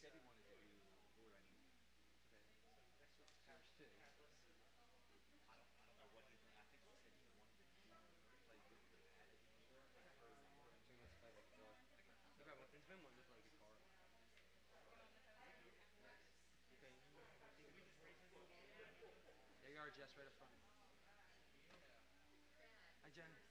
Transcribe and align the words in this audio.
said 0.00 0.12
he 0.12 0.20
wanted 0.20 0.44
to 0.44 0.56
Lord 12.36 12.48
I 12.48 12.54
Okay. 16.76 16.92
What 17.16 17.32
there 19.62 19.72
you 19.72 19.80
are, 19.80 19.90
Jess, 19.96 20.12
right 20.16 20.28
up 20.28 20.36
front. 20.36 20.52
Hi, 23.02 23.08
Jen. 23.16 23.45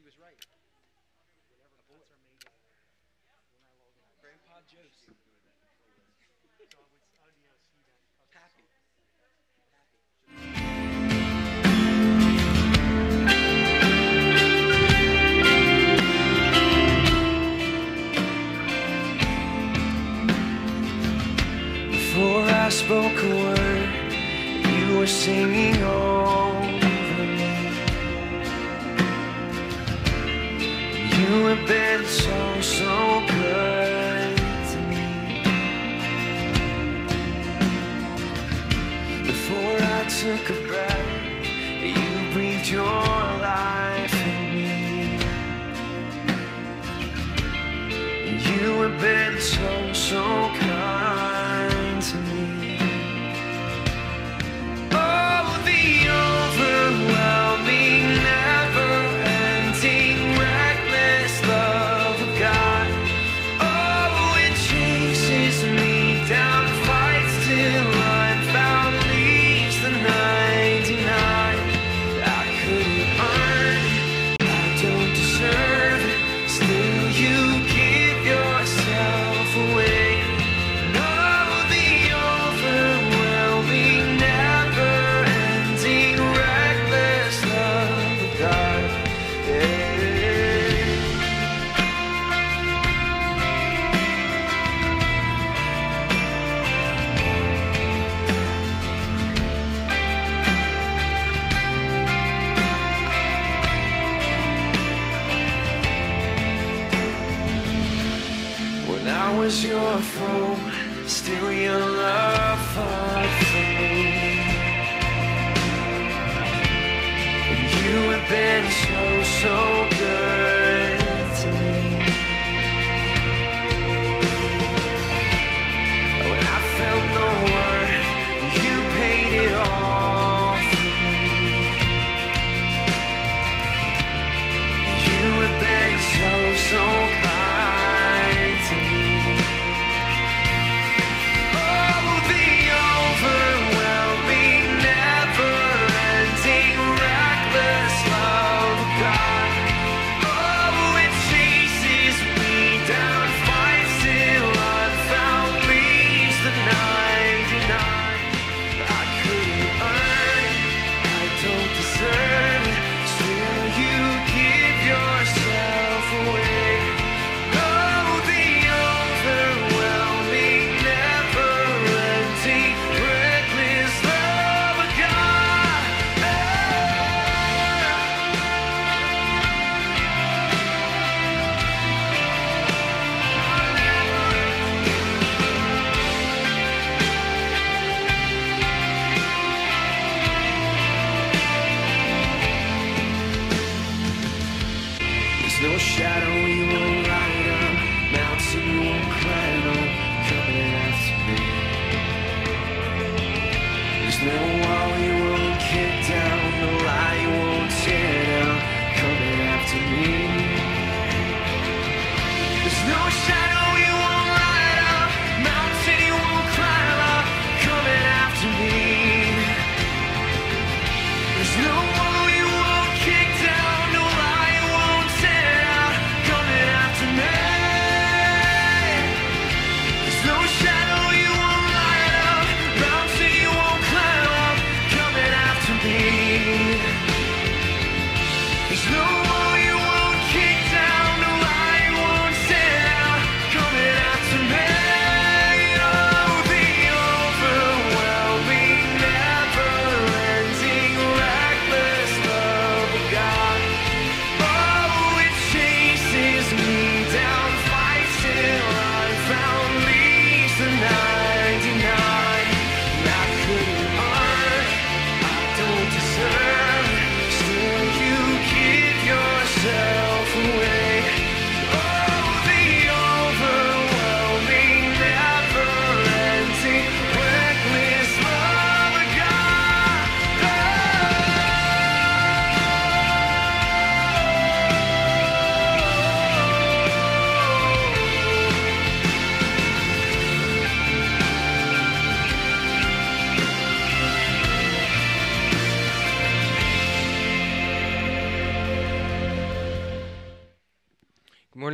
she 0.00 0.06
was 0.06 0.16
right. 0.16 0.40
Grandpa 4.22 4.60
Joe's. 4.64 5.29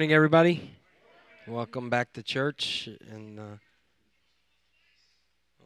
Morning, 0.06 0.14
everybody. 0.14 0.70
Welcome 1.48 1.90
back 1.90 2.12
to 2.12 2.22
church. 2.22 2.88
And 3.10 3.40
uh, 3.40 3.42
oh, 3.42 3.58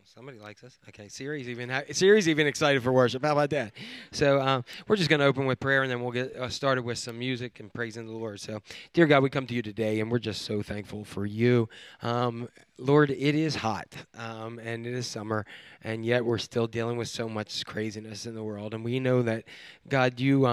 somebody 0.02 0.38
likes 0.38 0.64
us. 0.64 0.78
Okay, 0.88 1.08
Siri's 1.08 1.46
even 1.46 1.70
Siri's 1.92 2.26
even 2.26 2.46
excited 2.46 2.82
for 2.82 2.90
worship. 2.90 3.22
How 3.22 3.32
about 3.32 3.50
that? 3.50 3.74
So 4.12 4.40
um, 4.40 4.64
we're 4.88 4.96
just 4.96 5.10
going 5.10 5.20
to 5.20 5.26
open 5.26 5.44
with 5.44 5.60
prayer, 5.60 5.82
and 5.82 5.90
then 5.90 6.00
we'll 6.00 6.12
get 6.12 6.34
uh, 6.36 6.48
started 6.48 6.86
with 6.86 6.96
some 6.96 7.18
music 7.18 7.60
and 7.60 7.70
praising 7.70 8.06
the 8.06 8.14
Lord. 8.14 8.40
So, 8.40 8.62
dear 8.94 9.06
God, 9.06 9.22
we 9.22 9.28
come 9.28 9.46
to 9.46 9.52
you 9.52 9.60
today, 9.60 10.00
and 10.00 10.10
we're 10.10 10.18
just 10.18 10.40
so 10.40 10.62
thankful 10.62 11.04
for 11.04 11.26
you. 11.26 11.68
Um, 12.00 12.48
Lord, 12.78 13.10
it 13.10 13.34
is 13.34 13.56
hot, 13.56 13.94
um, 14.16 14.58
and 14.58 14.86
it 14.86 14.94
is 14.94 15.06
summer, 15.06 15.44
and 15.84 16.02
yet 16.02 16.24
we're 16.24 16.38
still 16.38 16.66
dealing 16.66 16.96
with 16.96 17.08
so 17.08 17.28
much 17.28 17.62
craziness 17.66 18.24
in 18.24 18.34
the 18.34 18.42
world, 18.42 18.72
and 18.72 18.82
we 18.82 19.00
know 19.00 19.20
that 19.20 19.44
God, 19.86 20.18
you. 20.18 20.46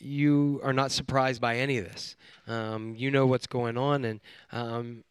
You 0.00 0.60
are 0.62 0.72
not 0.72 0.90
surprised 0.90 1.40
by 1.40 1.56
any 1.56 1.78
of 1.78 1.84
this. 1.84 2.16
Um, 2.46 2.94
you 2.96 3.10
know 3.10 3.26
what's 3.26 3.46
going 3.46 3.76
on, 3.76 4.04
and 4.04 4.20
um, 4.50 5.04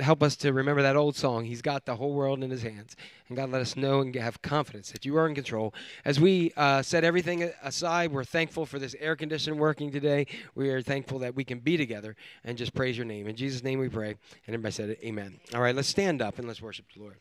help 0.00 0.22
us 0.22 0.36
to 0.36 0.52
remember 0.52 0.82
that 0.82 0.96
old 0.96 1.16
song. 1.16 1.44
He's 1.44 1.62
got 1.62 1.86
the 1.86 1.96
whole 1.96 2.12
world 2.12 2.42
in 2.42 2.50
his 2.50 2.62
hands. 2.62 2.96
And 3.28 3.36
God, 3.36 3.50
let 3.50 3.60
us 3.60 3.76
know 3.76 4.00
and 4.00 4.14
have 4.14 4.42
confidence 4.42 4.92
that 4.92 5.04
you 5.04 5.16
are 5.16 5.26
in 5.26 5.34
control. 5.34 5.74
As 6.04 6.20
we 6.20 6.52
uh, 6.56 6.82
set 6.82 7.04
everything 7.04 7.50
aside, 7.62 8.12
we're 8.12 8.24
thankful 8.24 8.66
for 8.66 8.78
this 8.78 8.94
air 9.00 9.16
conditioning 9.16 9.58
working 9.58 9.90
today. 9.90 10.26
We 10.54 10.70
are 10.70 10.82
thankful 10.82 11.18
that 11.20 11.34
we 11.34 11.44
can 11.44 11.60
be 11.60 11.76
together 11.76 12.16
and 12.44 12.58
just 12.58 12.74
praise 12.74 12.96
your 12.96 13.06
name. 13.06 13.26
In 13.26 13.36
Jesus' 13.36 13.62
name 13.62 13.78
we 13.78 13.88
pray. 13.88 14.10
And 14.10 14.54
everybody 14.54 14.72
said, 14.72 14.90
it, 14.90 15.00
Amen. 15.02 15.40
All 15.54 15.62
right, 15.62 15.74
let's 15.74 15.88
stand 15.88 16.22
up 16.22 16.38
and 16.38 16.46
let's 16.46 16.62
worship 16.62 16.86
the 16.94 17.02
Lord. 17.02 17.16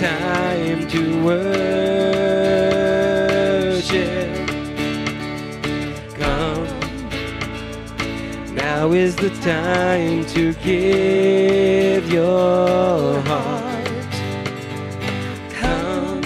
Time 0.00 0.88
to 0.88 1.22
worship. 1.22 1.68
Come. 6.18 6.66
Now 8.54 8.92
is 8.92 9.14
the 9.16 9.28
time 9.42 10.24
to 10.26 10.54
give 10.54 12.10
your 12.10 13.20
heart. 13.20 14.14
Come. 15.60 16.22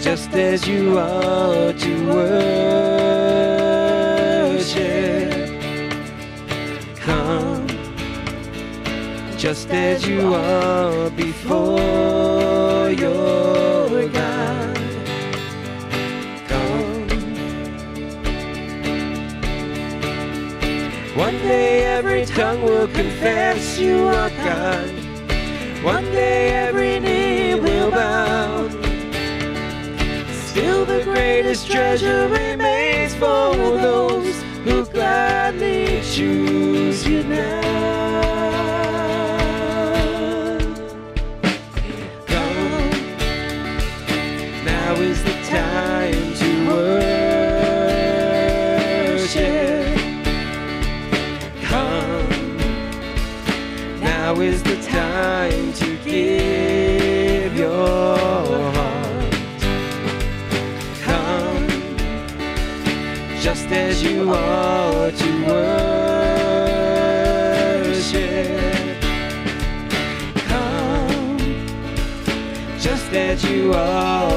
Just 0.00 0.30
as 0.30 0.66
you 0.66 0.96
are 0.98 1.74
to 1.74 2.06
worship. 2.08 2.48
Come 7.00 7.68
just 9.38 9.70
as 9.70 10.04
you 10.04 10.34
are 10.34 11.10
before 11.48 12.90
your 12.90 14.08
God. 14.10 14.76
Come. 16.46 17.08
One 21.16 21.38
day 21.38 21.84
every 21.84 22.26
tongue 22.26 22.62
will 22.62 22.88
confess 22.88 23.78
you 23.78 24.08
are 24.08 24.28
God. 24.28 24.90
One 25.82 26.04
day 26.12 26.50
every 26.50 27.00
knee 27.00 27.54
will 27.54 27.90
bow. 27.92 28.68
Still 30.48 30.84
the 30.84 31.00
greatest 31.02 31.66
treasure 31.70 32.28
remains 32.28 33.14
for 33.14 33.56
those 33.86 34.42
who 34.64 34.84
gladly 34.84 36.02
choose 36.02 37.08
you 37.08 37.22
now. 37.22 37.67
You 73.58 73.72
are 73.74 74.27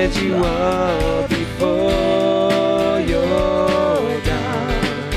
as 0.00 0.22
you 0.22 0.34
are 0.34 1.28
before 1.28 3.00
your 3.00 4.20
God. 4.24 5.12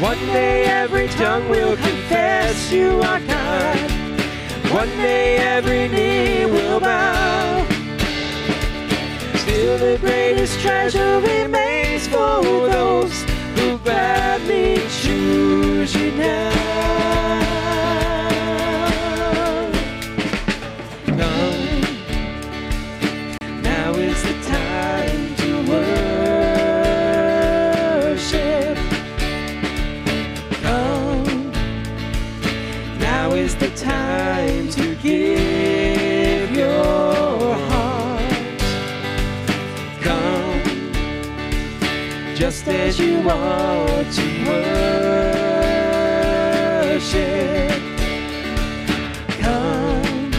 One 0.00 0.18
day 0.32 0.64
every 0.64 1.08
tongue 1.08 1.46
will 1.50 1.76
confess 1.76 2.72
you 2.72 3.02
are 3.02 3.20
God. 3.20 3.90
One 4.72 4.88
day 5.08 5.36
every 5.36 5.88
knee 5.88 6.46
will 6.46 6.80
bow. 6.80 7.66
Still 9.42 9.76
the 9.76 9.98
greatest 10.00 10.58
treasure 10.60 11.20
remains 11.20 12.06
for 12.06 12.40
those 12.76 13.14
who 13.56 13.76
gladly 13.84 14.76
choose 15.02 15.94
you 15.94 16.12
now. 16.12 16.89
As 42.90 42.98
you 42.98 43.28
are 43.30 44.04
to 44.16 44.26
worship. 46.98 47.30
Come, 49.38 50.32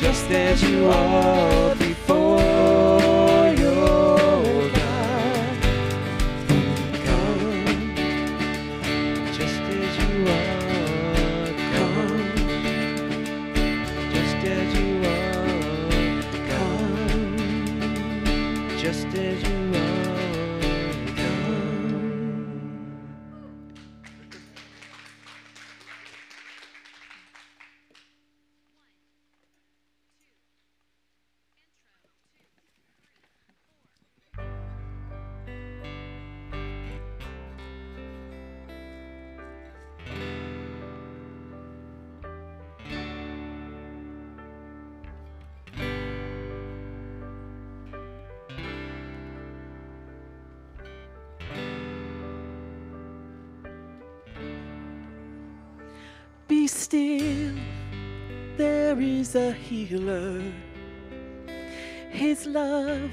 just 0.00 0.28
as 0.32 0.60
you 0.60 0.90
are 0.90 1.53
still. 56.66 57.54
There 58.56 59.00
is 59.00 59.34
a 59.34 59.52
healer. 59.52 60.42
His 62.10 62.46
love 62.46 63.10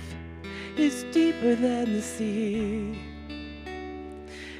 is 0.77 1.03
deeper 1.12 1.55
than 1.55 1.93
the 1.93 2.01
sea. 2.01 2.98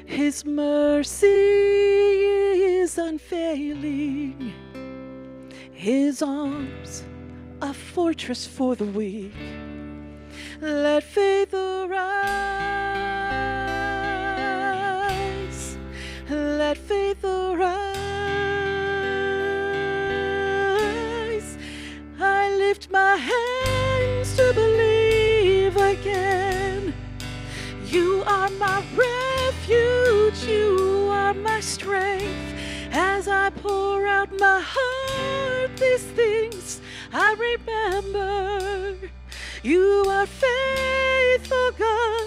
His 0.05 0.43
mercy 0.43 1.27
is 1.27 2.98
unfailing. 2.98 4.53
His 5.71 6.21
arms, 6.21 7.03
a 7.62 7.74
fortress 7.74 8.45
for 8.45 8.75
the 8.75 8.86
weak. 8.86 9.33
Let 10.60 11.03
faith 11.03 11.53
arise. 11.53 12.90
my 28.60 28.84
refuge, 28.96 30.43
you 30.48 31.08
are 31.12 31.34
my 31.34 31.60
strength. 31.60 32.55
As 32.91 33.27
I 33.27 33.50
pour 33.50 34.08
out 34.08 34.29
my 34.39 34.62
heart, 34.63 35.77
these 35.77 36.03
things 36.03 36.81
I 37.13 37.34
remember. 37.34 38.98
You 39.63 40.05
are 40.10 40.25
faithful, 40.25 41.72
God. 41.77 42.20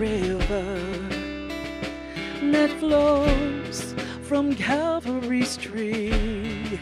river 0.00 0.80
that 2.50 2.70
flows 2.78 3.94
from 4.22 4.54
Calvary's 4.54 5.58
tree, 5.58 6.78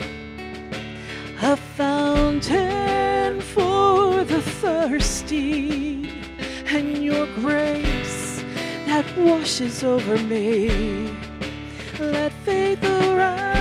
a 1.42 1.56
fountain 1.56 3.40
for 3.40 4.22
the 4.22 4.40
thirsty, 4.62 6.12
and 6.66 7.02
your 7.02 7.26
grace 7.34 8.44
that 8.87 9.04
washes 9.16 9.82
over 9.82 10.16
me. 10.18 11.10
Let 11.98 12.32
faith 12.44 12.84
arise. 12.84 13.57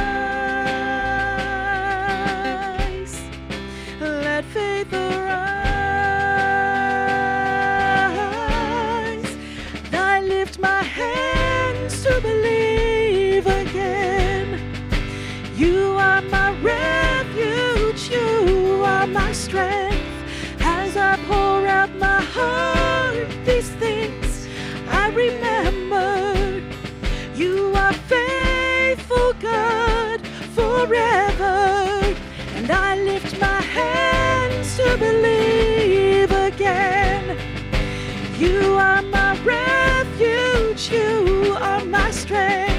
you 40.91 41.55
are 41.59 41.83
my 41.85 42.11
strength. 42.11 42.71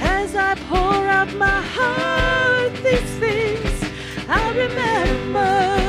As 0.00 0.36
I 0.36 0.54
pour 0.68 1.06
out 1.08 1.32
my 1.34 1.62
heart, 1.62 2.72
these 2.82 3.14
things 3.18 3.84
I 4.28 4.50
remember. 4.50 5.79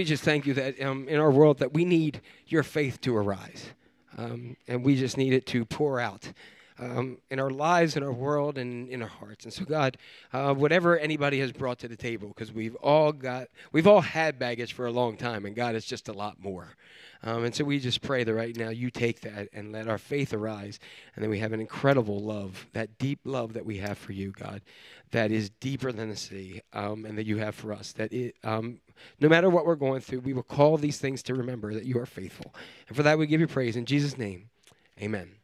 we 0.00 0.04
just 0.04 0.22
thank 0.24 0.46
you 0.46 0.54
that 0.54 0.80
um, 0.80 1.06
in 1.08 1.20
our 1.20 1.30
world 1.30 1.58
that 1.58 1.74
we 1.74 1.84
need 1.84 2.22
your 2.46 2.62
faith 2.62 3.02
to 3.02 3.14
arise, 3.14 3.66
um, 4.16 4.56
and 4.66 4.82
we 4.82 4.96
just 4.96 5.18
need 5.18 5.34
it 5.34 5.44
to 5.48 5.66
pour 5.66 6.00
out. 6.00 6.32
Um, 6.78 7.18
in 7.28 7.38
our 7.38 7.50
lives, 7.50 7.98
in 7.98 8.02
our 8.02 8.10
world, 8.10 8.56
and 8.56 8.88
in 8.88 9.02
our 9.02 9.08
hearts. 9.08 9.44
And 9.44 9.52
so, 9.52 9.66
God, 9.66 9.98
uh, 10.32 10.54
whatever 10.54 10.98
anybody 10.98 11.38
has 11.40 11.52
brought 11.52 11.78
to 11.80 11.88
the 11.88 11.96
table, 11.96 12.28
because 12.28 12.50
we've 12.50 12.76
all 12.76 13.12
got, 13.12 13.48
we've 13.72 13.86
all 13.86 14.00
had 14.00 14.38
baggage 14.38 14.72
for 14.72 14.86
a 14.86 14.90
long 14.90 15.18
time, 15.18 15.44
and 15.44 15.54
God, 15.54 15.74
is 15.74 15.84
just 15.84 16.08
a 16.08 16.14
lot 16.14 16.42
more. 16.42 16.76
Um, 17.22 17.44
and 17.44 17.54
so 17.54 17.64
we 17.64 17.78
just 17.78 18.00
pray 18.00 18.24
that 18.24 18.34
right 18.34 18.56
now 18.56 18.70
you 18.70 18.90
take 18.90 19.20
that 19.20 19.48
and 19.52 19.72
let 19.72 19.88
our 19.88 19.98
faith 19.98 20.32
arise, 20.32 20.78
and 21.14 21.22
then 21.22 21.30
we 21.30 21.38
have 21.38 21.52
an 21.52 21.60
incredible 21.60 22.20
love, 22.20 22.66
that 22.72 22.98
deep 22.98 23.20
love 23.24 23.52
that 23.52 23.66
we 23.66 23.78
have 23.78 23.98
for 23.98 24.12
you, 24.12 24.32
God, 24.32 24.62
that 25.10 25.30
is 25.30 25.50
deeper 25.50 25.92
than 25.92 26.08
the 26.08 26.16
sea, 26.16 26.62
um, 26.72 27.04
and 27.04 27.18
that 27.18 27.26
you 27.26 27.36
have 27.38 27.54
for 27.54 27.72
us. 27.72 27.92
That 27.92 28.12
it, 28.12 28.36
um, 28.42 28.80
no 29.20 29.28
matter 29.28 29.50
what 29.50 29.66
we're 29.66 29.74
going 29.74 30.00
through, 30.00 30.20
we 30.20 30.32
will 30.32 30.42
call 30.42 30.76
these 30.76 30.98
things 30.98 31.22
to 31.24 31.34
remember 31.34 31.74
that 31.74 31.84
you 31.84 31.98
are 31.98 32.06
faithful. 32.06 32.54
And 32.88 32.96
for 32.96 33.02
that, 33.02 33.18
we 33.18 33.26
give 33.26 33.40
you 33.40 33.46
praise 33.46 33.76
in 33.76 33.84
Jesus' 33.84 34.16
name. 34.16 34.48
Amen. 35.00 35.39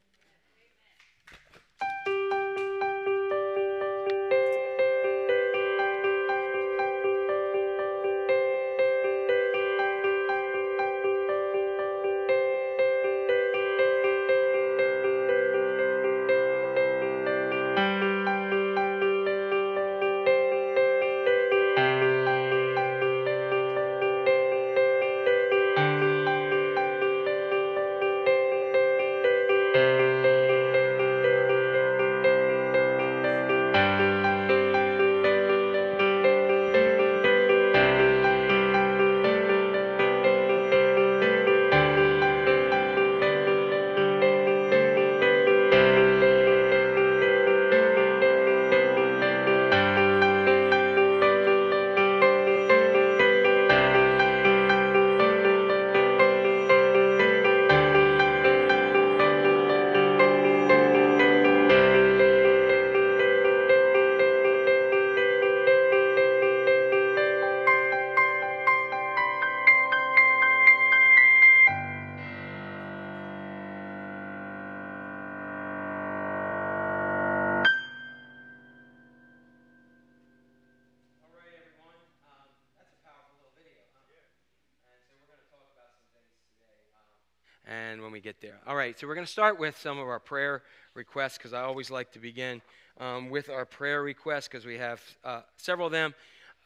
We 88.17 88.21
get 88.23 88.41
there. 88.41 88.59
All 88.67 88.75
right, 88.75 88.99
so 88.99 89.07
we're 89.07 89.15
going 89.15 89.27
to 89.27 89.31
start 89.31 89.61
with 89.61 89.77
some 89.77 89.99
of 89.99 90.09
our 90.09 90.19
prayer 90.19 90.63
requests 90.95 91.37
because 91.37 91.53
I 91.53 91.61
always 91.61 91.91
like 91.91 92.13
to 92.13 92.19
begin 92.19 92.63
um, 92.99 93.29
with 93.29 93.51
our 93.51 93.67
prayer 93.67 94.03
requests 94.03 94.49
because 94.49 94.65
we 94.65 94.79
have 94.79 95.03
uh, 95.23 95.43
several 95.59 95.89
of 95.89 95.93
them. 95.93 96.15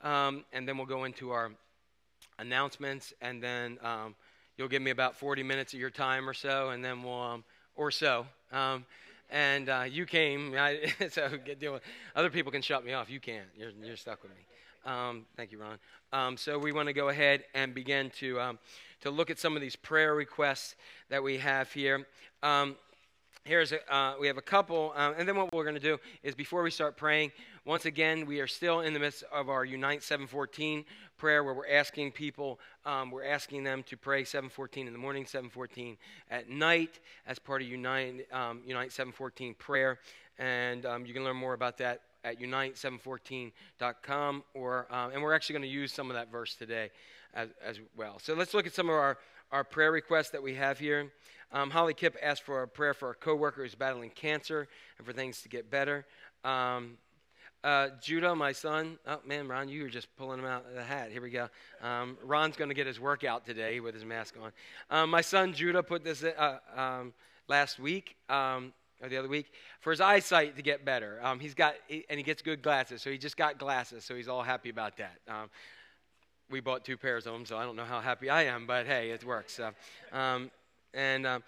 Um, 0.01 0.45
and 0.53 0.69
then 0.69 0.77
we'll 0.77 0.87
go 0.87 1.03
into 1.03 1.33
our 1.33 1.51
announcements, 2.39 3.13
and 3.21 3.43
then 3.43 3.79
um, 3.83 4.15
you'll 4.57 4.69
give 4.69 4.81
me 4.81 4.93
about 4.93 5.17
40 5.17 5.43
minutes 5.43 5.75
of 5.75 5.81
your 5.81 5.91
time 5.91 6.29
or 6.29 6.35
so, 6.35 6.71
and 6.71 6.85
then 6.85 7.03
we'll, 7.03 7.21
um, 7.21 7.45
or 7.75 7.91
so. 7.91 8.27
Um, 8.53 8.87
and 9.29 9.69
uh, 9.69 9.87
you 9.91 10.07
came, 10.07 10.55
I, 10.57 10.93
so 11.11 11.31
get 11.45 11.59
deal 11.59 11.73
with, 11.73 11.83
other 12.15 12.31
people 12.31 12.53
can 12.53 12.63
shut 12.63 12.85
me 12.85 12.93
off. 12.93 13.11
You 13.11 13.19
can't. 13.19 13.49
You're, 13.57 13.73
you're 13.83 13.97
stuck 13.97 14.23
with 14.23 14.31
me. 14.31 14.43
Um, 14.85 15.27
thank 15.37 15.53
you, 15.53 15.59
Ron. 15.59 15.79
Um, 16.13 16.37
so 16.37 16.59
we 16.59 16.73
want 16.73 16.89
to 16.89 16.95
go 16.95 17.11
ahead 17.11 17.45
and 17.55 17.75
begin 17.75 18.11
to 18.19 18.41
um, 18.41 18.59
to 19.03 19.11
look 19.11 19.31
at 19.31 19.39
some 19.39 19.55
of 19.55 19.61
these 19.61 19.77
prayer 19.77 20.15
requests 20.15 20.75
that 21.11 21.23
we 21.23 21.37
have 21.39 21.71
here. 21.73 22.07
Um, 22.43 22.77
here's 23.45 23.73
a, 23.73 23.95
uh, 23.95 24.15
we 24.19 24.27
have 24.27 24.39
a 24.39 24.43
couple, 24.43 24.93
uh, 24.97 25.13
and 25.19 25.29
then 25.29 25.37
what 25.37 25.53
we're 25.53 25.65
going 25.65 25.75
to 25.75 25.81
do 25.81 25.99
is 26.23 26.35
before 26.35 26.63
we 26.63 26.71
start 26.71 26.97
praying, 26.97 27.33
once 27.67 27.85
again, 27.85 28.25
we 28.25 28.41
are 28.41 28.47
still 28.47 28.81
in 28.81 28.95
the 28.95 29.01
midst 29.01 29.23
of 29.31 29.51
our 29.51 29.67
Unite 29.67 30.03
714 30.03 30.85
prayer, 31.19 31.45
where 31.45 31.53
we're 31.53 31.71
asking 31.71 32.13
people, 32.13 32.59
um, 32.87 33.11
we're 33.11 33.25
asking 33.25 33.63
them 33.63 33.83
to 33.83 33.99
pray 33.99 34.25
714 34.25 34.87
in 34.87 34.93
the 34.95 34.99
morning, 34.99 35.27
714 35.27 35.99
at 36.31 36.49
night, 36.49 37.01
as 37.27 37.39
part 37.39 37.61
of 37.61 37.69
Unite 37.69 38.27
Unite 38.67 38.93
714 38.93 39.55
prayer, 39.55 39.99
and 40.39 40.85
you 41.07 41.13
can 41.13 41.23
learn 41.23 41.37
more 41.37 41.53
about 41.53 41.77
that 41.79 42.01
at 42.25 42.41
unite714.com, 42.41 44.45
or 44.55 44.87
um, 44.91 45.13
and 45.13 45.23
we're 45.23 45.35
actually 45.35 45.55
going 45.55 45.63
to 45.63 45.69
use 45.69 45.93
some 45.93 46.11
of 46.11 46.17
that 46.17 46.31
verse 46.31 46.55
today 46.55 46.91
as, 47.35 47.49
as 47.65 47.81
well. 47.97 48.19
So 48.19 48.35
let's 48.35 48.55
look 48.55 48.67
at 48.67 48.75
some 48.75 48.89
of 48.89 48.95
our 48.95 49.19
our 49.53 49.65
prayer 49.65 49.91
requests 49.91 50.31
that 50.31 50.43
we 50.43 50.55
have 50.55 50.79
here. 50.79 51.11
Um, 51.53 51.71
Holly 51.71 51.95
Kipp 51.95 52.17
asked 52.23 52.45
for 52.45 52.63
a 52.63 52.69
prayer 52.69 52.95
for 52.95 53.11
a 53.11 53.15
coworker 53.15 53.63
who's 53.63 53.75
battling 53.75 54.11
cancer 54.11 54.69
and 54.99 55.07
for 55.07 55.13
things 55.13 55.43
to 55.43 55.49
get 55.49 55.71
better. 55.71 56.07
Um, 56.45 56.99
uh, 57.63 57.89
Judah, 58.01 58.35
my 58.35 58.53
son, 58.53 58.99
oh 59.07 59.21
man, 59.27 59.49
Ron, 59.49 59.69
you 59.69 59.83
were 59.83 59.89
just 59.89 60.15
pulling 60.17 60.39
him 60.39 60.47
out 60.47 60.65
of 60.67 60.75
the 60.75 60.83
hat. 60.83 61.11
Here 61.11 61.21
we 61.21 61.31
go. 61.31 61.49
Um, 61.83 62.17
Ron's 62.25 62.57
going 62.57 62.69
to 62.69 62.75
get 62.75 62.87
his 62.87 62.99
workout 62.99 63.45
today 63.45 63.81
with 63.81 63.95
his 63.95 64.05
mask 64.05 64.37
on. 64.41 64.53
Um, 64.89 65.11
my 65.11 65.21
son 65.21 65.53
Judah 65.53 65.83
put 65.83 66.05
this 66.05 66.25
uh, 66.25 66.59
um, 66.75 67.13
last 67.49 67.79
week 67.79 68.17
um, 68.31 68.73
or 69.03 69.09
the 69.09 69.17
other 69.17 69.29
week 69.29 69.53
for 69.81 69.91
his 69.91 70.01
eyesight 70.01 70.57
to 70.57 70.63
get 70.63 70.85
better. 70.85 71.19
Um, 71.23 71.41
he's 71.41 71.55
got 71.55 71.75
and 71.89 72.19
he 72.19 72.23
gets 72.23 72.43
good 72.43 72.63
glasses, 72.63 73.03
so 73.03 73.11
he 73.11 73.19
just 73.19 73.37
got 73.37 73.59
glasses, 73.59 74.05
so 74.05 74.15
he's 74.15 74.29
all 74.29 74.43
happy 74.43 74.71
about 74.71 74.97
that. 74.99 75.19
Um, 75.29 75.51
we 76.51 76.61
bought 76.61 76.85
two 76.85 76.97
pairs 76.97 77.27
of 77.27 77.33
them, 77.33 77.47
so 77.47 77.57
I 77.57 77.65
don't 77.65 77.77
know 77.77 77.85
how 77.85 78.01
happy 78.01 78.29
I 78.29 78.45
am, 78.45 78.67
but 78.67 78.87
hey, 78.87 79.11
it 79.11 79.25
works. 79.25 79.61
Uh, 79.61 79.71
um, 80.17 80.51
and 80.93 81.27
um, 81.27 81.43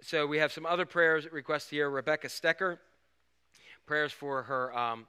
so 0.00 0.26
we 0.26 0.38
have 0.38 0.52
some 0.52 0.64
other 0.64 0.86
prayers 0.86 1.30
requests 1.30 1.68
here. 1.68 1.90
Rebecca 1.90 2.28
Stecker, 2.28 2.78
prayers 3.86 4.12
for 4.12 4.42
her 4.44 4.76
um, 4.76 5.06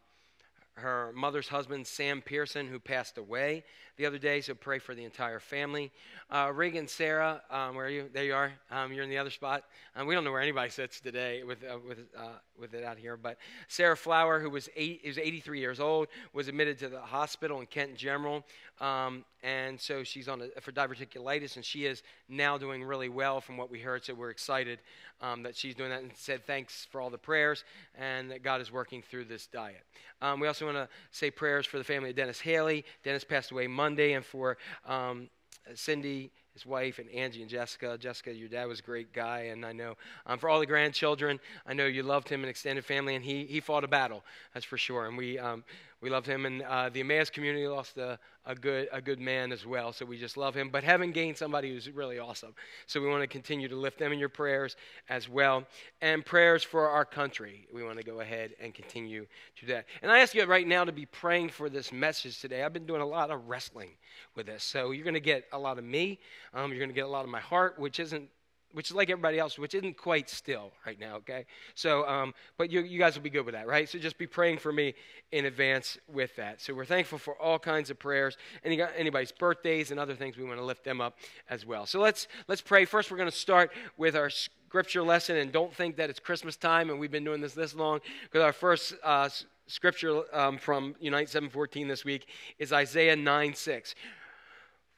her 0.76 1.12
mother's 1.14 1.50
husband, 1.50 1.86
Sam 1.86 2.22
Pearson, 2.22 2.68
who 2.68 2.80
passed 2.80 3.18
away 3.18 3.64
the 4.00 4.06
other 4.06 4.18
day. 4.18 4.40
So 4.40 4.56
pray 4.56 4.80
for 4.80 4.96
the 4.96 5.04
entire 5.04 5.42
family. 5.42 5.92
Uh, 6.32 6.52
Reagan 6.56 6.88
Sarah, 6.88 7.42
um, 7.52 7.76
where 7.76 7.86
are 7.86 7.90
you? 7.90 8.10
There 8.14 8.24
you 8.24 8.34
are. 8.34 8.54
Um, 8.72 8.94
you're 8.94 9.04
in 9.04 9.10
the 9.10 9.18
other 9.18 9.30
spot. 9.30 9.66
Um, 9.96 10.08
we 10.08 10.16
don't 10.16 10.24
know 10.24 10.32
where 10.32 10.42
anybody 10.42 10.70
sits 10.70 11.02
today 11.02 11.44
with 11.44 11.58
uh, 11.64 11.78
with 11.86 12.00
uh, 12.18 12.38
with 12.58 12.74
it 12.74 12.84
out 12.84 12.98
here, 12.98 13.18
but 13.18 13.38
Sarah 13.68 13.98
Flower, 13.98 14.40
who 14.40 14.50
was 14.50 14.70
eight, 14.76 15.02
is 15.04 15.18
83 15.18 15.60
years 15.60 15.80
old, 15.82 16.08
was 16.34 16.48
admitted 16.48 16.80
to 16.80 16.90
the 16.90 17.02
hospital 17.02 17.60
in 17.60 17.66
Kent 17.66 17.96
General, 17.96 18.46
um, 18.80 19.26
and 19.44 19.80
so 19.80 20.04
she's 20.04 20.30
on 20.30 20.42
a, 20.42 20.62
for 20.62 20.72
diverticulitis, 20.72 21.56
and 21.56 21.66
she 21.66 21.86
is 21.86 22.04
now 22.30 22.58
doing 22.58 22.84
really 22.84 23.10
well 23.10 23.42
from 23.42 23.58
what 23.58 23.70
we 23.70 23.80
heard. 23.80 24.06
So 24.06 24.14
we're 24.14 24.30
excited 24.30 24.80
um, 25.22 25.44
that 25.44 25.56
she's 25.56 25.76
doing 25.76 25.90
that, 25.90 26.02
and 26.02 26.12
said 26.16 26.46
thanks 26.46 26.88
for 26.92 27.02
all 27.02 27.10
the 27.10 27.18
prayers, 27.18 27.64
and 27.98 28.32
that 28.32 28.44
God 28.44 28.62
is 28.62 28.72
working 28.72 29.02
through 29.02 29.26
this 29.26 29.48
diet. 29.48 29.84
Um, 30.22 30.40
we 30.40 30.48
also 30.48 30.66
want 30.66 30.78
to 30.78 30.90
say 31.12 31.32
prayers 31.32 31.66
for 31.66 31.78
the 31.78 31.84
family 31.84 32.10
of 32.10 32.16
Dennis 32.16 32.40
Haley. 32.40 32.86
Dennis 33.04 33.24
passed 33.24 33.52
away 33.52 33.68
Monday, 33.68 33.89
and 33.98 34.26
for 34.26 34.58
um, 34.86 35.30
Cindy, 35.76 36.32
his 36.54 36.66
wife, 36.66 37.00
and 37.00 37.10
Angie 37.12 37.42
and 37.42 37.50
Jessica. 37.50 37.98
Jessica, 37.98 38.34
your 38.34 38.50
dad 38.50 38.66
was 38.66 38.80
a 38.80 38.84
great 38.84 39.14
guy, 39.14 39.50
and 39.52 39.66
I 39.66 39.72
know 39.72 39.96
um, 40.26 40.40
for 40.40 40.50
all 40.50 40.60
the 40.60 40.66
grandchildren, 40.66 41.40
I 41.66 41.74
know 41.74 41.86
you 41.86 42.04
loved 42.04 42.28
him 42.30 42.42
and 42.42 42.50
extended 42.50 42.86
family, 42.86 43.16
and 43.16 43.24
he, 43.24 43.46
he 43.46 43.60
fought 43.60 43.84
a 43.84 43.88
battle, 43.88 44.24
that's 44.54 44.66
for 44.66 44.78
sure. 44.78 45.08
And 45.08 45.18
we, 45.18 45.38
um, 45.40 45.64
we 46.02 46.10
loved 46.10 46.28
him, 46.28 46.46
and 46.46 46.62
uh, 46.62 46.90
the 46.90 47.02
Emmaus 47.02 47.30
community 47.30 47.68
lost 47.68 47.98
a, 47.98 48.18
a, 48.46 48.56
good, 48.56 48.88
a 48.92 49.02
good 49.02 49.20
man 49.20 49.52
as 49.52 49.66
well, 49.66 49.92
so 49.92 50.06
we 50.06 50.18
just 50.18 50.38
love 50.38 50.56
him. 50.56 50.70
But 50.70 50.84
having 50.84 51.12
gained 51.12 51.38
somebody 51.38 51.74
who's 51.74 51.90
really 51.90 52.20
awesome, 52.20 52.56
so 52.88 53.02
we 53.02 53.08
want 53.08 53.22
to 53.22 53.28
continue 53.28 53.68
to 53.68 53.76
lift 53.76 54.00
them 54.00 54.14
in 54.14 54.20
your 54.20 54.30
prayers 54.30 54.78
as 55.10 55.28
well. 55.28 55.66
And 56.02 56.26
prayers 56.26 56.64
for 56.64 56.90
our 56.90 57.04
country, 57.04 57.68
we 57.74 57.84
want 57.84 57.98
to 57.98 58.04
go 58.04 58.22
ahead 58.22 58.52
and 58.62 58.74
continue 58.74 59.26
to 59.58 59.66
do 59.66 59.74
that. 59.74 59.86
And 60.02 60.12
I 60.12 60.20
ask 60.20 60.34
you 60.34 60.46
right 60.46 60.68
now 60.68 60.86
to 60.86 60.94
be 60.94 61.06
praying 61.06 61.50
for 61.50 61.70
this 61.70 61.92
message 61.92 62.40
today. 62.40 62.64
I've 62.64 62.74
been 62.74 62.86
doing 62.86 63.02
a 63.02 63.06
lot 63.06 63.30
of 63.30 63.50
wrestling 63.50 63.92
with 64.36 64.46
this, 64.46 64.64
so 64.64 64.92
you're 64.92 65.04
going 65.04 65.14
to 65.16 65.20
get 65.20 65.46
a 65.52 65.60
lot 65.60 65.78
of 65.78 65.84
me. 65.84 66.20
Um, 66.54 66.72
you're 66.72 66.80
going 66.80 66.90
to 66.90 66.96
get 66.96 67.06
a 67.06 67.10
lot 67.10 67.26
of 67.26 67.30
my 67.30 67.42
heart, 67.42 67.78
which 67.78 68.00
isn't 68.00 68.30
which 68.74 68.90
is 68.90 68.96
like 68.96 69.10
everybody 69.10 69.40
else, 69.40 69.58
which 69.58 69.74
isn't 69.74 69.98
quite 69.98 70.30
still 70.30 70.72
right 70.86 71.00
now, 71.00 71.16
okay? 71.18 71.46
So, 71.74 72.08
um, 72.08 72.34
but 72.58 72.72
you, 72.72 72.82
you 72.82 73.00
guys 73.00 73.16
will 73.16 73.24
be 73.24 73.30
good 73.30 73.46
with 73.46 73.56
that, 73.56 73.68
right? 73.68 73.90
So 73.90 73.98
just 73.98 74.18
be 74.18 74.28
praying 74.28 74.60
for 74.60 74.72
me 74.72 74.94
in 75.32 75.46
advance 75.46 75.98
with 76.08 76.36
that. 76.36 76.62
So 76.62 76.74
we're 76.74 76.86
thankful 76.86 77.18
for 77.18 77.36
all 77.42 77.58
kinds 77.58 77.90
of 77.90 77.98
prayers. 77.98 78.38
Any, 78.64 78.82
anybody's 78.82 79.32
birthdays 79.32 79.92
and 79.92 80.00
other 80.00 80.16
things, 80.16 80.38
we 80.38 80.44
want 80.44 80.60
to 80.60 80.66
lift 80.66 80.84
them 80.84 81.02
up 81.02 81.18
as 81.50 81.66
well. 81.66 81.86
So 81.86 82.00
let's, 82.00 82.28
let's 82.48 82.62
pray. 82.62 82.86
First, 82.86 83.10
we're 83.10 83.18
going 83.18 83.32
to 83.32 83.36
start 83.36 83.72
with 83.98 84.16
our 84.16 84.30
scripture 84.30 85.02
lesson, 85.02 85.38
and 85.38 85.52
don't 85.52 85.74
think 85.74 85.96
that 85.96 86.12
it's 86.12 86.20
Christmas 86.20 86.56
time 86.56 86.92
and 86.92 87.00
we've 87.00 87.12
been 87.12 87.24
doing 87.24 87.42
this 87.42 87.56
this 87.56 87.74
long, 87.74 88.02
because 88.24 88.44
our 88.44 88.54
first 88.54 88.94
uh, 89.04 89.28
scripture 89.66 90.24
um, 90.32 90.60
from 90.60 90.96
Unite 91.00 91.28
714 91.28 91.88
this 91.88 92.06
week 92.06 92.28
is 92.60 92.72
Isaiah 92.72 93.16
9 93.16 93.54
6. 93.56 93.96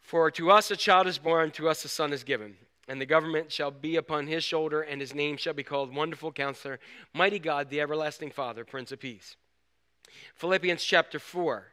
For 0.01 0.29
to 0.31 0.51
us 0.51 0.71
a 0.71 0.75
child 0.75 1.07
is 1.07 1.17
born, 1.17 1.51
to 1.51 1.69
us 1.69 1.85
a 1.85 1.87
son 1.87 2.11
is 2.11 2.25
given, 2.25 2.57
and 2.87 2.99
the 2.99 3.05
government 3.05 3.51
shall 3.51 3.71
be 3.71 3.95
upon 3.95 4.27
his 4.27 4.43
shoulder, 4.43 4.81
and 4.81 5.01
his 5.01 5.15
name 5.15 5.37
shall 5.37 5.53
be 5.53 5.63
called 5.63 5.95
Wonderful 5.95 6.31
Counselor, 6.31 6.79
Mighty 7.13 7.39
God, 7.39 7.69
the 7.69 7.81
Everlasting 7.81 8.31
Father, 8.31 8.65
Prince 8.65 8.91
of 8.91 8.99
Peace. 8.99 9.35
Philippians 10.35 10.83
chapter 10.83 11.19
4 11.19 11.70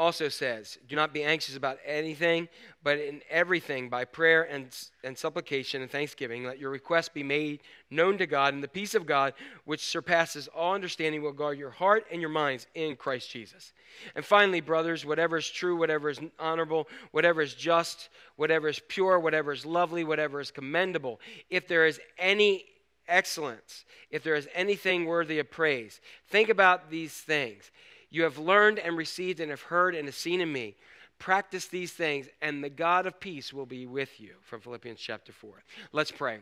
also 0.00 0.30
says, 0.30 0.78
Do 0.88 0.96
not 0.96 1.12
be 1.12 1.22
anxious 1.22 1.56
about 1.56 1.78
anything, 1.84 2.48
but 2.82 2.98
in 2.98 3.20
everything, 3.28 3.90
by 3.90 4.06
prayer 4.06 4.44
and, 4.44 4.74
and 5.04 5.16
supplication 5.16 5.82
and 5.82 5.90
thanksgiving, 5.90 6.44
let 6.44 6.58
your 6.58 6.70
requests 6.70 7.10
be 7.10 7.22
made 7.22 7.60
known 7.90 8.16
to 8.16 8.26
God, 8.26 8.54
and 8.54 8.62
the 8.62 8.68
peace 8.68 8.94
of 8.94 9.04
God, 9.04 9.34
which 9.66 9.84
surpasses 9.84 10.48
all 10.48 10.74
understanding, 10.74 11.20
will 11.20 11.32
guard 11.32 11.58
your 11.58 11.70
heart 11.70 12.06
and 12.10 12.18
your 12.18 12.30
minds 12.30 12.66
in 12.74 12.96
Christ 12.96 13.30
Jesus. 13.30 13.74
And 14.14 14.24
finally, 14.24 14.62
brothers, 14.62 15.04
whatever 15.04 15.36
is 15.36 15.50
true, 15.50 15.76
whatever 15.76 16.08
is 16.08 16.18
honorable, 16.38 16.88
whatever 17.10 17.42
is 17.42 17.52
just, 17.52 18.08
whatever 18.36 18.68
is 18.68 18.80
pure, 18.88 19.20
whatever 19.20 19.52
is 19.52 19.66
lovely, 19.66 20.02
whatever 20.02 20.40
is 20.40 20.50
commendable, 20.50 21.20
if 21.50 21.68
there 21.68 21.86
is 21.86 22.00
any 22.18 22.64
excellence, 23.06 23.84
if 24.10 24.22
there 24.22 24.34
is 24.34 24.48
anything 24.54 25.04
worthy 25.04 25.40
of 25.40 25.50
praise, 25.50 26.00
think 26.28 26.48
about 26.48 26.90
these 26.90 27.12
things. 27.12 27.70
You 28.10 28.24
have 28.24 28.38
learned 28.38 28.78
and 28.78 28.96
received 28.96 29.40
and 29.40 29.50
have 29.50 29.62
heard 29.62 29.94
and 29.94 30.06
have 30.06 30.14
seen 30.14 30.40
in 30.40 30.52
me. 30.52 30.76
Practice 31.18 31.66
these 31.66 31.92
things, 31.92 32.28
and 32.40 32.64
the 32.64 32.70
God 32.70 33.06
of 33.06 33.20
peace 33.20 33.52
will 33.52 33.66
be 33.66 33.86
with 33.86 34.20
you. 34.20 34.34
From 34.40 34.60
Philippians 34.60 34.98
chapter 34.98 35.32
4. 35.32 35.62
Let's 35.92 36.10
pray. 36.10 36.38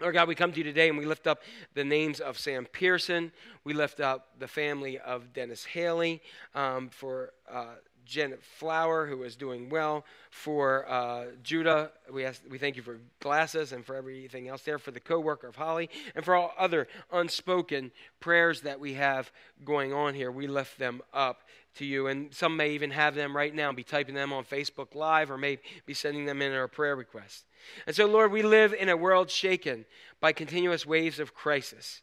Lord 0.00 0.14
God, 0.14 0.28
we 0.28 0.36
come 0.36 0.52
to 0.52 0.58
you 0.58 0.64
today 0.64 0.88
and 0.88 0.96
we 0.96 1.04
lift 1.04 1.26
up 1.26 1.42
the 1.74 1.82
names 1.82 2.20
of 2.20 2.38
Sam 2.38 2.66
Pearson. 2.66 3.32
We 3.64 3.74
lift 3.74 4.00
up 4.00 4.28
the 4.38 4.46
family 4.46 4.98
of 4.98 5.32
Dennis 5.32 5.64
Haley 5.64 6.22
um, 6.54 6.88
for 6.88 7.32
uh, 7.50 7.74
Janet 8.08 8.42
Flower, 8.42 9.06
who 9.06 9.22
is 9.22 9.36
doing 9.36 9.68
well. 9.68 10.04
For 10.30 10.88
uh, 10.90 11.26
Judah, 11.42 11.90
we, 12.12 12.24
ask, 12.24 12.40
we 12.48 12.58
thank 12.58 12.76
you 12.76 12.82
for 12.82 12.98
glasses 13.20 13.72
and 13.72 13.84
for 13.84 13.94
everything 13.94 14.48
else 14.48 14.62
there. 14.62 14.78
For 14.78 14.90
the 14.90 15.00
co 15.00 15.20
worker 15.20 15.46
of 15.46 15.56
Holly 15.56 15.90
and 16.14 16.24
for 16.24 16.34
all 16.34 16.52
other 16.58 16.88
unspoken 17.12 17.92
prayers 18.18 18.62
that 18.62 18.80
we 18.80 18.94
have 18.94 19.30
going 19.64 19.92
on 19.92 20.14
here, 20.14 20.32
we 20.32 20.46
lift 20.46 20.78
them 20.78 21.02
up 21.12 21.42
to 21.76 21.84
you. 21.84 22.06
And 22.06 22.34
some 22.34 22.56
may 22.56 22.70
even 22.70 22.90
have 22.90 23.14
them 23.14 23.36
right 23.36 23.54
now, 23.54 23.70
be 23.72 23.84
typing 23.84 24.14
them 24.14 24.32
on 24.32 24.44
Facebook 24.44 24.94
Live, 24.94 25.30
or 25.30 25.38
may 25.38 25.58
be 25.86 25.94
sending 25.94 26.24
them 26.24 26.42
in 26.42 26.52
our 26.52 26.68
prayer 26.68 26.96
requests. 26.96 27.44
And 27.86 27.94
so, 27.94 28.06
Lord, 28.06 28.32
we 28.32 28.42
live 28.42 28.72
in 28.72 28.88
a 28.88 28.96
world 28.96 29.30
shaken 29.30 29.84
by 30.20 30.32
continuous 30.32 30.86
waves 30.86 31.20
of 31.20 31.34
crisis 31.34 32.00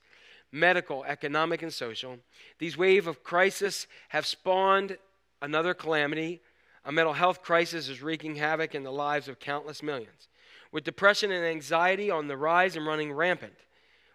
medical, 0.52 1.04
economic, 1.04 1.62
and 1.62 1.74
social. 1.74 2.18
These 2.60 2.78
waves 2.78 3.08
of 3.08 3.24
crisis 3.24 3.88
have 4.10 4.26
spawned 4.26 4.98
another 5.42 5.74
calamity. 5.74 6.42
A 6.84 6.92
mental 6.92 7.14
health 7.14 7.42
crisis 7.42 7.90
is 7.90 8.02
wreaking 8.02 8.36
havoc 8.36 8.76
in 8.76 8.84
the 8.84 8.92
lives 8.92 9.28
of 9.28 9.40
countless 9.40 9.82
millions. 9.82 10.28
With 10.72 10.84
depression 10.84 11.32
and 11.32 11.46
anxiety 11.46 12.12
on 12.12 12.28
the 12.28 12.38
rise 12.38 12.76
and 12.76 12.86
running 12.86 13.12
rampant, 13.12 13.56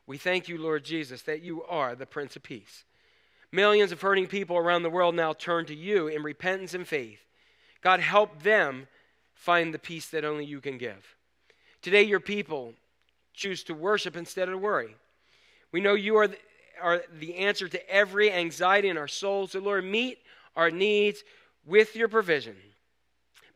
we 0.07 0.19
thank 0.19 0.49
you, 0.49 0.59
Lord 0.59 0.85
Jesus, 0.85 1.23
that 1.23 1.43
you 1.43 1.63
are 1.65 1.95
the 1.95 2.07
Prince 2.07 2.37
of 2.37 2.43
Peace. 2.43 2.85
Millions 3.53 3.93
of 3.93 4.01
hurting 4.01 4.27
people 4.27 4.57
around 4.57 4.83
the 4.83 4.91
world 4.91 5.15
now 5.15 5.33
turn 5.33 5.67
to 5.67 5.75
you 5.75 6.07
in 6.09 6.23
repentance 6.23 6.75
and 6.75 6.87
faith. 6.87 7.21
God, 7.81 8.01
help 8.01 8.43
them 8.43 8.87
find 9.35 9.73
the 9.73 9.79
peace 9.79 10.09
that 10.11 10.25
only 10.25 10.45
you 10.45 10.61
can 10.61 10.79
give. 10.79 11.17
Today, 11.83 12.03
your 12.03 12.21
people 12.21 12.75
choose 13.33 13.65
to 13.65 13.75
worship 13.75 14.17
instead 14.17 14.49
of 14.49 14.61
worry. 14.61 14.95
We 15.73 15.81
know 15.81 15.95
you 15.95 16.17
are 16.17 16.29
the, 16.29 16.39
are 16.83 17.03
the 17.19 17.37
answer 17.37 17.69
to 17.69 17.91
every 17.91 18.31
anxiety 18.31 18.89
in 18.89 18.99
our 18.99 19.09
souls. 19.09 19.53
So, 19.53 19.61
Lord, 19.61 19.85
meet 19.85 20.19
our 20.61 20.70
needs 20.70 21.25
with 21.64 21.96
your 21.96 22.07
provision. 22.07 22.55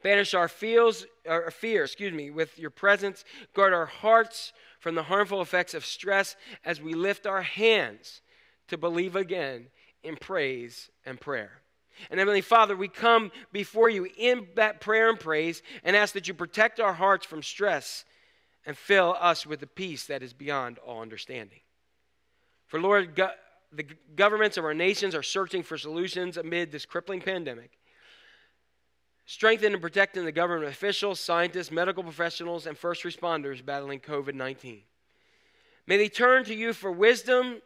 Banish 0.03 0.33
our 0.33 0.49
feels, 0.49 1.05
our 1.29 1.51
fear, 1.51 1.85
excuse 1.85 2.15
me, 2.15 2.31
with 2.31 2.59
your 2.59 2.71
presence. 2.71 3.27
Guard 3.55 3.75
our 3.75 3.85
hearts 3.85 4.55
from 4.81 4.95
the 4.95 5.03
harmful 5.03 5.43
effects 5.43 5.75
of 5.75 5.85
stress 5.85 6.35
as 6.65 6.81
we 6.81 6.95
lift 6.95 7.27
our 7.27 7.43
hands 7.43 8.23
to 8.69 8.79
believe 8.79 9.17
again 9.17 9.67
in 10.03 10.17
praise 10.17 10.91
and 11.05 11.21
prayer. 11.21 11.61
And 12.11 12.19
Heavenly 12.19 12.41
Father, 12.41 12.75
we 12.75 12.89
come 12.89 13.31
before 13.53 13.91
you 13.91 14.09
in 14.17 14.47
that 14.57 14.81
prayer 14.81 15.11
and 15.11 15.21
praise 15.21 15.63
and 15.85 15.95
ask 15.95 16.15
that 16.15 16.27
you 16.27 16.33
protect 16.33 16.81
our 16.81 16.95
hearts 16.95 17.27
from 17.27 17.43
stress 17.43 18.07
and 18.65 18.79
fill 18.79 19.15
us 19.21 19.47
with 19.47 19.61
the 19.61 19.67
peace 19.67 20.07
that 20.07 20.23
is 20.23 20.33
beyond 20.33 20.79
all 20.79 21.03
understanding. 21.03 21.61
For 22.67 22.81
Lord, 22.81 23.15
go- 23.15 23.31
the 23.77 23.87
governments 24.17 24.57
of 24.57 24.65
our 24.65 24.75
nations 24.75 25.15
are 25.15 25.23
searching 25.23 25.63
for 25.63 25.77
solutions 25.77 26.37
amid 26.37 26.71
this 26.71 26.87
crippling 26.87 27.21
pandemic. 27.21 27.79
Strengthen 29.27 29.73
and 29.73 29.83
protecting 29.83 30.25
the 30.25 30.33
government 30.33 30.71
officials, 30.71 31.19
scientists, 31.19 31.71
medical 31.71 32.03
professionals, 32.03 32.67
and 32.67 32.77
first 32.77 33.05
responders 33.05 33.65
battling 33.65 34.01
COVID 34.01 34.35
19. 34.35 34.83
May 35.87 35.97
they 35.97 36.09
turn 36.09 36.45
to 36.45 36.55
you 36.55 36.73
for 36.73 36.93
wisdom 36.93 37.61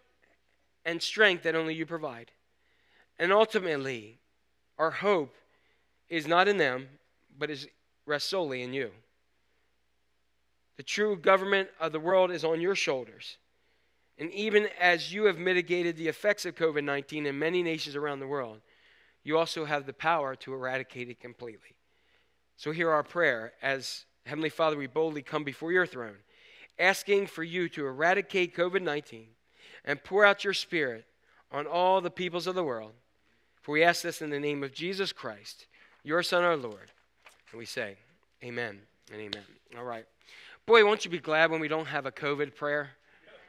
and 0.84 1.02
strength 1.02 1.42
that 1.42 1.54
only 1.54 1.74
you 1.74 1.86
provide. 1.86 2.30
And 3.18 3.32
ultimately, 3.32 4.18
our 4.78 4.90
hope 4.90 5.34
is 6.08 6.26
not 6.26 6.48
in 6.48 6.56
them, 6.56 6.88
but 7.38 7.50
is 7.50 7.66
rests 8.06 8.30
solely 8.30 8.62
in 8.62 8.72
you. 8.72 8.90
The 10.76 10.82
true 10.84 11.16
government 11.16 11.68
of 11.80 11.92
the 11.92 12.00
world 12.00 12.30
is 12.30 12.44
on 12.44 12.60
your 12.60 12.76
shoulders. 12.76 13.36
And 14.18 14.32
even 14.32 14.68
as 14.80 15.12
you 15.12 15.24
have 15.24 15.38
mitigated 15.38 15.96
the 15.96 16.08
effects 16.08 16.44
of 16.44 16.56
COVID 16.56 16.84
19 16.84 17.26
in 17.26 17.38
many 17.38 17.62
nations 17.62 17.94
around 17.94 18.20
the 18.20 18.26
world, 18.26 18.60
you 19.22 19.38
also 19.38 19.64
have 19.64 19.86
the 19.86 19.92
power 19.92 20.34
to 20.36 20.54
eradicate 20.54 21.08
it 21.08 21.20
completely. 21.20 21.76
So, 22.56 22.72
hear 22.72 22.90
our 22.90 23.04
prayer 23.04 23.52
as 23.62 24.06
Heavenly 24.26 24.50
Father, 24.50 24.76
we 24.76 24.86
boldly 24.86 25.22
come 25.22 25.44
before 25.44 25.72
your 25.72 25.86
throne, 25.86 26.16
asking 26.78 27.28
for 27.28 27.44
you 27.44 27.68
to 27.70 27.86
eradicate 27.86 28.56
COVID 28.56 28.82
19 28.82 29.28
and 29.84 30.02
pour 30.02 30.24
out 30.24 30.44
your 30.44 30.54
Spirit 30.54 31.06
on 31.52 31.66
all 31.66 32.00
the 32.00 32.10
peoples 32.10 32.46
of 32.46 32.54
the 32.54 32.64
world. 32.64 32.92
For 33.62 33.72
we 33.72 33.84
ask 33.84 34.02
this 34.02 34.20
in 34.20 34.30
the 34.30 34.40
name 34.40 34.62
of 34.62 34.72
Jesus 34.72 35.12
Christ, 35.12 35.66
your 36.02 36.22
Son, 36.22 36.42
our 36.42 36.56
Lord. 36.56 36.90
And 37.50 37.58
we 37.58 37.64
say, 37.64 37.96
Amen 38.42 38.80
and 39.12 39.20
amen. 39.20 39.44
All 39.76 39.84
right. 39.84 40.04
Boy, 40.66 40.84
won't 40.84 41.04
you 41.04 41.10
be 41.10 41.18
glad 41.18 41.50
when 41.50 41.60
we 41.60 41.68
don't 41.68 41.86
have 41.86 42.06
a 42.06 42.12
COVID 42.12 42.54
prayer? 42.54 42.90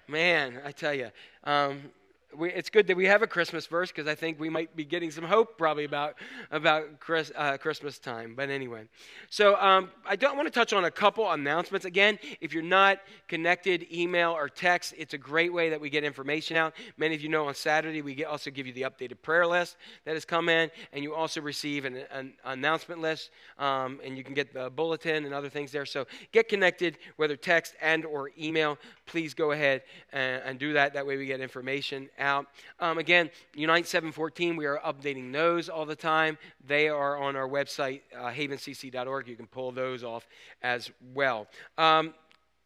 Man, 0.10 0.60
I 0.66 0.72
tell 0.72 0.94
you. 0.94 1.12
Um, 1.44 1.92
we, 2.38 2.52
it's 2.52 2.70
good 2.70 2.88
that 2.88 2.96
we 2.96 3.06
have 3.06 3.22
a 3.22 3.28
Christmas 3.28 3.66
verse 3.66 3.92
because 3.92 4.08
I 4.08 4.16
think 4.16 4.40
we 4.40 4.50
might 4.50 4.76
be 4.76 4.86
getting 4.86 5.10
some 5.10 5.24
hope 5.24 5.58
probably 5.58 5.86
about 5.86 6.16
about 6.52 7.00
Chris, 7.00 7.32
uh, 7.36 7.58
Christmas 7.58 7.98
time. 7.98 8.36
But 8.36 8.50
anyway, 8.50 8.88
so 9.30 9.60
um, 9.60 9.90
I 10.06 10.16
don't 10.16 10.36
want 10.36 10.48
to 10.48 10.52
touch 10.52 10.72
on 10.72 10.86
a 10.86 10.92
couple 10.92 11.30
announcements. 11.32 11.86
Again, 11.86 12.20
if 12.40 12.54
you're 12.54 12.62
not 12.62 13.00
connected, 13.28 13.88
email 13.92 14.32
or 14.32 14.48
text. 14.48 14.94
It's 14.98 15.14
a 15.14 15.18
great 15.18 15.52
way 15.52 15.70
that 15.70 15.82
we 15.82 15.90
get 15.90 16.04
information 16.04 16.56
out. 16.56 16.74
Many 16.98 17.16
of 17.16 17.22
you 17.22 17.30
know 17.30 17.48
on 17.48 17.56
Saturday 17.56 18.02
we 18.02 18.14
get, 18.16 18.28
also 18.28 18.52
give 18.52 18.68
you 18.68 18.74
the 18.74 18.84
updated 18.84 19.22
prayer 19.22 19.48
list 19.48 19.78
that 20.06 20.14
has 20.14 20.26
come 20.26 20.50
in, 20.50 20.70
and 20.94 21.04
you 21.04 21.16
also 21.16 21.42
receive 21.42 21.86
an, 21.86 22.04
an 22.12 22.34
announcement 22.46 23.02
list, 23.02 23.32
um, 23.58 24.00
and 24.04 24.18
you 24.18 24.24
can 24.24 24.34
get 24.34 24.54
the 24.54 24.70
bulletin 24.70 25.26
and 25.26 25.34
other 25.34 25.50
things 25.50 25.72
there. 25.72 25.86
So 25.86 26.06
get 26.32 26.48
connected, 26.48 26.98
whether 27.18 27.36
text 27.36 27.76
and 27.82 28.06
or 28.06 28.32
email. 28.38 28.78
Please 29.06 29.34
go 29.34 29.52
ahead 29.52 29.82
and, 30.14 30.42
and 30.46 30.60
do 30.60 30.74
that. 30.74 30.94
That 30.94 31.06
way 31.06 31.18
we 31.18 31.26
get 31.26 31.42
information 31.42 32.10
out. 32.20 32.48
Um, 32.80 32.98
again, 32.98 33.30
Unite 33.54 33.88
714, 33.88 34.56
we 34.56 34.66
are 34.66 34.78
updating 34.86 35.32
those 35.32 35.70
all 35.70 35.86
the 35.86 35.96
time. 35.96 36.38
They 36.66 36.90
are 36.90 37.18
on 37.18 37.36
our 37.36 37.48
website, 37.48 38.02
uh, 38.16 38.32
havencc.org. 38.32 39.28
You 39.28 39.36
can 39.36 39.48
pull 39.48 39.72
those 39.72 40.04
off 40.04 40.28
as 40.62 40.92
well. 41.14 41.48
Um, 41.78 42.14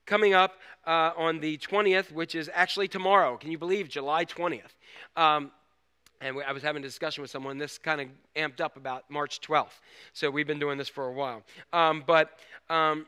coming 0.06 0.34
up 0.34 0.56
uh, 0.86 1.12
on 1.16 1.40
the 1.40 1.58
20th, 1.58 2.12
which 2.12 2.36
is 2.36 2.50
actually 2.54 2.88
tomorrow. 2.88 3.38
Can 3.38 3.52
you 3.52 3.58
believe 3.58 3.90
July 3.90 4.26
20th? 4.26 4.74
Um, 5.16 5.52
and 6.22 6.42
I 6.48 6.52
was 6.54 6.64
having 6.64 6.82
a 6.82 6.86
discussion 6.86 7.22
with 7.22 7.32
someone. 7.32 7.58
This 7.58 7.78
kind 7.78 8.00
of 8.00 8.08
amped 8.36 8.62
up 8.62 8.78
about 8.78 9.10
March 9.10 9.42
12th. 9.42 9.80
So 10.14 10.32
we've 10.32 10.48
been 10.48 10.60
doing 10.60 10.78
this 10.78 10.88
for 10.88 11.08
a 11.08 11.12
while. 11.12 11.44
Um, 11.74 12.04
but 12.08 12.40
um, 12.70 13.06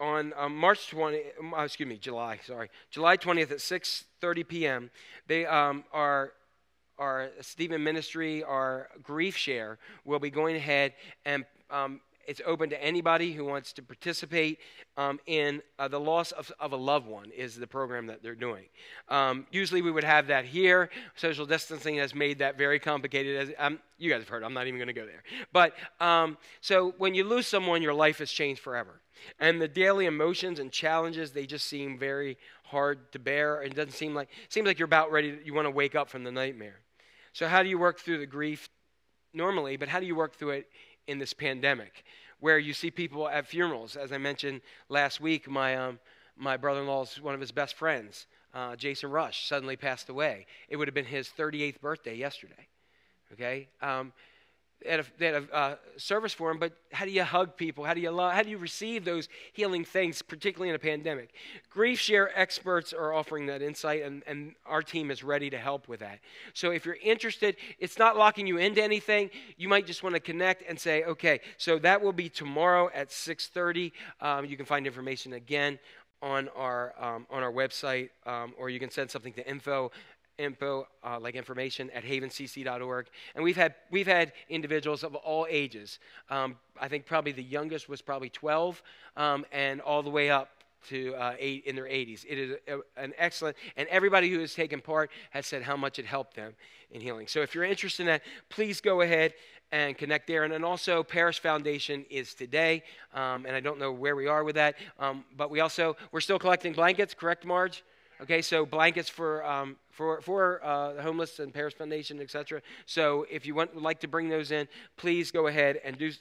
on 0.00 0.32
um, 0.36 0.56
March 0.56 0.88
20, 0.88 1.22
uh, 1.56 1.62
excuse 1.62 1.88
me, 1.88 1.98
July, 1.98 2.40
sorry, 2.44 2.70
July 2.90 3.16
20th 3.16 3.50
at 3.50 3.58
6:30 3.58 4.48
p.m. 4.48 4.90
They 5.26 5.46
um, 5.46 5.84
are 5.92 6.32
our 6.98 7.30
Stephen 7.40 7.82
Ministry, 7.82 8.42
our 8.42 8.88
grief 9.02 9.36
share, 9.36 9.78
will 10.04 10.18
be 10.18 10.30
going 10.30 10.56
ahead 10.56 10.94
and 11.24 11.44
um, 11.70 12.00
it's 12.26 12.40
open 12.46 12.70
to 12.70 12.82
anybody 12.82 13.32
who 13.32 13.44
wants 13.44 13.72
to 13.74 13.82
participate 13.82 14.58
um, 14.96 15.18
in 15.26 15.62
uh, 15.78 15.88
the 15.88 15.98
loss 15.98 16.32
of, 16.32 16.52
of 16.60 16.72
a 16.72 16.76
loved 16.76 17.06
one 17.06 17.30
is 17.30 17.56
the 17.56 17.66
program 17.66 18.06
that 18.06 18.22
they're 18.22 18.34
doing. 18.34 18.64
Um, 19.08 19.46
usually 19.50 19.82
we 19.82 19.90
would 19.90 20.04
have 20.04 20.28
that 20.28 20.44
here. 20.44 20.90
Social 21.16 21.46
distancing 21.46 21.96
has 21.96 22.14
made 22.14 22.38
that 22.38 22.56
very 22.56 22.78
complicated. 22.78 23.36
As 23.36 23.54
um, 23.58 23.78
you 23.98 24.10
guys 24.10 24.20
have 24.20 24.28
heard, 24.28 24.44
I'm 24.44 24.54
not 24.54 24.66
even 24.66 24.78
going 24.78 24.88
to 24.88 24.92
go 24.92 25.06
there. 25.06 25.22
But 25.52 25.74
um, 26.00 26.38
so 26.60 26.94
when 26.98 27.14
you 27.14 27.24
lose 27.24 27.46
someone, 27.46 27.82
your 27.82 27.94
life 27.94 28.18
has 28.18 28.30
changed 28.30 28.60
forever. 28.60 29.00
And 29.38 29.60
the 29.60 29.68
daily 29.68 30.06
emotions 30.06 30.58
and 30.58 30.70
challenges, 30.72 31.32
they 31.32 31.46
just 31.46 31.66
seem 31.66 31.98
very 31.98 32.38
hard 32.64 33.12
to 33.12 33.18
bear. 33.18 33.62
It 33.62 33.74
doesn't 33.74 33.92
seem 33.92 34.14
like 34.14 34.28
seems 34.48 34.66
like 34.66 34.78
you're 34.78 34.86
about 34.86 35.10
ready. 35.10 35.32
To, 35.32 35.44
you 35.44 35.54
want 35.54 35.66
to 35.66 35.70
wake 35.70 35.94
up 35.94 36.08
from 36.08 36.24
the 36.24 36.32
nightmare. 36.32 36.80
So 37.32 37.46
how 37.46 37.62
do 37.62 37.68
you 37.68 37.78
work 37.78 38.00
through 38.00 38.18
the 38.18 38.26
grief 38.26 38.68
normally? 39.32 39.76
But 39.76 39.88
how 39.88 40.00
do 40.00 40.06
you 40.06 40.16
work 40.16 40.36
through 40.36 40.50
it 40.50 40.68
in 41.06 41.18
this 41.18 41.32
pandemic, 41.32 42.04
where 42.40 42.58
you 42.58 42.72
see 42.72 42.90
people 42.90 43.28
at 43.28 43.46
funerals? 43.46 43.96
As 43.96 44.12
I 44.12 44.18
mentioned 44.18 44.60
last 44.88 45.20
week, 45.20 45.48
my 45.48 45.76
um, 45.76 45.98
my 46.36 46.56
brother-in-law's 46.56 47.20
one 47.20 47.34
of 47.34 47.40
his 47.40 47.52
best 47.52 47.76
friends, 47.76 48.26
uh, 48.54 48.74
Jason 48.74 49.10
Rush, 49.10 49.46
suddenly 49.46 49.76
passed 49.76 50.08
away. 50.08 50.46
It 50.68 50.76
would 50.76 50.88
have 50.88 50.94
been 50.94 51.04
his 51.04 51.28
38th 51.28 51.80
birthday 51.80 52.16
yesterday. 52.16 52.66
Okay. 53.32 53.68
Um, 53.82 54.12
had 54.86 55.00
a, 55.20 55.36
a 55.36 55.54
uh, 55.54 55.76
service 55.96 56.32
for 56.32 56.50
him, 56.50 56.58
but 56.58 56.72
how 56.92 57.04
do 57.04 57.10
you 57.10 57.24
hug 57.24 57.56
people? 57.56 57.84
How 57.84 57.94
do 57.94 58.00
you 58.00 58.10
love? 58.10 58.32
How 58.32 58.42
do 58.42 58.50
you 58.50 58.58
receive 58.58 59.04
those 59.04 59.28
healing 59.52 59.84
things, 59.84 60.22
particularly 60.22 60.70
in 60.70 60.74
a 60.74 60.78
pandemic? 60.78 61.30
Grief 61.68 61.98
Share 61.98 62.36
experts 62.38 62.92
are 62.92 63.12
offering 63.12 63.46
that 63.46 63.62
insight, 63.62 64.02
and, 64.02 64.22
and 64.26 64.54
our 64.66 64.82
team 64.82 65.10
is 65.10 65.22
ready 65.22 65.50
to 65.50 65.58
help 65.58 65.88
with 65.88 66.00
that. 66.00 66.20
So 66.54 66.70
if 66.70 66.86
you're 66.86 66.98
interested, 67.02 67.56
it's 67.78 67.98
not 67.98 68.16
locking 68.16 68.46
you 68.46 68.56
into 68.56 68.82
anything. 68.82 69.30
You 69.56 69.68
might 69.68 69.86
just 69.86 70.02
want 70.02 70.14
to 70.14 70.20
connect 70.20 70.62
and 70.68 70.78
say, 70.78 71.04
okay, 71.04 71.40
so 71.58 71.78
that 71.80 72.00
will 72.00 72.12
be 72.12 72.28
tomorrow 72.28 72.90
at 72.94 73.10
6:30. 73.10 73.92
Um, 74.20 74.44
you 74.44 74.56
can 74.56 74.66
find 74.66 74.86
information 74.86 75.34
again 75.34 75.78
on 76.22 76.48
our 76.50 76.94
um, 76.98 77.26
on 77.30 77.42
our 77.42 77.52
website, 77.52 78.10
um, 78.26 78.52
or 78.58 78.68
you 78.68 78.78
can 78.78 78.90
send 78.90 79.10
something 79.10 79.32
to 79.32 79.48
info 79.48 79.90
info, 80.40 80.86
uh, 81.04 81.18
like 81.20 81.34
information 81.34 81.90
at 81.90 82.04
havencc.org. 82.04 83.06
And 83.34 83.44
we've 83.44 83.56
had, 83.56 83.74
we've 83.90 84.06
had 84.06 84.32
individuals 84.48 85.04
of 85.04 85.14
all 85.14 85.46
ages. 85.48 85.98
Um, 86.30 86.56
I 86.80 86.88
think 86.88 87.06
probably 87.06 87.32
the 87.32 87.42
youngest 87.42 87.88
was 87.88 88.00
probably 88.00 88.30
12, 88.30 88.82
um, 89.16 89.44
and 89.52 89.80
all 89.80 90.02
the 90.02 90.10
way 90.10 90.30
up 90.30 90.48
to 90.88 91.14
uh, 91.14 91.34
eight 91.38 91.64
in 91.66 91.76
their 91.76 91.84
80s. 91.84 92.24
It 92.28 92.38
is 92.38 92.56
a, 92.66 92.78
an 93.02 93.12
excellent, 93.18 93.56
and 93.76 93.88
everybody 93.88 94.30
who 94.30 94.40
has 94.40 94.54
taken 94.54 94.80
part 94.80 95.10
has 95.30 95.46
said 95.46 95.62
how 95.62 95.76
much 95.76 95.98
it 95.98 96.06
helped 96.06 96.34
them 96.34 96.54
in 96.90 97.00
healing. 97.00 97.26
So 97.26 97.42
if 97.42 97.54
you're 97.54 97.64
interested 97.64 98.04
in 98.04 98.06
that, 98.06 98.22
please 98.48 98.80
go 98.80 99.02
ahead 99.02 99.34
and 99.72 99.96
connect 99.96 100.26
there. 100.26 100.44
And 100.44 100.52
then 100.52 100.64
also, 100.64 101.02
Paris 101.02 101.38
Foundation 101.38 102.04
is 102.10 102.34
today, 102.34 102.82
um, 103.14 103.46
and 103.46 103.54
I 103.54 103.60
don't 103.60 103.78
know 103.78 103.92
where 103.92 104.16
we 104.16 104.26
are 104.26 104.42
with 104.42 104.56
that, 104.56 104.76
um, 104.98 105.24
but 105.36 105.50
we 105.50 105.60
also 105.60 105.96
we're 106.12 106.20
still 106.20 106.38
collecting 106.38 106.72
blankets, 106.72 107.14
correct, 107.14 107.44
Marge? 107.44 107.84
Okay, 108.22 108.42
so 108.42 108.66
blankets 108.66 109.08
for 109.08 109.44
um, 109.46 109.76
for 109.90 110.20
for 110.20 110.62
uh, 110.62 110.92
the 110.92 111.02
homeless 111.02 111.38
and 111.38 111.54
Paris 111.54 111.72
Foundation, 111.74 112.20
etc. 112.20 112.60
So 112.84 113.26
if 113.30 113.46
you 113.46 113.54
want 113.54 113.74
would 113.74 113.82
like 113.82 114.00
to 114.00 114.08
bring 114.08 114.28
those 114.28 114.50
in, 114.50 114.68
please 114.96 115.30
go 115.30 115.46
ahead 115.46 115.80
and 115.84 115.96
do. 115.96 116.12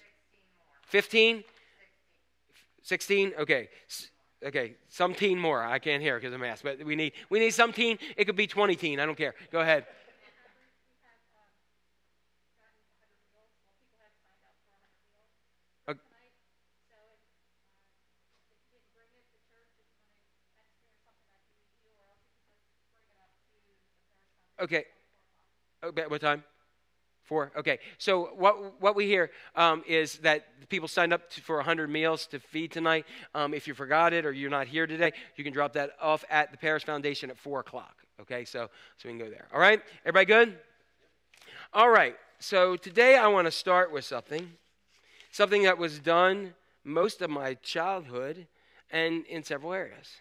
15? 0.83 1.43
16? 2.81 3.33
Okay. 3.39 3.69
Okay, 4.43 4.75
some 4.87 5.13
teen 5.13 5.37
more. 5.37 5.61
I 5.61 5.79
can't 5.79 6.01
hear 6.01 6.17
because 6.17 6.33
I'm 6.33 6.43
asked, 6.43 6.63
but 6.63 6.81
we 6.85 6.95
need 6.95 7.11
we 7.29 7.39
need 7.39 7.49
some 7.49 7.73
teen. 7.73 7.99
It 8.15 8.23
could 8.23 8.37
be 8.37 8.47
20 8.47 8.75
teen. 8.77 8.99
I 8.99 9.05
don't 9.05 9.17
care. 9.17 9.35
Go 9.51 9.59
ahead. 9.59 9.85
Okay. 24.61 24.85
Okay, 25.83 26.03
what 26.07 26.21
time? 26.21 26.43
Four. 27.23 27.51
Okay. 27.55 27.79
So 27.97 28.31
what 28.35 28.81
what 28.81 28.95
we 28.95 29.05
hear 29.05 29.31
um, 29.55 29.83
is 29.87 30.17
that 30.19 30.67
people 30.67 30.87
signed 30.87 31.13
up 31.13 31.29
to, 31.31 31.41
for 31.41 31.57
100 31.57 31.89
meals 31.89 32.25
to 32.27 32.39
feed 32.39 32.71
tonight. 32.71 33.05
Um, 33.35 33.53
if 33.53 33.67
you 33.67 33.73
forgot 33.73 34.13
it 34.13 34.25
or 34.25 34.31
you're 34.31 34.49
not 34.49 34.67
here 34.67 34.87
today, 34.87 35.13
you 35.35 35.43
can 35.43 35.53
drop 35.53 35.73
that 35.73 35.91
off 36.01 36.25
at 36.29 36.51
the 36.51 36.57
Paris 36.57 36.83
Foundation 36.83 37.29
at 37.29 37.37
four 37.37 37.59
o'clock. 37.59 37.95
Okay. 38.19 38.45
So 38.45 38.69
so 38.97 39.09
we 39.09 39.11
can 39.11 39.19
go 39.19 39.29
there. 39.29 39.47
All 39.53 39.59
right. 39.59 39.81
Everybody 40.05 40.25
good? 40.25 40.57
All 41.71 41.89
right. 41.89 42.15
So 42.39 42.75
today 42.75 43.15
I 43.15 43.27
want 43.27 43.45
to 43.45 43.51
start 43.51 43.91
with 43.91 44.05
something, 44.05 44.49
something 45.31 45.63
that 45.63 45.77
was 45.77 45.99
done 45.99 46.55
most 46.83 47.21
of 47.21 47.29
my 47.29 47.53
childhood 47.55 48.47
and 48.89 49.25
in 49.27 49.43
several 49.43 49.73
areas. 49.73 50.17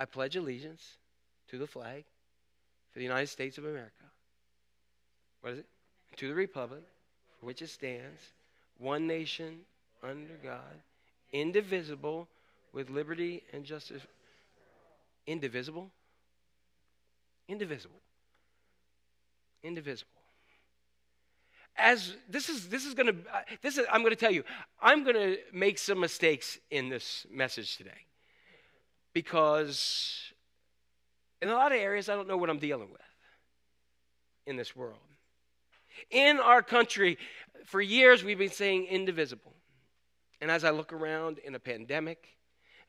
I 0.00 0.04
pledge 0.04 0.36
allegiance 0.36 0.98
to 1.48 1.58
the 1.58 1.66
flag 1.66 2.04
for 2.96 3.00
the 3.00 3.04
United 3.04 3.26
States 3.26 3.58
of 3.58 3.66
America. 3.66 3.92
What 5.42 5.52
is 5.52 5.58
it? 5.58 5.66
To 6.16 6.28
the 6.28 6.34
republic 6.34 6.80
for 7.38 7.44
which 7.44 7.60
it 7.60 7.68
stands, 7.68 8.22
one 8.78 9.06
nation 9.06 9.58
under 10.02 10.32
God, 10.42 10.80
indivisible, 11.30 12.26
with 12.72 12.88
liberty 12.88 13.42
and 13.52 13.66
justice. 13.66 14.00
Indivisible? 15.26 15.90
Indivisible. 17.48 18.00
Indivisible. 19.62 20.08
As 21.76 22.16
this 22.30 22.48
is 22.48 22.70
this 22.70 22.86
is 22.86 22.94
going 22.94 23.08
to 23.08 23.30
uh, 23.30 23.40
this 23.60 23.76
is 23.76 23.84
I'm 23.92 24.00
going 24.00 24.14
to 24.14 24.16
tell 24.16 24.32
you 24.32 24.42
I'm 24.80 25.04
going 25.04 25.16
to 25.16 25.36
make 25.52 25.76
some 25.76 26.00
mistakes 26.00 26.58
in 26.70 26.88
this 26.88 27.26
message 27.30 27.76
today 27.76 28.06
because 29.12 30.32
in 31.46 31.52
a 31.52 31.56
lot 31.56 31.72
of 31.72 31.78
areas 31.78 32.08
I 32.08 32.14
don't 32.14 32.28
know 32.28 32.36
what 32.36 32.50
I'm 32.50 32.58
dealing 32.58 32.90
with 32.90 33.00
in 34.46 34.56
this 34.56 34.74
world. 34.74 34.98
In 36.10 36.38
our 36.38 36.62
country, 36.62 37.18
for 37.64 37.80
years 37.80 38.24
we've 38.24 38.38
been 38.38 38.50
saying 38.50 38.86
indivisible. 38.86 39.54
And 40.40 40.50
as 40.50 40.64
I 40.64 40.70
look 40.70 40.92
around 40.92 41.38
in 41.38 41.54
a 41.54 41.58
pandemic 41.58 42.36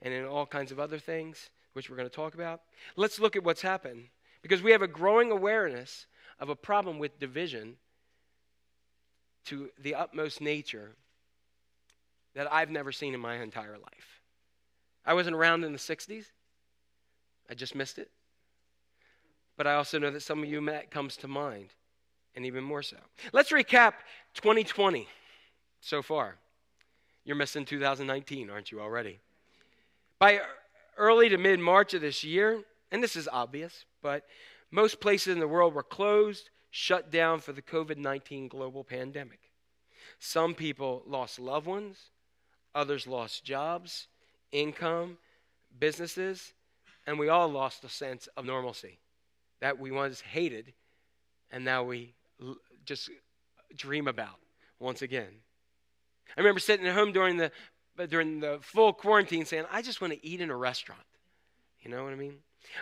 and 0.01 0.13
in 0.13 0.25
all 0.25 0.45
kinds 0.45 0.71
of 0.71 0.79
other 0.79 0.97
things, 0.97 1.49
which 1.73 1.89
we're 1.89 1.95
going 1.95 2.09
to 2.09 2.15
talk 2.15 2.33
about, 2.33 2.61
let's 2.95 3.19
look 3.19 3.35
at 3.35 3.43
what's 3.43 3.61
happened. 3.61 4.05
Because 4.41 4.61
we 4.61 4.71
have 4.71 4.81
a 4.81 4.87
growing 4.87 5.31
awareness 5.31 6.07
of 6.39 6.49
a 6.49 6.55
problem 6.55 6.99
with 6.99 7.19
division 7.19 7.75
to 9.45 9.69
the 9.79 9.95
utmost 9.95 10.41
nature 10.41 10.95
that 12.35 12.51
I've 12.51 12.69
never 12.69 12.91
seen 12.91 13.13
in 13.13 13.19
my 13.19 13.35
entire 13.35 13.77
life. 13.77 14.21
I 15.05 15.13
wasn't 15.13 15.35
around 15.35 15.63
in 15.63 15.71
the 15.71 15.79
60s, 15.79 16.25
I 17.49 17.53
just 17.53 17.75
missed 17.75 17.97
it. 17.97 18.11
But 19.57 19.65
I 19.65 19.73
also 19.73 19.97
know 19.97 20.11
that 20.11 20.21
some 20.21 20.43
of 20.43 20.49
you 20.49 20.63
that 20.67 20.91
comes 20.91 21.17
to 21.17 21.27
mind 21.27 21.73
and 22.35 22.45
even 22.45 22.63
more 22.63 22.83
so. 22.83 22.97
Let's 23.33 23.51
recap 23.51 23.93
2020 24.35 25.07
so 25.81 26.03
far. 26.03 26.35
You're 27.25 27.35
missing 27.35 27.65
2019, 27.65 28.51
aren't 28.51 28.71
you 28.71 28.79
already? 28.79 29.19
By 30.19 30.41
early 30.97 31.29
to 31.29 31.37
mid 31.37 31.59
March 31.59 31.95
of 31.95 32.01
this 32.01 32.23
year, 32.23 32.61
and 32.91 33.03
this 33.03 33.15
is 33.15 33.27
obvious, 33.27 33.85
but 34.03 34.25
most 34.69 35.01
places 35.01 35.33
in 35.33 35.39
the 35.39 35.47
world 35.47 35.73
were 35.73 35.83
closed, 35.83 36.51
shut 36.69 37.11
down 37.11 37.39
for 37.39 37.51
the 37.51 37.61
COVID 37.61 37.97
19 37.97 38.47
global 38.47 38.83
pandemic. 38.83 39.39
Some 40.19 40.53
people 40.53 41.03
lost 41.07 41.39
loved 41.39 41.65
ones, 41.65 41.97
others 42.75 43.07
lost 43.07 43.43
jobs, 43.43 44.07
income, 44.51 45.17
businesses, 45.79 46.53
and 47.07 47.17
we 47.17 47.29
all 47.29 47.49
lost 47.49 47.83
a 47.83 47.89
sense 47.89 48.27
of 48.37 48.45
normalcy 48.45 48.99
that 49.59 49.79
we 49.79 49.91
once 49.91 50.21
hated 50.21 50.73
and 51.51 51.63
now 51.63 51.83
we 51.83 52.13
l- 52.41 52.57
just 52.85 53.09
dream 53.75 54.07
about 54.07 54.39
once 54.79 55.01
again. 55.01 55.29
I 56.35 56.41
remember 56.41 56.59
sitting 56.59 56.85
at 56.87 56.93
home 56.93 57.11
during 57.11 57.37
the 57.37 57.51
during 58.09 58.39
the 58.39 58.59
full 58.61 58.93
quarantine 58.93 59.45
saying, 59.45 59.65
I 59.71 59.81
just 59.81 60.01
want 60.01 60.13
to 60.13 60.25
eat 60.25 60.39
in 60.39 60.51
a 60.51 60.55
restaurant. 60.55 61.01
You 61.81 61.89
know 61.89 62.03
what 62.03 62.13
I 62.13 62.15
mean? 62.15 62.35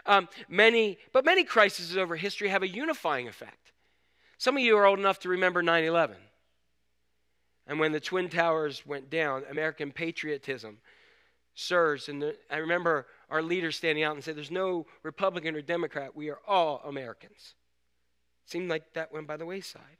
Um, 0.05 0.27
many, 0.49 0.97
but 1.13 1.23
many 1.23 1.45
crises 1.45 1.95
over 1.95 2.17
history 2.17 2.49
have 2.49 2.63
a 2.63 2.67
unifying 2.67 3.27
effect. 3.27 3.71
Some 4.37 4.57
of 4.57 4.63
you 4.63 4.77
are 4.77 4.85
old 4.85 4.99
enough 4.99 5.19
to 5.19 5.29
remember 5.29 5.63
9 5.63 5.83
11. 5.85 6.17
And 7.67 7.79
when 7.79 7.93
the 7.93 7.99
Twin 7.99 8.29
Towers 8.29 8.85
went 8.85 9.09
down, 9.09 9.43
American 9.49 9.91
patriotism 9.91 10.79
surged. 11.53 12.09
And 12.09 12.33
I 12.51 12.57
remember 12.57 13.07
our 13.29 13.41
leaders 13.41 13.75
standing 13.75 14.03
out 14.03 14.15
and 14.15 14.23
say, 14.23 14.33
There's 14.33 14.51
no 14.51 14.85
Republican 15.03 15.55
or 15.55 15.61
Democrat. 15.61 16.15
We 16.15 16.29
are 16.29 16.39
all 16.47 16.81
Americans. 16.85 17.55
Seemed 18.45 18.69
like 18.69 18.93
that 18.93 19.11
went 19.11 19.27
by 19.27 19.37
the 19.37 19.45
wayside. 19.45 19.97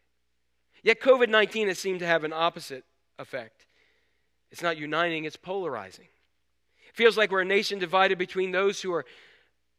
Yet 0.84 1.02
COVID 1.02 1.30
19 1.30 1.68
has 1.68 1.80
seemed 1.80 2.00
to 2.00 2.08
have 2.08 2.24
an 2.24 2.34
opposite 2.34 2.84
effect. 3.18 3.66
It's 4.52 4.62
not 4.62 4.78
uniting, 4.78 5.26
it's 5.26 5.36
polarizing. 5.36 6.08
It 6.88 6.96
feels 6.96 7.18
like 7.18 7.32
we're 7.32 7.42
a 7.42 7.46
nation 7.46 7.80
divided 7.80 8.18
between 8.18 8.52
those 8.52 8.82
who 8.82 8.94
are 8.94 9.06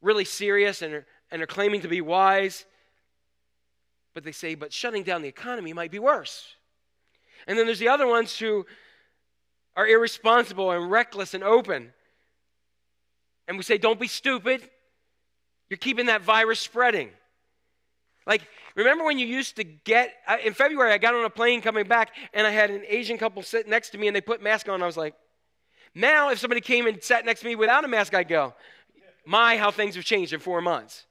really 0.02 0.24
serious 0.24 0.82
and 0.82 0.94
are, 0.94 1.06
and 1.30 1.42
are 1.42 1.46
claiming 1.46 1.80
to 1.82 1.88
be 1.88 2.00
wise, 2.00 2.66
but 4.14 4.24
they 4.24 4.32
say, 4.32 4.54
but 4.54 4.72
shutting 4.72 5.02
down 5.02 5.22
the 5.22 5.28
economy 5.28 5.72
might 5.72 5.90
be 5.90 5.98
worse. 5.98 6.54
And 7.46 7.58
then 7.58 7.66
there's 7.66 7.78
the 7.78 7.88
other 7.88 8.06
ones 8.06 8.38
who 8.38 8.66
are 9.76 9.86
irresponsible 9.86 10.70
and 10.70 10.90
reckless 10.90 11.34
and 11.34 11.44
open. 11.44 11.92
And 13.48 13.56
we 13.56 13.62
say, 13.62 13.78
don't 13.78 14.00
be 14.00 14.08
stupid. 14.08 14.68
You're 15.68 15.78
keeping 15.78 16.06
that 16.06 16.22
virus 16.22 16.60
spreading. 16.60 17.10
Like, 18.26 18.42
remember 18.74 19.04
when 19.04 19.18
you 19.18 19.26
used 19.26 19.56
to 19.56 19.64
get, 19.64 20.12
in 20.44 20.52
February, 20.52 20.92
I 20.92 20.98
got 20.98 21.14
on 21.14 21.24
a 21.24 21.30
plane 21.30 21.60
coming 21.60 21.86
back 21.86 22.10
and 22.34 22.46
I 22.46 22.50
had 22.50 22.70
an 22.70 22.82
Asian 22.88 23.18
couple 23.18 23.42
sit 23.42 23.68
next 23.68 23.90
to 23.90 23.98
me 23.98 24.08
and 24.08 24.16
they 24.16 24.20
put 24.20 24.42
mask 24.42 24.68
on. 24.68 24.82
I 24.82 24.86
was 24.86 24.96
like, 24.96 25.14
now 25.94 26.30
if 26.30 26.38
somebody 26.38 26.60
came 26.60 26.86
and 26.86 27.02
sat 27.02 27.24
next 27.24 27.40
to 27.40 27.46
me 27.46 27.54
without 27.54 27.84
a 27.84 27.88
mask, 27.88 28.14
I'd 28.14 28.28
go, 28.28 28.54
my, 29.24 29.56
how 29.56 29.70
things 29.70 29.94
have 29.94 30.04
changed 30.04 30.32
in 30.32 30.40
four 30.40 30.60
months. 30.60 31.06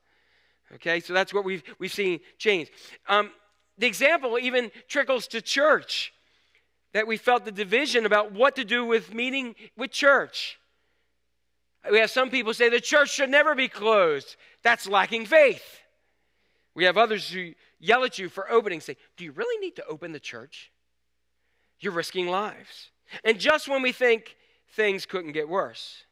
Okay, 0.76 1.00
so 1.00 1.13
that's 1.13 1.34
what 1.34 1.45
we've, 1.45 1.63
we've 1.80 1.93
seen 1.93 2.19
change. 2.38 2.69
Um, 3.08 3.32
the 3.78 3.88
example 3.88 4.38
even 4.39 4.71
trickles 4.88 5.28
to 5.28 5.41
church 5.41 6.13
that 6.93 7.08
we 7.08 7.17
felt 7.17 7.45
the 7.45 7.52
division 7.52 8.06
about 8.06 8.32
what 8.32 8.56
to 8.56 8.65
do 8.65 8.86
with 8.86 9.13
meeting 9.13 9.56
with 9.78 9.91
church. 9.91 10.58
We 11.91 12.00
have 12.00 12.10
some 12.10 12.30
people 12.30 12.54
say 12.54 12.69
the 12.69 12.82
church 12.82 13.12
should 13.12 13.30
never 13.30 13.56
be 13.56 13.67
closed. 13.67 14.36
That's 14.63 14.88
lacking 14.88 15.26
faith. 15.26 15.82
We 16.74 16.84
have 16.86 16.98
others 16.98 17.30
who 17.30 17.54
yell 17.80 18.04
at 18.04 18.19
you 18.19 18.30
for 18.30 18.50
opening, 18.52 18.82
say, 18.82 18.98
Do 19.17 19.24
you 19.24 19.32
really 19.32 19.60
need 19.60 19.76
to 19.78 19.86
open 19.86 20.12
the 20.12 20.19
church? 20.19 20.71
You're 21.80 21.93
risking 21.93 22.28
lives. 22.28 22.91
And 23.24 23.39
just 23.39 23.67
when 23.67 23.82
we 23.82 23.91
think 23.91 24.36
things 24.71 25.06
couldn't 25.06 25.34
get 25.34 25.48
worse, 25.48 26.04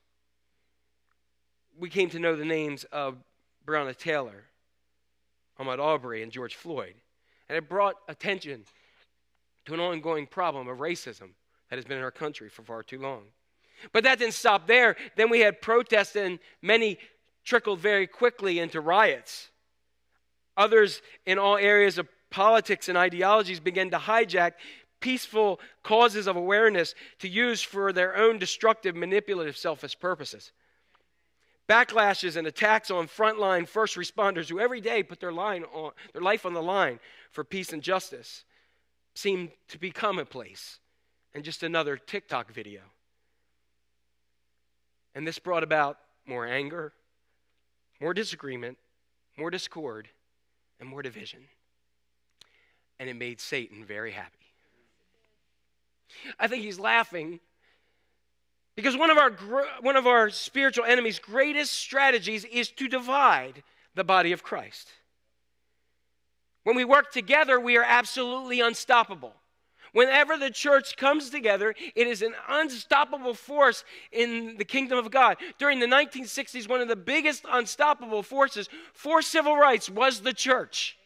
we 1.78 1.90
came 1.90 2.10
to 2.12 2.20
know 2.20 2.36
the 2.36 2.46
names 2.46 2.84
of 2.86 3.18
Breonna 3.66 3.98
Taylor, 3.98 4.46
Ahmaud 5.60 5.80
Arbery, 5.80 6.22
and 6.22 6.32
George 6.32 6.56
Floyd. 6.56 6.94
And 7.50 7.58
it 7.58 7.68
brought 7.68 7.96
attention 8.08 8.66
to 9.66 9.74
an 9.74 9.80
ongoing 9.80 10.28
problem 10.28 10.68
of 10.68 10.78
racism 10.78 11.32
that 11.70 11.78
has 11.78 11.86
been 11.86 11.98
in 11.98 12.04
our 12.04 12.12
country 12.12 12.50
for 12.50 12.64
far 12.64 12.84
too 12.84 13.00
long. 13.00 13.24
But 13.92 14.04
that 14.04 14.20
didn't 14.20 14.34
stop 14.34 14.68
there. 14.68 14.96
Then 15.16 15.30
we 15.30 15.42
had 15.42 15.62
protests, 15.62 16.16
and 16.16 16.40
many 16.62 16.98
trickled 17.44 17.80
very 17.80 18.08
quickly 18.08 18.60
into 18.60 18.80
riots. 18.80 19.50
Others 20.56 21.02
in 21.26 21.40
all 21.40 21.58
areas 21.58 21.98
of 21.98 22.08
politics 22.30 22.90
and 22.90 22.98
ideologies 22.98 23.60
began 23.60 23.90
to 23.92 23.98
hijack 23.98 24.54
peaceful 25.00 25.60
causes 25.84 26.28
of 26.28 26.38
awareness 26.38 26.96
to 27.20 27.28
use 27.28 27.62
for 27.62 27.92
their 27.92 28.16
own 28.16 28.38
destructive, 28.38 28.96
manipulative, 28.96 29.58
selfish 29.58 30.00
purposes. 30.00 30.52
Backlashes 31.68 32.38
and 32.38 32.48
attacks 32.48 32.90
on 32.90 33.08
frontline 33.08 33.68
first 33.68 33.98
responders 33.98 34.50
who 34.50 34.60
every 34.60 34.82
day 34.82 35.04
put 35.04 35.20
their, 35.20 35.32
line 35.32 35.64
on, 35.74 35.92
their 36.14 36.22
life 36.22 36.46
on 36.46 36.54
the 36.54 36.62
line 36.62 37.00
for 37.32 37.44
peace 37.44 37.74
and 37.74 37.82
justice 37.82 38.46
seem 39.14 39.52
to 39.68 39.78
be 39.78 39.92
commonplace 39.92 40.80
and 41.34 41.44
just 41.44 41.64
another 41.64 41.98
TikTok 41.98 42.52
video. 42.52 42.82
And 45.16 45.28
this 45.28 45.40
brought 45.40 45.64
about 45.64 45.98
more 46.26 46.46
anger, 46.46 46.94
more 48.02 48.14
disagreement, 48.14 48.78
more 49.38 49.50
discord, 49.50 50.10
and 50.80 50.90
more 50.90 51.02
division. 51.02 51.42
And 53.00 53.10
it 53.10 53.16
made 53.16 53.40
Satan 53.40 53.86
very 53.86 54.12
happy. 54.12 54.38
I 56.40 56.48
think 56.48 56.64
he's 56.64 56.80
laughing 56.80 57.40
because 58.76 58.98
one 58.98 59.10
of 59.10 59.18
our, 59.18 59.32
one 59.82 59.96
of 59.96 60.08
our 60.08 60.30
spiritual 60.30 60.86
enemy's 60.86 61.20
greatest 61.20 61.74
strategies 61.74 62.44
is 62.46 62.70
to 62.72 62.88
divide 62.88 63.64
the 63.96 64.04
body 64.04 64.32
of 64.32 64.44
Christ. 64.44 64.90
When 66.64 66.76
we 66.76 66.86
work 66.86 67.12
together, 67.12 67.60
we 67.60 67.78
are 67.78 67.84
absolutely 67.84 68.62
unstoppable. 68.62 69.36
Whenever 69.94 70.38
the 70.38 70.50
church 70.50 70.98
comes 70.98 71.30
together, 71.30 71.74
it 71.96 72.08
is 72.08 72.22
an 72.22 72.34
unstoppable 72.50 73.36
force 73.36 73.84
in 74.12 74.58
the 74.58 74.66
kingdom 74.66 74.98
of 74.98 75.12
God. 75.12 75.38
During 75.60 75.80
the 75.80 75.86
1960s, 75.86 76.68
one 76.68 76.82
of 76.82 76.88
the 76.88 76.96
biggest 76.96 77.46
unstoppable 77.50 78.24
forces 78.24 78.70
for 78.94 79.22
civil 79.22 79.56
rights 79.56 79.90
was 79.90 80.22
the 80.22 80.34
church. 80.34 80.98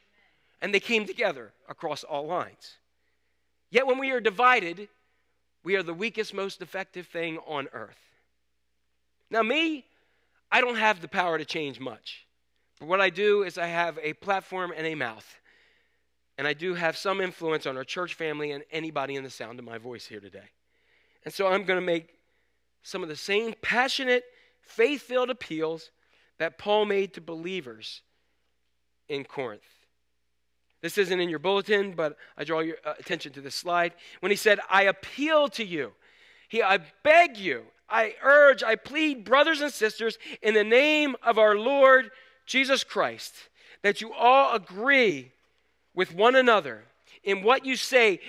And 0.62 0.74
they 0.74 0.80
came 0.80 1.06
together 1.06 1.52
across 1.70 2.04
all 2.04 2.26
lines. 2.26 2.78
Yet 3.70 3.86
when 3.86 4.00
we 4.00 4.12
are 4.12 4.22
divided, 4.22 4.88
we 5.64 5.76
are 5.76 5.84
the 5.84 5.94
weakest, 5.94 6.34
most 6.34 6.62
effective 6.62 7.08
thing 7.08 7.40
on 7.46 7.68
earth. 7.74 8.00
Now, 9.30 9.44
me, 9.44 9.84
I 10.50 10.62
don't 10.62 10.78
have 10.78 11.02
the 11.02 11.10
power 11.10 11.38
to 11.38 11.44
change 11.44 11.80
much. 11.80 12.26
But 12.80 12.88
what 12.88 13.02
I 13.02 13.10
do 13.10 13.44
is 13.44 13.58
I 13.58 13.68
have 13.68 14.00
a 14.02 14.14
platform 14.14 14.72
and 14.76 14.88
a 14.88 14.96
mouth. 14.96 15.36
And 16.38 16.48
I 16.48 16.54
do 16.54 16.76
have 16.76 16.96
some 16.96 17.20
influence 17.20 17.66
on 17.66 17.78
our 17.78 17.84
church 17.84 18.14
family 18.14 18.52
and 18.52 18.64
anybody 18.72 19.16
in 19.16 19.24
the 19.24 19.30
sound 19.30 19.60
of 19.60 19.66
my 19.66 19.78
voice 19.78 20.06
here 20.06 20.20
today. 20.20 20.50
And 21.26 21.34
so 21.34 21.48
I'm 21.48 21.64
going 21.64 21.80
to 21.80 21.86
make 21.86 22.14
some 22.84 23.04
of 23.04 23.10
the 23.10 23.16
same 23.16 23.54
passionate, 23.62 24.24
faith 24.62 25.02
filled 25.02 25.30
appeals 25.30 25.92
that 26.38 26.58
Paul 26.58 26.86
made 26.86 27.14
to 27.16 27.22
believers 27.22 28.02
in 29.10 29.24
Corinth. 29.24 29.64
This 30.82 30.98
isn't 30.98 31.20
in 31.20 31.30
your 31.30 31.40
bulletin, 31.40 31.94
but 31.94 32.18
I 32.38 32.44
draw 32.44 32.60
your 32.60 32.78
uh, 32.86 32.94
attention 33.00 33.34
to 33.34 33.42
this 33.42 33.56
slide. 33.56 33.94
When 34.20 34.32
he 34.32 34.36
said, 34.36 34.60
I 34.70 34.84
appeal 34.84 35.48
to 35.50 35.64
you, 35.64 35.94
he, 36.50 36.62
I 36.62 36.80
beg 37.04 37.38
you, 37.38 37.64
I 37.90 38.14
urge, 38.22 38.64
I 38.64 38.76
plead, 38.76 39.26
brothers 39.26 39.60
and 39.62 39.74
sisters, 39.74 40.20
in 40.42 40.54
the 40.54 40.64
name 40.64 41.16
of 41.24 41.38
our 41.38 41.56
Lord 41.58 42.12
Jesus 42.46 42.84
Christ, 42.84 43.34
that 43.82 44.02
you 44.02 44.14
all 44.14 44.56
agree 44.56 45.32
with 45.98 46.14
one 46.14 46.36
another 46.36 46.84
in 47.24 47.42
what 47.42 47.66
you 47.66 47.76
say, 47.76 48.20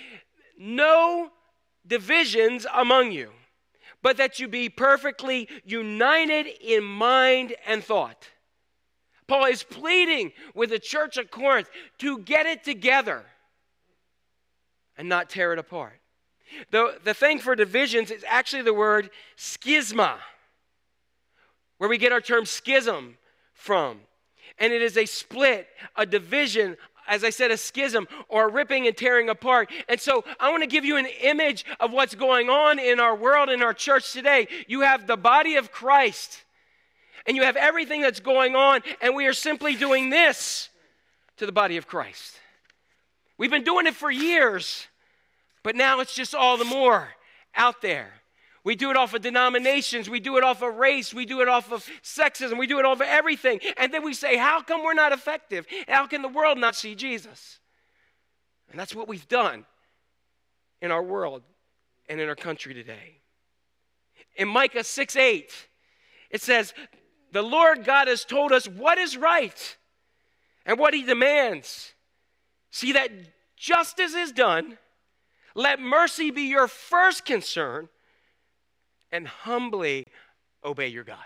no 0.58 1.30
divisions 1.86 2.66
among 2.74 3.12
you, 3.12 3.30
but 4.02 4.16
that 4.16 4.38
you 4.38 4.48
be 4.48 4.70
perfectly 4.70 5.46
united 5.64 6.46
in 6.62 6.82
mind 6.82 7.54
and 7.66 7.84
thought. 7.84 8.30
Paul 9.26 9.44
is 9.44 9.62
pleading 9.62 10.32
with 10.54 10.70
the 10.70 10.78
church 10.78 11.18
of 11.18 11.30
Corinth 11.30 11.68
to 11.98 12.20
get 12.20 12.46
it 12.46 12.64
together 12.64 13.26
and 14.96 15.06
not 15.06 15.28
tear 15.28 15.52
it 15.52 15.58
apart. 15.58 16.00
The, 16.70 16.98
the 17.04 17.12
thing 17.12 17.38
for 17.38 17.54
divisions 17.54 18.10
is 18.10 18.24
actually 18.26 18.62
the 18.62 18.72
word 18.72 19.10
schisma, 19.36 20.14
where 21.76 21.90
we 21.90 21.98
get 21.98 22.12
our 22.12 22.22
term 22.22 22.46
schism 22.46 23.18
from. 23.52 24.00
And 24.58 24.72
it 24.72 24.82
is 24.82 24.96
a 24.96 25.06
split, 25.06 25.68
a 25.94 26.04
division, 26.04 26.76
as 27.08 27.24
I 27.24 27.30
said, 27.30 27.50
a 27.50 27.56
schism 27.56 28.06
or 28.28 28.48
ripping 28.48 28.86
and 28.86 28.96
tearing 28.96 29.28
apart. 29.28 29.70
And 29.88 30.00
so 30.00 30.24
I 30.38 30.50
want 30.50 30.62
to 30.62 30.68
give 30.68 30.84
you 30.84 30.96
an 30.96 31.06
image 31.22 31.64
of 31.80 31.90
what's 31.90 32.14
going 32.14 32.48
on 32.50 32.78
in 32.78 33.00
our 33.00 33.16
world, 33.16 33.48
in 33.48 33.62
our 33.62 33.74
church 33.74 34.12
today. 34.12 34.46
You 34.68 34.82
have 34.82 35.06
the 35.06 35.16
body 35.16 35.56
of 35.56 35.72
Christ, 35.72 36.44
and 37.26 37.36
you 37.36 37.42
have 37.42 37.56
everything 37.56 38.02
that's 38.02 38.20
going 38.20 38.54
on, 38.54 38.82
and 39.00 39.16
we 39.16 39.26
are 39.26 39.32
simply 39.32 39.74
doing 39.74 40.10
this 40.10 40.68
to 41.38 41.46
the 41.46 41.52
body 41.52 41.76
of 41.76 41.86
Christ. 41.86 42.38
We've 43.38 43.50
been 43.50 43.64
doing 43.64 43.86
it 43.86 43.94
for 43.94 44.10
years, 44.10 44.86
but 45.62 45.74
now 45.76 46.00
it's 46.00 46.14
just 46.14 46.34
all 46.34 46.56
the 46.56 46.64
more 46.64 47.08
out 47.54 47.80
there. 47.82 48.12
We 48.64 48.74
do 48.74 48.90
it 48.90 48.96
off 48.96 49.14
of 49.14 49.22
denominations. 49.22 50.10
We 50.10 50.20
do 50.20 50.36
it 50.36 50.44
off 50.44 50.62
of 50.62 50.74
race. 50.74 51.14
We 51.14 51.26
do 51.26 51.40
it 51.40 51.48
off 51.48 51.72
of 51.72 51.88
sexism. 52.02 52.58
We 52.58 52.66
do 52.66 52.78
it 52.78 52.84
off 52.84 53.00
of 53.00 53.06
everything. 53.06 53.60
And 53.76 53.92
then 53.92 54.04
we 54.04 54.14
say, 54.14 54.36
how 54.36 54.62
come 54.62 54.82
we're 54.82 54.94
not 54.94 55.12
effective? 55.12 55.66
How 55.86 56.06
can 56.06 56.22
the 56.22 56.28
world 56.28 56.58
not 56.58 56.74
see 56.74 56.94
Jesus? 56.94 57.60
And 58.70 58.78
that's 58.78 58.94
what 58.94 59.08
we've 59.08 59.28
done 59.28 59.64
in 60.80 60.90
our 60.90 61.02
world 61.02 61.42
and 62.08 62.20
in 62.20 62.28
our 62.28 62.34
country 62.34 62.74
today. 62.74 63.20
In 64.36 64.48
Micah 64.48 64.84
6 64.84 65.16
8, 65.16 65.52
it 66.30 66.42
says, 66.42 66.74
The 67.32 67.42
Lord 67.42 67.84
God 67.84 68.08
has 68.08 68.24
told 68.24 68.52
us 68.52 68.68
what 68.68 68.98
is 68.98 69.16
right 69.16 69.76
and 70.66 70.78
what 70.78 70.94
he 70.94 71.02
demands. 71.02 71.94
See 72.70 72.92
that 72.92 73.10
justice 73.56 74.14
is 74.14 74.32
done. 74.32 74.78
Let 75.54 75.80
mercy 75.80 76.30
be 76.30 76.42
your 76.42 76.68
first 76.68 77.24
concern 77.24 77.88
and 79.12 79.26
humbly 79.26 80.06
obey 80.64 80.88
your 80.88 81.04
God. 81.04 81.18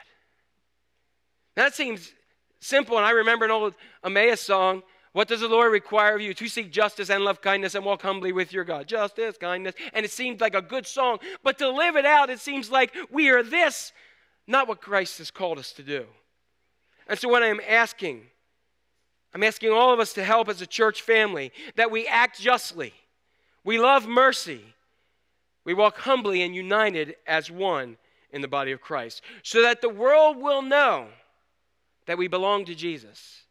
Now, 1.56 1.64
that 1.64 1.74
seems 1.74 2.12
simple, 2.60 2.96
and 2.96 3.06
I 3.06 3.10
remember 3.10 3.44
an 3.44 3.50
old 3.50 3.74
Emmaus 4.04 4.40
song. 4.40 4.82
What 5.12 5.28
does 5.28 5.40
the 5.40 5.48
Lord 5.48 5.70
require 5.72 6.14
of 6.14 6.22
you? 6.22 6.32
To 6.32 6.48
seek 6.48 6.72
justice 6.72 7.10
and 7.10 7.24
love 7.24 7.42
kindness 7.42 7.74
and 7.74 7.84
walk 7.84 8.00
humbly 8.02 8.32
with 8.32 8.52
your 8.52 8.64
God. 8.64 8.86
Justice, 8.86 9.36
kindness. 9.36 9.74
And 9.92 10.06
it 10.06 10.10
seems 10.10 10.40
like 10.40 10.54
a 10.54 10.62
good 10.62 10.86
song, 10.86 11.18
but 11.42 11.58
to 11.58 11.68
live 11.68 11.96
it 11.96 12.06
out, 12.06 12.30
it 12.30 12.40
seems 12.40 12.70
like 12.70 12.94
we 13.10 13.28
are 13.28 13.42
this, 13.42 13.92
not 14.46 14.68
what 14.68 14.80
Christ 14.80 15.18
has 15.18 15.30
called 15.30 15.58
us 15.58 15.72
to 15.72 15.82
do. 15.82 16.06
And 17.08 17.18
so, 17.18 17.28
what 17.28 17.42
I 17.42 17.48
am 17.48 17.60
asking, 17.68 18.22
I'm 19.34 19.42
asking 19.42 19.70
all 19.70 19.92
of 19.92 20.00
us 20.00 20.14
to 20.14 20.24
help 20.24 20.48
as 20.48 20.62
a 20.62 20.66
church 20.66 21.02
family 21.02 21.52
that 21.76 21.90
we 21.90 22.06
act 22.06 22.40
justly, 22.40 22.94
we 23.64 23.78
love 23.78 24.06
mercy, 24.06 24.62
we 25.64 25.74
walk 25.74 25.98
humbly 25.98 26.42
and 26.42 26.54
united 26.54 27.16
as 27.26 27.50
one 27.50 27.96
in 28.30 28.40
the 28.40 28.48
body 28.48 28.72
of 28.72 28.80
Christ, 28.80 29.22
so 29.42 29.62
that 29.62 29.80
the 29.80 29.88
world 29.88 30.36
will 30.36 30.62
know 30.62 31.08
that 32.06 32.18
we 32.18 32.28
belong 32.28 32.64
to 32.64 32.74
Jesus. 32.74 33.42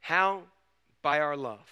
How? 0.00 0.42
By 1.00 1.20
our 1.20 1.36
love. 1.36 1.66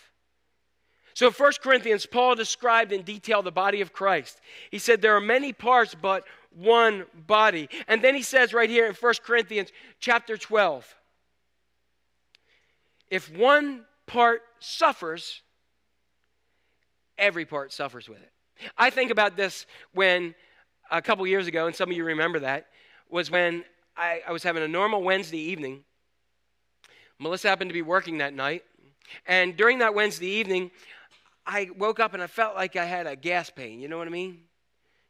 So 1.14 1.27
in 1.27 1.33
1 1.33 1.53
Corinthians, 1.62 2.07
Paul 2.07 2.35
described 2.35 2.93
in 2.93 3.03
detail 3.03 3.43
the 3.43 3.53
body 3.53 3.81
of 3.81 3.93
Christ. 3.93 4.41
He 4.71 4.79
said 4.79 5.03
there 5.03 5.16
are 5.16 5.21
many 5.21 5.53
parts, 5.53 5.95
but 5.95 6.25
one 6.51 7.05
body. 7.27 7.68
And 7.89 8.03
then 8.03 8.14
he 8.14 8.23
says 8.23 8.55
right 8.55 8.71
here 8.71 8.87
in 8.87 8.95
1 8.95 9.14
Corinthians 9.25 9.71
chapter 9.99 10.37
12 10.37 10.97
if 13.11 13.29
one 13.37 13.85
part 14.07 14.43
suffers, 14.61 15.43
every 17.18 17.45
part 17.45 17.73
suffers 17.73 18.09
with 18.09 18.23
it. 18.23 18.31
I 18.77 18.91
think 18.91 19.11
about 19.11 19.37
this 19.37 19.67
when 19.93 20.35
a 20.91 21.01
couple 21.01 21.27
years 21.27 21.47
ago, 21.47 21.67
and 21.67 21.75
some 21.75 21.91
of 21.91 21.97
you 21.97 22.05
remember 22.05 22.41
that, 22.41 22.67
was 23.09 23.31
when 23.31 23.65
I, 23.97 24.21
I 24.27 24.33
was 24.33 24.43
having 24.43 24.63
a 24.63 24.69
normal 24.69 25.03
Wednesday 25.03 25.39
evening. 25.39 25.85
Melissa 27.19 27.49
happened 27.49 27.71
to 27.71 27.75
be 27.75 27.83
working 27.83 28.19
that 28.19 28.35
night. 28.35 28.65
And 29.27 29.57
during 29.57 29.79
that 29.81 29.95
Wednesday 29.95 30.29
evening, 30.29 30.71
I 31.47 31.71
woke 31.77 32.01
up 32.01 32.15
and 32.15 32.23
I 32.23 32.27
felt 32.27 32.55
like 32.55 32.77
I 32.77 32.85
had 32.85 33.07
a 33.07 33.17
gas 33.17 33.51
pain. 33.51 33.81
You 33.81 33.89
know 33.89 33.99
what 33.99 34.07
I 34.07 34.11
mean? 34.11 34.39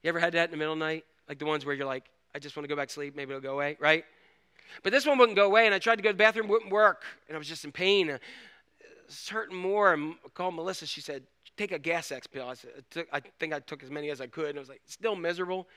You 0.02 0.08
ever 0.08 0.18
had 0.18 0.32
that 0.32 0.46
in 0.46 0.50
the 0.50 0.56
middle 0.56 0.72
of 0.72 0.78
the 0.78 0.84
night? 0.84 1.04
Like 1.28 1.38
the 1.38 1.44
ones 1.44 1.64
where 1.64 1.74
you're 1.74 1.86
like, 1.86 2.04
I 2.34 2.38
just 2.38 2.56
want 2.56 2.64
to 2.64 2.68
go 2.68 2.76
back 2.76 2.88
to 2.88 2.94
sleep, 2.94 3.14
maybe 3.16 3.30
it'll 3.30 3.42
go 3.42 3.52
away, 3.52 3.76
right? 3.80 4.04
But 4.82 4.92
this 4.92 5.04
one 5.04 5.18
wouldn't 5.18 5.36
go 5.36 5.46
away, 5.46 5.66
and 5.66 5.74
I 5.74 5.78
tried 5.78 5.96
to 5.96 6.02
go 6.02 6.10
to 6.10 6.12
the 6.12 6.18
bathroom, 6.18 6.48
wouldn't 6.48 6.70
work, 6.70 7.04
and 7.28 7.34
I 7.34 7.38
was 7.38 7.48
just 7.48 7.64
in 7.64 7.72
pain. 7.72 8.18
It's 9.06 9.28
hurting 9.28 9.56
more. 9.56 9.94
I 9.94 10.14
called 10.34 10.54
Melissa. 10.54 10.86
She 10.86 11.00
said, 11.00 11.24
"Take 11.56 11.72
a 11.72 11.78
gas 11.78 12.10
X 12.12 12.26
pill." 12.26 12.48
I, 12.48 12.54
took, 12.90 13.08
I 13.12 13.20
think 13.38 13.52
I 13.52 13.60
took 13.60 13.82
as 13.82 13.90
many 13.90 14.10
as 14.10 14.20
I 14.20 14.26
could, 14.26 14.50
and 14.50 14.58
I 14.58 14.60
was 14.60 14.68
like, 14.68 14.82
still 14.86 15.16
miserable. 15.16 15.68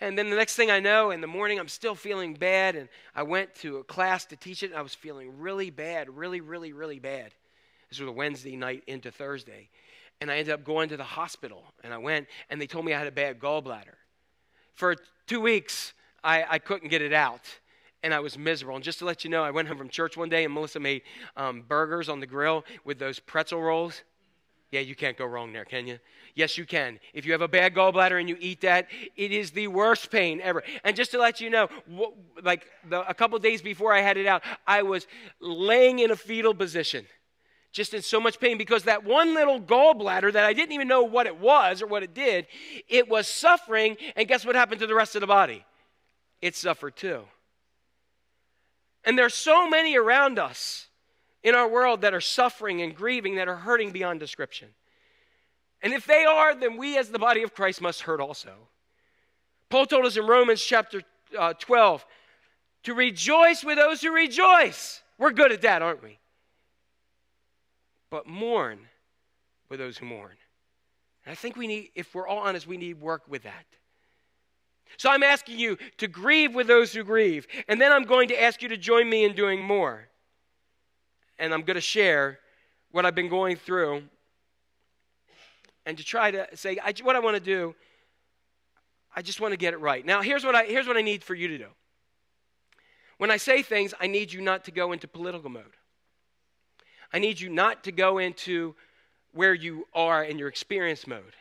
And 0.00 0.16
then 0.16 0.30
the 0.30 0.36
next 0.36 0.54
thing 0.54 0.70
I 0.70 0.78
know, 0.80 1.10
in 1.10 1.20
the 1.20 1.26
morning, 1.26 1.58
I'm 1.58 1.68
still 1.68 1.94
feeling 1.94 2.34
bad, 2.34 2.76
and 2.76 2.88
I 3.14 3.24
went 3.24 3.54
to 3.56 3.78
a 3.78 3.84
class 3.84 4.24
to 4.26 4.36
teach 4.36 4.62
it, 4.62 4.70
and 4.70 4.78
I 4.78 4.82
was 4.82 4.94
feeling 4.94 5.38
really 5.38 5.70
bad, 5.70 6.08
really, 6.08 6.40
really, 6.40 6.72
really 6.72 6.98
bad. 6.98 7.34
This 7.90 7.98
was 7.98 8.08
a 8.08 8.12
Wednesday 8.12 8.56
night 8.56 8.84
into 8.86 9.10
Thursday, 9.10 9.70
and 10.20 10.30
I 10.30 10.38
ended 10.38 10.54
up 10.54 10.64
going 10.64 10.88
to 10.90 10.96
the 10.96 11.04
hospital, 11.04 11.64
and 11.82 11.92
I 11.92 11.98
went, 11.98 12.28
and 12.50 12.60
they 12.60 12.66
told 12.66 12.84
me 12.84 12.94
I 12.94 12.98
had 12.98 13.08
a 13.08 13.12
bad 13.12 13.40
gallbladder. 13.40 13.96
For 14.74 14.94
two 15.26 15.40
weeks, 15.40 15.92
I, 16.22 16.44
I 16.48 16.58
couldn't 16.58 16.88
get 16.88 17.02
it 17.02 17.12
out 17.12 17.42
and 18.02 18.14
I 18.14 18.20
was 18.20 18.38
miserable. 18.38 18.76
And 18.76 18.84
just 18.84 19.00
to 19.00 19.04
let 19.04 19.24
you 19.24 19.30
know, 19.30 19.42
I 19.42 19.50
went 19.50 19.68
home 19.68 19.78
from 19.78 19.88
church 19.88 20.16
one 20.16 20.28
day 20.28 20.44
and 20.44 20.54
Melissa 20.54 20.80
made 20.80 21.02
um, 21.36 21.62
burgers 21.66 22.08
on 22.08 22.20
the 22.20 22.26
grill 22.26 22.64
with 22.84 22.98
those 22.98 23.18
pretzel 23.18 23.60
rolls. 23.60 24.02
Yeah, 24.70 24.80
you 24.80 24.94
can't 24.94 25.16
go 25.16 25.24
wrong 25.24 25.52
there, 25.52 25.64
can 25.64 25.86
you? 25.86 25.98
Yes, 26.34 26.58
you 26.58 26.66
can. 26.66 27.00
If 27.14 27.24
you 27.24 27.32
have 27.32 27.40
a 27.40 27.48
bad 27.48 27.74
gallbladder 27.74 28.20
and 28.20 28.28
you 28.28 28.36
eat 28.38 28.60
that, 28.60 28.88
it 29.16 29.32
is 29.32 29.50
the 29.50 29.66
worst 29.68 30.10
pain 30.10 30.40
ever. 30.42 30.62
And 30.84 30.94
just 30.94 31.10
to 31.12 31.18
let 31.18 31.40
you 31.40 31.48
know, 31.48 31.68
like 32.42 32.66
the, 32.88 33.08
a 33.08 33.14
couple 33.14 33.38
days 33.38 33.62
before 33.62 33.94
I 33.94 34.02
had 34.02 34.18
it 34.18 34.26
out, 34.26 34.42
I 34.66 34.82
was 34.82 35.06
laying 35.40 36.00
in 36.00 36.10
a 36.10 36.16
fetal 36.16 36.54
position, 36.54 37.06
just 37.72 37.94
in 37.94 38.02
so 38.02 38.20
much 38.20 38.38
pain 38.38 38.58
because 38.58 38.82
that 38.82 39.04
one 39.04 39.32
little 39.34 39.58
gallbladder 39.58 40.34
that 40.34 40.44
I 40.44 40.52
didn't 40.52 40.72
even 40.72 40.86
know 40.86 41.02
what 41.02 41.26
it 41.26 41.38
was 41.38 41.80
or 41.80 41.86
what 41.86 42.02
it 42.02 42.12
did, 42.12 42.46
it 42.88 43.08
was 43.08 43.26
suffering. 43.26 43.96
And 44.16 44.28
guess 44.28 44.44
what 44.44 44.54
happened 44.54 44.80
to 44.80 44.86
the 44.86 44.94
rest 44.94 45.14
of 45.14 45.22
the 45.22 45.26
body? 45.26 45.64
It 46.42 46.54
suffered 46.54 46.94
too. 46.94 47.22
And 49.02 49.18
there's 49.18 49.34
so 49.34 49.66
many 49.66 49.96
around 49.96 50.38
us 50.38 50.87
in 51.42 51.54
our 51.54 51.68
world 51.68 52.00
that 52.02 52.14
are 52.14 52.20
suffering 52.20 52.82
and 52.82 52.94
grieving, 52.94 53.36
that 53.36 53.48
are 53.48 53.56
hurting 53.56 53.90
beyond 53.90 54.20
description. 54.20 54.68
And 55.82 55.92
if 55.92 56.06
they 56.06 56.24
are, 56.24 56.54
then 56.54 56.76
we 56.76 56.98
as 56.98 57.10
the 57.10 57.18
body 57.18 57.42
of 57.42 57.54
Christ 57.54 57.80
must 57.80 58.02
hurt 58.02 58.20
also. 58.20 58.52
Paul 59.70 59.86
told 59.86 60.06
us 60.06 60.16
in 60.16 60.26
Romans 60.26 60.62
chapter 60.62 61.02
uh, 61.38 61.52
12 61.54 62.04
to 62.84 62.94
rejoice 62.94 63.62
with 63.62 63.76
those 63.76 64.00
who 64.00 64.12
rejoice. 64.12 65.02
We're 65.18 65.32
good 65.32 65.52
at 65.52 65.62
that, 65.62 65.82
aren't 65.82 66.02
we? 66.02 66.18
But 68.10 68.26
mourn 68.26 68.80
with 69.68 69.78
those 69.78 69.98
who 69.98 70.06
mourn. 70.06 70.36
And 71.24 71.32
I 71.32 71.34
think 71.34 71.56
we 71.56 71.66
need, 71.66 71.90
if 71.94 72.14
we're 72.14 72.26
all 72.26 72.38
honest, 72.38 72.66
we 72.66 72.78
need 72.78 73.00
work 73.00 73.22
with 73.28 73.42
that. 73.42 73.66
So 74.96 75.10
I'm 75.10 75.22
asking 75.22 75.58
you 75.58 75.76
to 75.98 76.08
grieve 76.08 76.54
with 76.54 76.66
those 76.66 76.92
who 76.92 77.04
grieve. 77.04 77.46
And 77.68 77.80
then 77.80 77.92
I'm 77.92 78.04
going 78.04 78.28
to 78.28 78.42
ask 78.42 78.62
you 78.62 78.68
to 78.70 78.76
join 78.76 79.08
me 79.08 79.24
in 79.24 79.34
doing 79.34 79.62
more. 79.62 80.08
And 81.38 81.54
I'm 81.54 81.62
going 81.62 81.76
to 81.76 81.80
share 81.80 82.38
what 82.90 83.06
I've 83.06 83.14
been 83.14 83.28
going 83.28 83.56
through 83.56 84.02
and 85.86 85.96
to 85.96 86.04
try 86.04 86.30
to 86.30 86.46
say, 86.54 86.78
I, 86.82 86.92
what 87.02 87.16
I 87.16 87.20
want 87.20 87.36
to 87.36 87.42
do, 87.42 87.74
I 89.14 89.22
just 89.22 89.40
want 89.40 89.52
to 89.52 89.56
get 89.56 89.72
it 89.72 89.80
right. 89.80 90.04
Now, 90.04 90.20
here's 90.20 90.44
what, 90.44 90.54
I, 90.54 90.64
here's 90.64 90.86
what 90.86 90.96
I 90.96 91.02
need 91.02 91.24
for 91.24 91.34
you 91.34 91.48
to 91.48 91.58
do. 91.58 91.68
When 93.16 93.30
I 93.30 93.36
say 93.36 93.62
things, 93.62 93.94
I 93.98 94.06
need 94.06 94.32
you 94.32 94.40
not 94.40 94.64
to 94.64 94.70
go 94.70 94.92
into 94.92 95.08
political 95.08 95.50
mode. 95.50 95.76
I 97.12 97.18
need 97.18 97.40
you 97.40 97.48
not 97.48 97.84
to 97.84 97.92
go 97.92 98.18
into 98.18 98.74
where 99.32 99.54
you 99.54 99.86
are 99.94 100.22
in 100.22 100.38
your 100.38 100.48
experience 100.48 101.06
mode. 101.06 101.34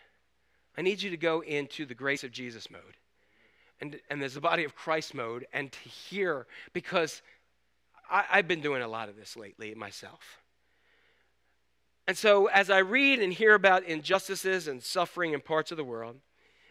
I 0.78 0.82
need 0.82 1.02
you 1.02 1.10
to 1.10 1.18
go 1.18 1.42
into 1.42 1.86
the 1.86 1.96
grace 1.96 2.24
of 2.24 2.32
Jesus 2.32 2.70
mode 2.72 2.82
and, 3.80 4.00
and 4.10 4.22
there's 4.22 4.34
the 4.34 4.42
body 4.42 4.64
of 4.64 4.76
Christ 4.76 5.14
mode 5.14 5.46
and 5.54 5.72
to 5.72 5.90
hear, 5.90 6.48
because 6.74 7.22
I, 8.10 8.26
I've 8.32 8.48
been 8.48 8.62
doing 8.62 8.82
a 8.82 8.88
lot 8.88 9.10
of 9.10 9.16
this 9.16 9.36
lately 9.36 9.74
myself. 9.76 10.42
And 12.08 12.18
so, 12.18 12.46
as 12.48 12.70
I 12.70 12.80
read 12.80 13.20
and 13.20 13.34
hear 13.34 13.54
about 13.54 13.84
injustices 13.84 14.68
and 14.68 14.82
suffering 14.82 15.34
in 15.34 15.42
parts 15.42 15.72
of 15.72 15.78
the 15.78 15.84
world, 15.84 16.18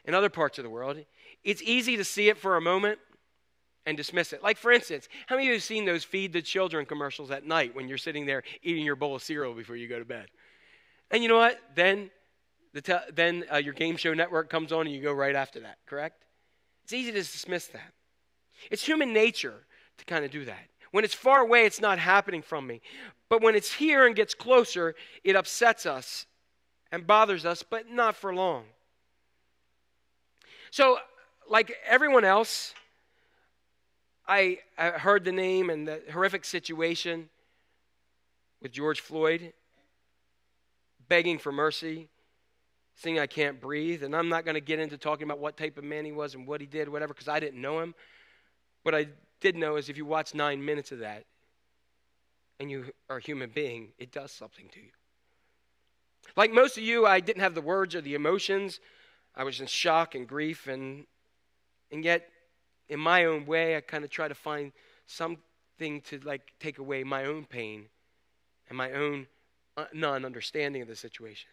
in 0.07 0.15
other 0.15 0.31
parts 0.31 0.59
of 0.59 0.65
the 0.65 0.71
world, 0.71 0.99
it's 1.45 1.61
easy 1.63 1.97
to 1.97 2.05
see 2.05 2.29
it 2.29 2.39
for 2.39 2.57
a 2.57 2.61
moment 2.61 2.99
and 3.85 3.97
dismiss 3.97 4.33
it. 4.33 4.43
Like, 4.43 4.57
for 4.57 4.73
instance, 4.73 5.09
how 5.27 5.37
many 5.37 5.47
of 5.47 5.49
you 5.49 5.55
have 5.55 5.63
seen 5.63 5.85
those 5.85 6.05
feed 6.05 6.33
the 6.33 6.43
children 6.43 6.87
commercials 6.87 7.31
at 7.31 7.45
night 7.45 7.75
when 7.75 7.87
you're 7.87 7.99
sitting 7.99 8.25
there 8.25 8.43
eating 8.63 8.85
your 8.85 8.97
bowl 8.97 9.15
of 9.15 9.23
cereal 9.23 9.53
before 9.53 9.77
you 9.77 9.89
go 9.89 9.99
to 9.99 10.05
bed? 10.05 10.27
And 11.11 11.23
you 11.23 11.29
know 11.29 11.37
what? 11.37 11.61
Then, 11.75 12.11
the 12.73 12.81
te- 12.81 13.13
then 13.15 13.45
uh, 13.53 13.59
your 13.59 13.75
game 13.75 13.97
show 13.97 14.15
network 14.15 14.49
comes 14.49 14.73
on 14.73 14.87
and 14.87 14.95
you 14.95 15.03
go 15.03 15.13
right 15.13 15.37
after 15.37 15.61
that, 15.61 15.79
correct? 15.87 16.25
It's 16.85 16.93
easy 16.93 17.13
to 17.13 17.19
dismiss 17.19 17.67
that. 17.69 17.93
It's 18.71 18.85
human 18.85 19.13
nature 19.13 19.67
to 19.99 20.05
kind 20.05 20.25
of 20.25 20.31
do 20.31 20.45
that. 20.47 20.69
When 20.91 21.05
it's 21.05 21.15
far 21.15 21.41
away, 21.41 21.67
it's 21.67 21.81
not 21.81 21.99
happening 21.99 22.43
from 22.43 22.67
me. 22.67 22.81
But 23.29 23.43
when 23.43 23.55
it's 23.55 23.73
here 23.73 24.07
and 24.07 24.15
gets 24.15 24.35
closer, 24.35 24.95
it 25.25 25.37
upsets 25.37 25.87
us 25.87 26.27
and 26.93 27.07
bothers 27.07 27.45
us, 27.45 27.63
but 27.63 27.91
not 27.91 28.17
for 28.17 28.35
long. 28.35 28.65
So, 30.71 30.99
like 31.49 31.73
everyone 31.87 32.25
else, 32.25 32.75
I, 34.29 34.59
I 34.77 34.91
heard 34.91 35.25
the 35.25 35.33
name 35.33 35.71
and 35.71 35.87
the 35.87 36.03
horrific 36.13 36.45
situation 36.45 37.29
with 38.61 38.73
George 38.73 39.01
Floyd 39.01 39.53
begging 41.09 41.39
for 41.39 41.53
mercy 41.53 42.09
saying 42.97 43.19
I 43.19 43.27
can't 43.27 43.61
breathe. 43.61 44.03
And 44.03 44.17
I'm 44.17 44.29
not 44.29 44.45
going 44.45 44.55
to 44.55 44.61
get 44.61 44.81
into 44.81 44.97
talking 44.97 45.25
about 45.25 45.39
what 45.39 45.57
type 45.57 45.79
of 45.79 45.85
man 45.85 46.05
he 46.05 46.13
was 46.13 46.35
and 46.35 46.47
what 46.47 46.61
he 46.61 46.67
did, 46.67 46.89
whatever, 46.89 47.13
because 47.13 47.29
I 47.29 47.39
didn't 47.39 47.61
know 47.61 47.81
him. 47.81 47.95
But 48.85 48.95
I 48.95 49.09
did 49.41 49.57
know 49.57 49.77
is 49.77 49.89
if 49.89 49.97
you 49.97 50.07
watch 50.07 50.35
nine 50.35 50.65
minutes 50.65 50.93
of 50.93 51.01
that 51.01 51.25
and 52.59 52.71
you 52.71 52.87
are 53.11 53.19
a 53.19 53.21
human 53.21 53.51
being, 53.51 53.93
it 53.99 54.13
does 54.13 54.33
something 54.33 54.69
to 54.73 54.81
you. 54.81 54.91
Like 56.37 56.53
most 56.53 56.77
of 56.77 56.83
you, 56.83 57.07
I 57.07 57.21
didn't 57.21 57.43
have 57.43 57.55
the 57.55 57.61
words 57.61 57.95
or 57.95 58.01
the 58.01 58.15
emotions. 58.15 58.81
I 59.35 59.45
was 59.45 59.61
in 59.61 59.67
shock 59.67 60.15
and 60.15 60.27
grief, 60.27 60.67
and, 60.67 61.07
and 61.93 62.05
yet, 62.05 62.29
in 62.89 62.99
my 62.99 63.27
own 63.27 63.47
way, 63.47 63.77
I 63.77 63.81
kind 63.81 64.05
of 64.05 64.11
try 64.11 64.29
to 64.29 64.35
find 64.35 64.73
something 65.07 66.01
to 66.03 66.19
like 66.25 66.53
take 66.59 66.79
away 66.79 67.05
my 67.05 67.27
own 67.27 67.45
pain 67.45 67.87
and 68.69 68.79
my 68.79 68.93
own 68.93 69.27
uh, 69.77 69.85
non-understanding 69.93 70.83
of 70.83 70.89
the 70.89 70.97
situation. 70.97 71.51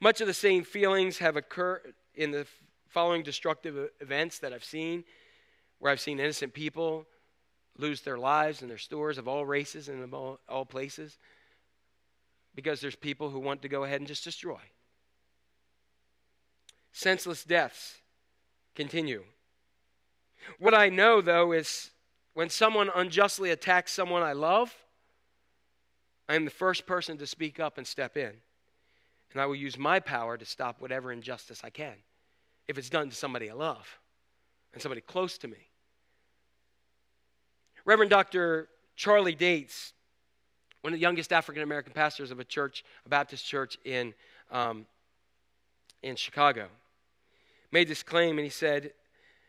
Much 0.00 0.20
of 0.20 0.26
the 0.26 0.34
same 0.34 0.64
feelings 0.64 1.18
have 1.18 1.36
occurred 1.36 1.94
in 2.14 2.30
the 2.30 2.46
following 2.88 3.22
destructive 3.22 3.90
events 4.00 4.38
that 4.38 4.52
I've 4.52 4.64
seen, 4.64 5.04
where 5.80 5.90
I've 5.90 6.00
seen 6.00 6.20
innocent 6.20 6.54
people 6.54 7.06
lose 7.76 8.02
their 8.02 8.18
lives 8.18 8.62
and 8.62 8.70
their 8.70 8.78
stores 8.78 9.18
of 9.18 9.26
all 9.26 9.44
races 9.44 9.88
and 9.88 10.02
of 10.02 10.14
all, 10.14 10.38
all 10.48 10.64
places 10.64 11.18
because 12.54 12.80
there's 12.80 12.96
people 12.96 13.30
who 13.30 13.38
want 13.38 13.62
to 13.62 13.68
go 13.68 13.84
ahead 13.84 14.00
and 14.00 14.08
just 14.08 14.24
destroy. 14.24 14.60
Senseless 16.92 17.44
deaths 17.44 17.98
continue. 18.74 19.24
What 20.58 20.74
I 20.74 20.88
know, 20.88 21.20
though, 21.20 21.52
is 21.52 21.90
when 22.34 22.48
someone 22.48 22.90
unjustly 22.94 23.50
attacks 23.50 23.92
someone 23.92 24.22
I 24.22 24.32
love, 24.32 24.74
I 26.28 26.34
am 26.34 26.44
the 26.44 26.50
first 26.50 26.86
person 26.86 27.18
to 27.18 27.26
speak 27.26 27.60
up 27.60 27.78
and 27.78 27.86
step 27.86 28.16
in. 28.16 28.32
And 29.32 29.40
I 29.40 29.46
will 29.46 29.56
use 29.56 29.78
my 29.78 30.00
power 30.00 30.36
to 30.36 30.44
stop 30.44 30.80
whatever 30.80 31.12
injustice 31.12 31.60
I 31.62 31.70
can 31.70 31.94
if 32.66 32.78
it's 32.78 32.90
done 32.90 33.10
to 33.10 33.16
somebody 33.16 33.48
I 33.48 33.54
love 33.54 33.98
and 34.72 34.82
somebody 34.82 35.00
close 35.00 35.38
to 35.38 35.48
me. 35.48 35.69
Reverend 37.90 38.10
Dr. 38.10 38.68
Charlie 38.94 39.34
Dates, 39.34 39.94
one 40.82 40.92
of 40.92 40.96
the 40.96 41.02
youngest 41.02 41.32
African 41.32 41.64
American 41.64 41.92
pastors 41.92 42.30
of 42.30 42.38
a 42.38 42.44
church, 42.44 42.84
a 43.04 43.08
Baptist 43.08 43.44
church 43.44 43.78
in, 43.84 44.14
um, 44.52 44.86
in 46.00 46.14
Chicago, 46.14 46.68
made 47.72 47.88
this 47.88 48.04
claim 48.04 48.38
and 48.38 48.44
he 48.44 48.48
said, 48.48 48.92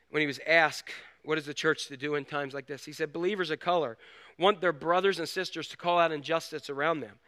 when 0.10 0.22
he 0.22 0.26
was 0.26 0.40
asked, 0.48 0.90
What 1.24 1.38
is 1.38 1.46
the 1.46 1.54
church 1.54 1.86
to 1.90 1.98
do 1.98 2.16
in 2.16 2.26
times 2.26 2.56
like 2.56 2.66
this? 2.66 2.84
He 2.84 2.94
said, 2.94 3.14
Believers 3.14 3.52
of 3.52 3.60
color 3.60 3.96
want 4.40 4.60
their 4.60 4.74
brothers 4.74 5.20
and 5.20 5.30
sisters 5.30 5.68
to 5.68 5.78
call 5.78 6.00
out 6.00 6.12
injustice 6.12 6.68
around 6.68 7.02
them. 7.02 7.20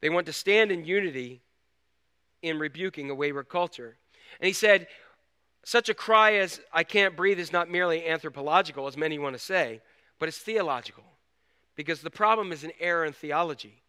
They 0.00 0.10
want 0.10 0.26
to 0.26 0.32
stand 0.32 0.72
in 0.72 0.84
unity 0.84 1.40
in 2.42 2.58
rebuking 2.58 3.10
a 3.10 3.14
wayward 3.14 3.48
culture. 3.48 3.96
And 4.40 4.48
he 4.48 4.52
said, 4.52 4.88
Such 5.64 5.88
a 5.88 5.94
cry 5.94 6.34
as 6.34 6.60
I 6.72 6.82
can't 6.82 7.14
breathe 7.14 7.38
is 7.38 7.52
not 7.52 7.70
merely 7.70 8.04
anthropological, 8.08 8.88
as 8.88 8.96
many 8.96 9.20
want 9.20 9.36
to 9.36 9.38
say, 9.38 9.82
but 10.18 10.28
it's 10.28 10.38
theological. 10.38 11.04
Because 11.76 12.00
the 12.00 12.10
problem 12.10 12.50
is 12.50 12.64
an 12.64 12.72
error 12.80 13.04
in 13.04 13.12
theology. 13.12 13.82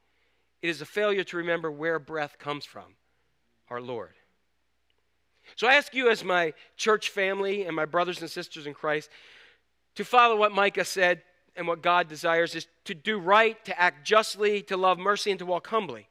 It 0.62 0.70
is 0.70 0.82
a 0.82 0.86
failure 0.86 1.24
to 1.24 1.38
remember 1.38 1.72
where 1.72 1.98
breath 2.00 2.38
comes 2.38 2.66
from 2.66 2.96
our 3.70 3.82
Lord. 3.82 4.14
So 5.56 5.68
I 5.68 5.74
ask 5.74 5.94
you, 5.96 6.10
as 6.10 6.24
my 6.24 6.54
church 6.78 7.10
family 7.10 7.66
and 7.66 7.76
my 7.76 7.86
brothers 7.86 8.22
and 8.22 8.30
sisters 8.30 8.68
in 8.68 8.74
Christ, 8.74 9.10
to 9.96 10.06
follow 10.06 10.36
what 10.36 10.52
Micah 10.52 10.86
said 10.86 11.24
and 11.56 11.68
what 11.68 11.82
God 11.82 12.08
desires 12.08 12.56
is 12.56 12.68
to 12.86 12.94
do 12.94 13.20
right, 13.20 13.64
to 13.66 13.80
act 13.80 14.06
justly, 14.06 14.62
to 14.64 14.78
love 14.78 15.00
mercy, 15.00 15.32
and 15.32 15.40
to 15.40 15.46
walk 15.46 15.68
humbly 15.68 16.08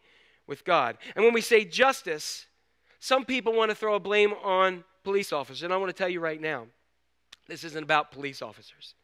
with 0.46 0.64
God. 0.64 0.98
And 1.14 1.24
when 1.24 1.34
we 1.34 1.40
say 1.40 1.64
justice, 1.64 2.46
some 2.98 3.24
people 3.24 3.52
want 3.52 3.70
to 3.70 3.74
throw 3.74 3.94
a 3.94 4.00
blame 4.00 4.32
on 4.42 4.84
police 5.04 5.32
officers. 5.32 5.62
And 5.62 5.72
I 5.72 5.76
want 5.76 5.90
to 5.90 5.96
tell 5.96 6.08
you 6.08 6.20
right 6.20 6.40
now 6.40 6.66
this 7.46 7.64
isn't 7.64 7.82
about 7.82 8.10
police 8.10 8.42
officers, 8.42 8.94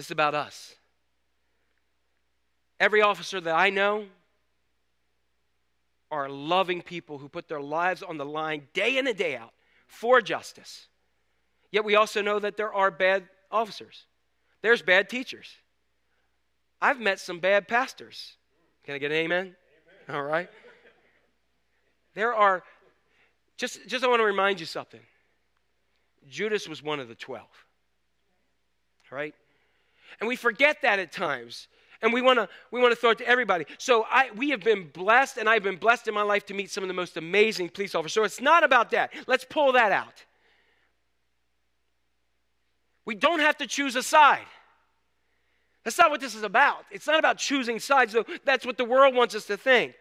this 0.00 0.06
is 0.06 0.12
about 0.12 0.34
us. 0.34 0.76
Every 2.80 3.02
officer 3.02 3.38
that 3.38 3.54
I 3.54 3.68
know 3.68 4.06
are 6.10 6.26
loving 6.26 6.80
people 6.80 7.18
who 7.18 7.28
put 7.28 7.48
their 7.48 7.60
lives 7.60 8.02
on 8.02 8.16
the 8.16 8.24
line 8.24 8.66
day 8.72 8.96
in 8.96 9.06
and 9.06 9.14
day 9.14 9.36
out 9.36 9.52
for 9.86 10.22
justice. 10.22 10.86
Yet 11.70 11.84
we 11.84 11.96
also 11.96 12.22
know 12.22 12.38
that 12.38 12.56
there 12.56 12.72
are 12.72 12.90
bad 12.90 13.28
officers, 13.50 14.06
there's 14.62 14.80
bad 14.80 15.10
teachers. 15.10 15.54
I've 16.80 16.98
met 16.98 17.20
some 17.20 17.38
bad 17.38 17.68
pastors. 17.68 18.38
Can 18.84 18.94
I 18.94 18.98
get 18.98 19.10
an 19.10 19.18
amen? 19.18 19.54
amen. 20.08 20.16
All 20.16 20.22
right. 20.22 20.48
There 22.14 22.32
are, 22.32 22.62
just, 23.58 23.86
just 23.86 24.02
I 24.02 24.08
want 24.08 24.20
to 24.20 24.24
remind 24.24 24.60
you 24.60 24.66
something. 24.66 25.02
Judas 26.26 26.66
was 26.66 26.82
one 26.82 27.00
of 27.00 27.08
the 27.08 27.14
12. 27.14 27.46
Right? 29.10 29.34
And 30.18 30.28
we 30.28 30.36
forget 30.36 30.82
that 30.82 30.98
at 30.98 31.12
times. 31.12 31.68
And 32.02 32.12
we 32.12 32.22
want 32.22 32.38
to 32.38 32.48
we 32.70 32.80
want 32.80 32.92
to 32.92 32.96
throw 32.96 33.10
it 33.10 33.18
to 33.18 33.26
everybody. 33.26 33.66
So 33.78 34.06
i 34.10 34.30
we 34.34 34.50
have 34.50 34.60
been 34.60 34.88
blessed 34.88 35.36
and 35.36 35.48
i've 35.48 35.62
been 35.62 35.76
blessed 35.76 36.08
in 36.08 36.14
my 36.14 36.22
life 36.22 36.46
to 36.46 36.54
meet 36.54 36.70
some 36.70 36.82
of 36.82 36.88
the 36.88 36.94
most 36.94 37.16
amazing 37.16 37.68
police 37.68 37.94
officers. 37.94 38.14
So 38.14 38.24
it's 38.24 38.40
not 38.40 38.64
about 38.64 38.90
that. 38.92 39.12
Let's 39.26 39.44
pull 39.44 39.72
that 39.72 39.92
out. 39.92 40.24
We 43.04 43.14
don't 43.14 43.40
have 43.40 43.58
to 43.58 43.66
choose 43.66 43.96
a 43.96 44.02
side. 44.02 44.46
That's 45.84 45.98
not 45.98 46.10
what 46.10 46.20
this 46.20 46.34
is 46.34 46.42
about. 46.42 46.84
It's 46.90 47.06
not 47.06 47.18
about 47.18 47.38
choosing 47.38 47.78
sides 47.78 48.12
though. 48.12 48.26
That's 48.44 48.64
what 48.64 48.78
the 48.78 48.84
world 48.84 49.14
wants 49.14 49.34
us 49.34 49.46
to 49.46 49.56
think. 49.56 49.94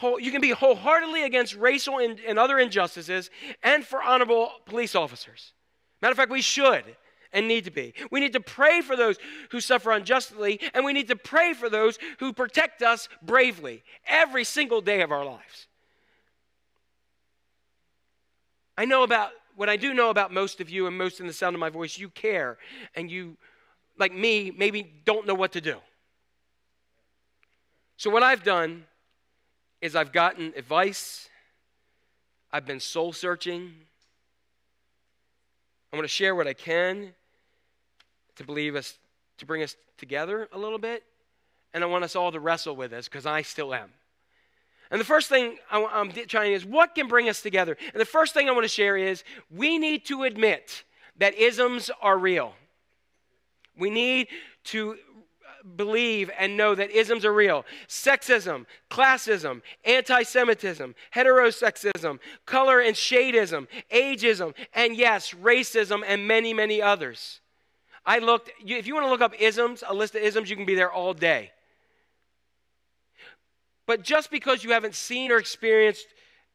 You 0.00 0.30
can 0.30 0.40
be 0.40 0.50
wholeheartedly 0.50 1.24
against 1.24 1.56
racial 1.56 1.98
and, 1.98 2.20
and 2.20 2.38
other 2.38 2.58
injustices 2.58 3.30
and 3.64 3.84
for 3.84 4.00
honorable 4.00 4.50
police 4.64 4.94
officers. 4.94 5.52
Matter 6.00 6.12
of 6.12 6.16
fact 6.16 6.30
we 6.30 6.42
should 6.42 6.84
and 7.32 7.48
need 7.48 7.64
to 7.64 7.70
be. 7.70 7.94
We 8.10 8.20
need 8.20 8.32
to 8.32 8.40
pray 8.40 8.80
for 8.80 8.96
those 8.96 9.16
who 9.50 9.60
suffer 9.60 9.90
unjustly, 9.90 10.60
and 10.74 10.84
we 10.84 10.92
need 10.92 11.08
to 11.08 11.16
pray 11.16 11.52
for 11.52 11.68
those 11.68 11.98
who 12.20 12.32
protect 12.32 12.82
us 12.82 13.08
bravely 13.22 13.82
every 14.06 14.44
single 14.44 14.80
day 14.80 15.02
of 15.02 15.12
our 15.12 15.24
lives. 15.24 15.66
I 18.76 18.84
know 18.84 19.02
about 19.02 19.30
what 19.56 19.68
I 19.68 19.76
do 19.76 19.92
know 19.92 20.10
about 20.10 20.32
most 20.32 20.60
of 20.60 20.70
you, 20.70 20.86
and 20.86 20.96
most 20.96 21.20
in 21.20 21.26
the 21.26 21.32
sound 21.32 21.54
of 21.56 21.60
my 21.60 21.68
voice, 21.68 21.98
you 21.98 22.08
care, 22.08 22.58
and 22.94 23.10
you, 23.10 23.36
like 23.98 24.14
me, 24.14 24.52
maybe 24.56 24.88
don't 25.04 25.26
know 25.26 25.34
what 25.34 25.52
to 25.52 25.60
do. 25.60 25.76
So, 27.96 28.08
what 28.08 28.22
I've 28.22 28.44
done 28.44 28.84
is 29.80 29.96
I've 29.96 30.12
gotten 30.12 30.52
advice, 30.56 31.28
I've 32.52 32.66
been 32.66 32.80
soul 32.80 33.12
searching. 33.12 33.74
I 35.92 35.96
want 35.96 36.04
to 36.04 36.08
share 36.08 36.34
what 36.34 36.46
I 36.46 36.52
can 36.52 37.14
to 38.38 38.44
believe 38.44 38.74
us, 38.74 38.98
to 39.38 39.46
bring 39.46 39.62
us 39.62 39.76
together 39.98 40.48
a 40.52 40.58
little 40.58 40.78
bit. 40.78 41.04
And 41.74 41.84
I 41.84 41.86
want 41.86 42.04
us 42.04 42.16
all 42.16 42.32
to 42.32 42.40
wrestle 42.40 42.74
with 42.74 42.90
this 42.90 43.06
because 43.06 43.26
I 43.26 43.42
still 43.42 43.74
am. 43.74 43.90
And 44.90 44.98
the 45.00 45.04
first 45.04 45.28
thing 45.28 45.58
I'm 45.70 46.12
trying 46.28 46.52
is 46.52 46.64
what 46.64 46.94
can 46.94 47.08
bring 47.08 47.28
us 47.28 47.42
together? 47.42 47.76
And 47.92 48.00
the 48.00 48.06
first 48.06 48.32
thing 48.32 48.48
I 48.48 48.52
want 48.52 48.64
to 48.64 48.68
share 48.68 48.96
is 48.96 49.22
we 49.50 49.76
need 49.76 50.06
to 50.06 50.22
admit 50.22 50.84
that 51.18 51.34
isms 51.34 51.90
are 52.00 52.16
real. 52.16 52.54
We 53.76 53.90
need 53.90 54.28
to 54.64 54.92
uh, 54.92 54.96
believe 55.76 56.30
and 56.38 56.56
know 56.56 56.74
that 56.74 56.90
isms 56.90 57.24
are 57.24 57.32
real. 57.32 57.66
Sexism, 57.86 58.64
classism, 58.90 59.60
anti 59.84 60.22
Semitism, 60.22 60.94
heterosexism, 61.14 62.18
color 62.46 62.80
and 62.80 62.96
shadeism, 62.96 63.66
ageism, 63.92 64.54
and 64.72 64.96
yes, 64.96 65.34
racism, 65.34 66.02
and 66.06 66.26
many, 66.26 66.54
many 66.54 66.80
others. 66.80 67.40
I 68.08 68.20
looked, 68.20 68.50
if 68.64 68.86
you 68.86 68.94
want 68.94 69.04
to 69.04 69.10
look 69.10 69.20
up 69.20 69.34
isms, 69.38 69.84
a 69.86 69.92
list 69.92 70.14
of 70.14 70.22
isms, 70.22 70.48
you 70.48 70.56
can 70.56 70.64
be 70.64 70.74
there 70.74 70.90
all 70.90 71.12
day. 71.12 71.52
But 73.84 74.02
just 74.02 74.30
because 74.30 74.64
you 74.64 74.70
haven't 74.70 74.94
seen 74.94 75.30
or 75.30 75.36
experienced 75.36 76.06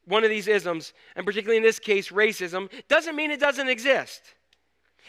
one 0.05 0.23
of 0.23 0.31
these 0.31 0.47
isms, 0.47 0.93
and 1.15 1.23
particularly 1.27 1.57
in 1.57 1.63
this 1.63 1.77
case, 1.77 2.09
racism, 2.09 2.71
doesn't 2.87 3.15
mean 3.15 3.29
it 3.29 3.39
doesn't 3.39 3.69
exist. 3.69 4.33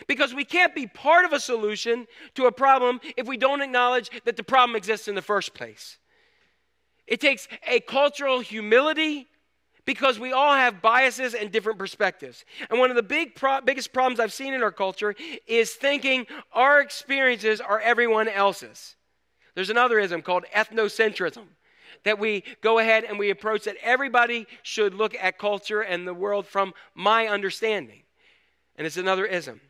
Because 0.06 0.34
we 0.34 0.44
can't 0.44 0.74
be 0.74 0.86
part 0.86 1.24
of 1.24 1.32
a 1.32 1.40
solution 1.40 2.06
to 2.34 2.44
a 2.44 2.52
problem 2.52 3.00
if 3.16 3.26
we 3.26 3.38
don't 3.38 3.62
acknowledge 3.62 4.10
that 4.24 4.36
the 4.36 4.42
problem 4.42 4.76
exists 4.76 5.08
in 5.08 5.14
the 5.14 5.22
first 5.22 5.54
place. 5.54 5.96
It 7.06 7.22
takes 7.22 7.48
a 7.66 7.80
cultural 7.80 8.40
humility 8.40 9.28
because 9.86 10.18
we 10.18 10.32
all 10.32 10.54
have 10.54 10.80
biases 10.80 11.34
and 11.34 11.52
different 11.52 11.78
perspectives. 11.78 12.44
And 12.70 12.78
one 12.78 12.90
of 12.90 12.96
the 12.96 13.02
big 13.02 13.34
pro- 13.34 13.60
biggest 13.60 13.92
problems 13.92 14.20
I've 14.20 14.32
seen 14.32 14.54
in 14.54 14.62
our 14.62 14.72
culture 14.72 15.14
is 15.46 15.72
thinking 15.72 16.26
our 16.52 16.80
experiences 16.80 17.60
are 17.60 17.80
everyone 17.80 18.28
else's. 18.28 18.96
There's 19.54 19.70
another 19.70 19.98
ism 19.98 20.22
called 20.22 20.44
ethnocentrism 20.54 21.44
that 22.04 22.18
we 22.18 22.44
go 22.60 22.78
ahead 22.78 23.04
and 23.04 23.18
we 23.18 23.30
approach 23.30 23.64
that 23.64 23.76
everybody 23.82 24.46
should 24.62 24.94
look 24.94 25.14
at 25.14 25.38
culture 25.38 25.80
and 25.80 26.06
the 26.06 26.14
world 26.14 26.46
from 26.46 26.74
my 26.94 27.28
understanding. 27.28 28.02
And 28.76 28.86
it's 28.86 28.96
another 28.96 29.26
ism. 29.26 29.60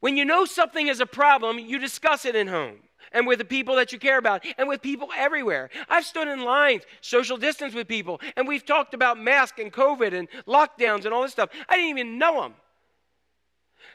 When 0.00 0.16
you 0.16 0.24
know 0.24 0.44
something 0.44 0.86
is 0.86 1.00
a 1.00 1.06
problem, 1.06 1.58
you 1.58 1.78
discuss 1.78 2.24
it 2.24 2.36
in 2.36 2.46
home 2.46 2.78
and 3.12 3.26
with 3.26 3.38
the 3.38 3.44
people 3.44 3.76
that 3.76 3.92
you 3.92 3.98
care 3.98 4.18
about 4.18 4.44
and 4.56 4.68
with 4.68 4.82
people 4.82 5.08
everywhere. 5.16 5.70
I've 5.88 6.04
stood 6.04 6.28
in 6.28 6.44
lines, 6.44 6.82
social 7.00 7.36
distance 7.36 7.74
with 7.74 7.88
people, 7.88 8.20
and 8.36 8.46
we've 8.46 8.64
talked 8.64 8.94
about 8.94 9.18
masks 9.18 9.60
and 9.60 9.72
COVID 9.72 10.12
and 10.12 10.28
lockdowns 10.46 11.04
and 11.04 11.14
all 11.14 11.22
this 11.22 11.32
stuff. 11.32 11.50
I 11.68 11.76
didn't 11.76 11.90
even 11.90 12.18
know 12.18 12.42
them. 12.42 12.54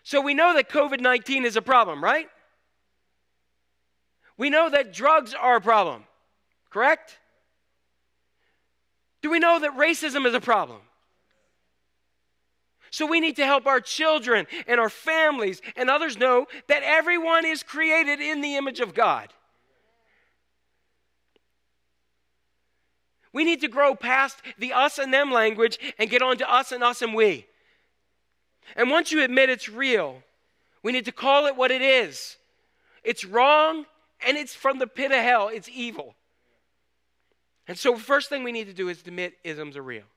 So 0.03 0.22
we 0.22 0.34
know 0.34 0.53
that 0.55 0.70
COVID 0.70 0.99
19 0.99 1.45
is 1.45 1.55
a 1.55 1.61
problem, 1.61 2.03
right? 2.03 2.28
We 4.38 4.49
know 4.49 4.70
that 4.70 4.93
drugs 4.93 5.34
are 5.34 5.57
a 5.57 5.61
problem, 5.61 6.03
correct? 6.70 7.18
Do 9.22 9.30
we 9.30 9.39
know 9.39 9.59
that 9.59 9.78
racism 9.78 10.26
is 10.26 10.34
a 10.34 10.41
problem? 10.41 10.82
So 12.93 13.07
we 13.07 13.19
need 13.19 13.37
to 13.37 13.45
help 13.47 13.65
our 13.65 13.81
children 13.81 14.45
and 14.67 14.79
our 14.79 14.87
families 14.87 15.63
and 15.75 15.89
others 15.89 16.15
know 16.15 16.45
that 16.67 16.83
everyone 16.83 17.43
is 17.43 17.63
created 17.63 18.21
in 18.21 18.41
the 18.41 18.55
image 18.55 18.79
of 18.79 18.93
God. 18.93 19.29
We 23.33 23.45
need 23.45 23.61
to 23.61 23.67
grow 23.67 23.95
past 23.95 24.43
the 24.59 24.73
us 24.73 24.99
and 24.99 25.11
them 25.11 25.31
language 25.31 25.79
and 25.97 26.07
get 26.07 26.21
on 26.21 26.37
to 26.37 26.53
us 26.53 26.71
and 26.71 26.83
us 26.83 27.01
and 27.01 27.15
we. 27.15 27.47
And 28.75 28.91
once 28.91 29.11
you 29.11 29.23
admit 29.23 29.49
it's 29.49 29.67
real, 29.67 30.21
we 30.83 30.91
need 30.91 31.05
to 31.05 31.11
call 31.11 31.47
it 31.47 31.55
what 31.55 31.71
it 31.71 31.81
is. 31.81 32.37
It's 33.03 33.25
wrong 33.25 33.87
and 34.23 34.37
it's 34.37 34.53
from 34.53 34.77
the 34.77 34.85
pit 34.85 35.11
of 35.11 35.17
hell. 35.17 35.49
It's 35.51 35.67
evil. 35.67 36.13
And 37.67 37.75
so, 37.75 37.97
first 37.97 38.29
thing 38.29 38.43
we 38.43 38.51
need 38.51 38.67
to 38.67 38.73
do 38.73 38.87
is 38.89 39.01
admit 39.01 39.33
isms 39.43 39.77
are 39.77 39.81
real. 39.81 40.12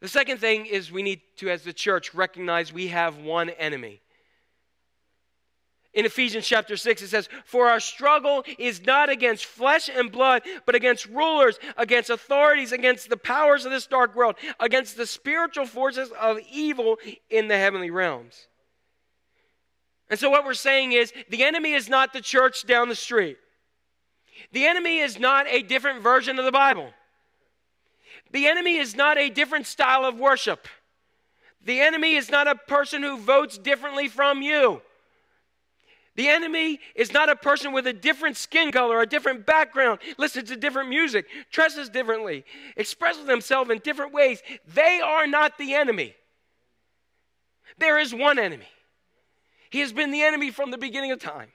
The 0.00 0.08
second 0.08 0.38
thing 0.38 0.66
is 0.66 0.92
we 0.92 1.02
need 1.02 1.22
to, 1.38 1.50
as 1.50 1.62
the 1.62 1.72
church, 1.72 2.14
recognize 2.14 2.72
we 2.72 2.88
have 2.88 3.16
one 3.18 3.50
enemy. 3.50 4.00
In 5.96 6.04
Ephesians 6.04 6.46
chapter 6.46 6.76
6, 6.76 7.00
it 7.00 7.08
says, 7.08 7.26
For 7.46 7.70
our 7.70 7.80
struggle 7.80 8.44
is 8.58 8.84
not 8.84 9.08
against 9.08 9.46
flesh 9.46 9.88
and 9.88 10.12
blood, 10.12 10.42
but 10.66 10.74
against 10.74 11.06
rulers, 11.06 11.58
against 11.78 12.10
authorities, 12.10 12.72
against 12.72 13.08
the 13.08 13.16
powers 13.16 13.64
of 13.64 13.72
this 13.72 13.86
dark 13.86 14.14
world, 14.14 14.36
against 14.60 14.98
the 14.98 15.06
spiritual 15.06 15.64
forces 15.64 16.10
of 16.20 16.38
evil 16.52 16.98
in 17.30 17.48
the 17.48 17.56
heavenly 17.56 17.90
realms. 17.90 18.46
And 20.10 20.20
so, 20.20 20.28
what 20.28 20.44
we're 20.44 20.52
saying 20.52 20.92
is 20.92 21.14
the 21.30 21.44
enemy 21.44 21.72
is 21.72 21.88
not 21.88 22.12
the 22.12 22.20
church 22.20 22.66
down 22.66 22.90
the 22.90 22.94
street, 22.94 23.38
the 24.52 24.66
enemy 24.66 24.98
is 24.98 25.18
not 25.18 25.46
a 25.48 25.62
different 25.62 26.02
version 26.02 26.38
of 26.38 26.44
the 26.44 26.52
Bible. 26.52 26.92
The 28.32 28.46
enemy 28.46 28.76
is 28.76 28.96
not 28.96 29.18
a 29.18 29.30
different 29.30 29.66
style 29.66 30.04
of 30.04 30.18
worship. 30.18 30.68
The 31.64 31.80
enemy 31.80 32.14
is 32.16 32.30
not 32.30 32.46
a 32.46 32.54
person 32.54 33.02
who 33.02 33.18
votes 33.18 33.58
differently 33.58 34.08
from 34.08 34.42
you. 34.42 34.82
The 36.16 36.28
enemy 36.28 36.80
is 36.94 37.12
not 37.12 37.28
a 37.28 37.36
person 37.36 37.72
with 37.72 37.86
a 37.86 37.92
different 37.92 38.38
skin 38.38 38.72
color, 38.72 39.02
a 39.02 39.06
different 39.06 39.44
background, 39.44 39.98
listens 40.16 40.48
to 40.48 40.56
different 40.56 40.88
music, 40.88 41.26
dresses 41.52 41.90
differently, 41.90 42.44
expresses 42.76 43.26
themselves 43.26 43.70
in 43.70 43.78
different 43.80 44.14
ways. 44.14 44.42
They 44.66 45.00
are 45.04 45.26
not 45.26 45.58
the 45.58 45.74
enemy. 45.74 46.14
There 47.78 47.98
is 47.98 48.14
one 48.14 48.38
enemy. 48.38 48.68
He 49.68 49.80
has 49.80 49.92
been 49.92 50.10
the 50.10 50.22
enemy 50.22 50.50
from 50.50 50.70
the 50.70 50.78
beginning 50.78 51.12
of 51.12 51.20
time. 51.20 51.48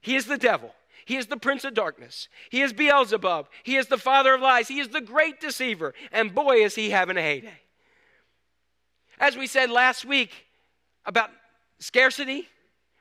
He 0.00 0.16
is 0.16 0.24
the 0.24 0.38
devil. 0.38 0.74
He 1.04 1.16
is 1.16 1.26
the 1.26 1.36
prince 1.36 1.64
of 1.64 1.74
darkness. 1.74 2.28
He 2.50 2.62
is 2.62 2.72
Beelzebub. 2.72 3.48
He 3.62 3.76
is 3.76 3.86
the 3.86 3.98
father 3.98 4.34
of 4.34 4.40
lies. 4.40 4.68
He 4.68 4.80
is 4.80 4.88
the 4.88 5.00
great 5.00 5.40
deceiver. 5.40 5.94
And 6.12 6.34
boy, 6.34 6.64
is 6.64 6.74
he 6.74 6.90
having 6.90 7.16
a 7.16 7.22
heyday. 7.22 7.60
As 9.18 9.36
we 9.36 9.46
said 9.46 9.70
last 9.70 10.04
week 10.04 10.32
about 11.04 11.30
scarcity, 11.78 12.48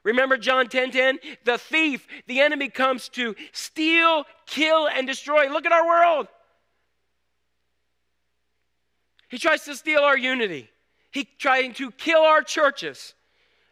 remember 0.04 0.38
John 0.38 0.68
10 0.68 0.92
10? 0.92 1.20
The 1.46 1.58
thief, 1.58 2.08
the 2.28 2.42
enemy 2.42 2.70
comes 2.70 3.10
to 3.10 3.36
steal, 3.52 4.26
kill, 4.46 4.88
and 4.88 5.08
destroy. 5.08 5.50
Look 5.50 5.66
at 5.66 5.72
our 5.72 5.86
world. 5.86 6.28
He 9.30 9.38
tries 9.40 9.64
to 9.66 9.76
steal 9.76 10.02
our 10.02 10.18
unity. 10.18 10.70
He's 11.12 11.26
trying 11.40 11.74
to 11.76 11.90
kill 11.92 12.22
our 12.22 12.44
churches. 12.44 13.16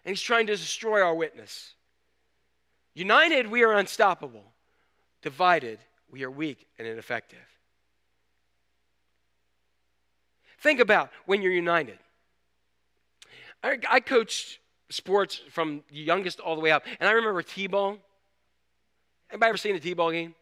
And 0.03 0.13
he's 0.13 0.21
trying 0.21 0.47
to 0.47 0.55
destroy 0.55 1.01
our 1.01 1.13
witness. 1.13 1.75
United, 2.93 3.47
we 3.47 3.63
are 3.63 3.73
unstoppable. 3.73 4.43
Divided, 5.21 5.79
we 6.09 6.23
are 6.23 6.31
weak 6.31 6.67
and 6.77 6.87
ineffective. 6.87 7.39
Think 10.59 10.79
about 10.79 11.09
when 11.25 11.41
you're 11.41 11.51
united. 11.51 11.97
I, 13.63 13.77
I 13.89 13.99
coached 13.99 14.59
sports 14.89 15.41
from 15.49 15.83
the 15.89 15.97
youngest 15.97 16.39
all 16.39 16.55
the 16.55 16.61
way 16.61 16.71
up, 16.71 16.83
and 16.99 17.09
I 17.09 17.13
remember 17.13 17.41
T-ball. 17.41 17.97
Anybody 19.31 19.49
ever 19.49 19.57
seen 19.57 19.75
a 19.75 19.79
T-ball 19.79 20.11
game? 20.11 20.35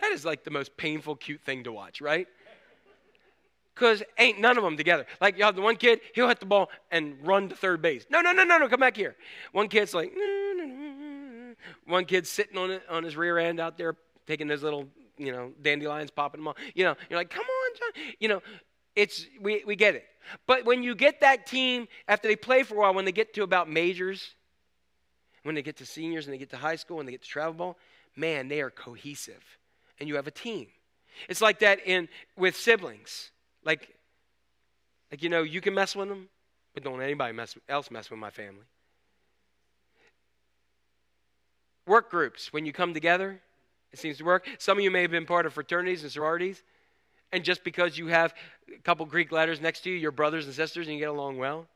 That 0.00 0.12
is 0.12 0.24
like 0.24 0.44
the 0.44 0.50
most 0.50 0.76
painful, 0.76 1.16
cute 1.16 1.42
thing 1.42 1.64
to 1.64 1.72
watch, 1.72 2.00
right? 2.00 2.26
Because 3.74 4.02
ain't 4.18 4.40
none 4.40 4.56
of 4.56 4.64
them 4.64 4.76
together. 4.76 5.06
Like 5.20 5.38
you 5.38 5.44
have 5.44 5.54
the 5.54 5.62
one 5.62 5.76
kid, 5.76 6.00
he'll 6.14 6.28
hit 6.28 6.40
the 6.40 6.46
ball 6.46 6.70
and 6.90 7.16
run 7.22 7.48
to 7.48 7.54
third 7.54 7.82
base. 7.82 8.06
No, 8.10 8.20
no, 8.20 8.32
no, 8.32 8.44
no, 8.44 8.58
no, 8.58 8.68
come 8.68 8.80
back 8.80 8.96
here. 8.96 9.14
One 9.52 9.68
kid's 9.68 9.94
like, 9.94 10.10
mm, 10.12 10.57
one 11.86 12.04
kid's 12.04 12.28
sitting 12.28 12.56
on 12.56 12.70
it, 12.70 12.82
on 12.88 13.04
his 13.04 13.16
rear 13.16 13.38
end 13.38 13.60
out 13.60 13.78
there, 13.78 13.96
taking 14.26 14.48
his 14.48 14.62
little, 14.62 14.86
you 15.16 15.32
know, 15.32 15.52
dandelions, 15.62 16.10
popping 16.10 16.40
them 16.40 16.48
off. 16.48 16.56
You 16.74 16.84
know, 16.84 16.96
you're 17.08 17.18
like, 17.18 17.30
come 17.30 17.44
on, 17.44 17.76
John. 17.78 18.04
You 18.20 18.28
know, 18.28 18.42
it's 18.94 19.26
we, 19.40 19.62
we 19.66 19.76
get 19.76 19.94
it. 19.94 20.04
But 20.46 20.64
when 20.64 20.82
you 20.82 20.94
get 20.94 21.20
that 21.20 21.46
team 21.46 21.88
after 22.06 22.28
they 22.28 22.36
play 22.36 22.62
for 22.62 22.74
a 22.74 22.78
while, 22.78 22.94
when 22.94 23.04
they 23.04 23.12
get 23.12 23.34
to 23.34 23.42
about 23.42 23.70
majors, 23.70 24.34
when 25.42 25.54
they 25.54 25.62
get 25.62 25.76
to 25.78 25.86
seniors 25.86 26.26
and 26.26 26.34
they 26.34 26.38
get 26.38 26.50
to 26.50 26.56
high 26.56 26.76
school 26.76 27.00
and 27.00 27.08
they 27.08 27.12
get 27.12 27.22
to 27.22 27.28
travel 27.28 27.54
ball, 27.54 27.78
man, 28.16 28.48
they 28.48 28.60
are 28.60 28.70
cohesive, 28.70 29.58
and 29.98 30.08
you 30.08 30.16
have 30.16 30.26
a 30.26 30.32
team. 30.32 30.66
It's 31.28 31.40
like 31.40 31.60
that 31.60 31.86
in 31.86 32.08
with 32.36 32.56
siblings. 32.56 33.30
Like, 33.64 33.88
like 35.10 35.22
you 35.22 35.28
know, 35.28 35.42
you 35.42 35.60
can 35.60 35.74
mess 35.74 35.96
with 35.96 36.08
them, 36.08 36.28
but 36.74 36.84
don't 36.84 37.00
anybody 37.00 37.32
mess 37.32 37.56
else 37.68 37.90
mess 37.90 38.10
with 38.10 38.18
my 38.18 38.30
family. 38.30 38.64
Work 41.88 42.10
groups, 42.10 42.52
when 42.52 42.66
you 42.66 42.72
come 42.72 42.94
together, 42.94 43.40
it 43.92 43.98
seems 43.98 44.18
to 44.18 44.24
work. 44.24 44.46
Some 44.58 44.78
of 44.78 44.84
you 44.84 44.90
may 44.90 45.02
have 45.02 45.10
been 45.10 45.26
part 45.26 45.46
of 45.46 45.54
fraternities 45.54 46.02
and 46.02 46.12
sororities, 46.12 46.62
and 47.32 47.42
just 47.42 47.64
because 47.64 47.98
you 47.98 48.06
have 48.08 48.34
a 48.74 48.78
couple 48.82 49.04
Greek 49.06 49.32
letters 49.32 49.60
next 49.60 49.80
to 49.80 49.90
you, 49.90 49.96
you're 49.96 50.12
brothers 50.12 50.46
and 50.46 50.54
sisters, 50.54 50.86
and 50.86 50.94
you 50.94 51.00
get 51.00 51.08
along 51.08 51.38
well. 51.38 51.66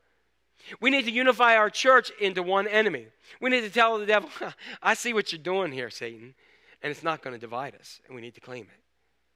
We 0.79 0.89
need 0.89 1.05
to 1.05 1.11
unify 1.11 1.57
our 1.57 1.69
church 1.69 2.11
into 2.21 2.43
one 2.43 2.67
enemy. 2.67 3.07
We 3.41 3.49
need 3.49 3.61
to 3.61 3.69
tell 3.69 3.97
the 3.97 4.05
devil, 4.05 4.29
I 4.83 4.93
see 4.93 5.13
what 5.13 5.31
you're 5.31 5.41
doing 5.41 5.71
here, 5.71 5.89
Satan, 5.89 6.35
and 6.81 6.91
it's 6.91 7.03
not 7.03 7.21
going 7.21 7.33
to 7.33 7.39
divide 7.39 7.75
us, 7.75 7.99
and 8.05 8.15
we 8.15 8.21
need 8.21 8.35
to 8.35 8.41
claim 8.41 8.63
it. 8.63 8.81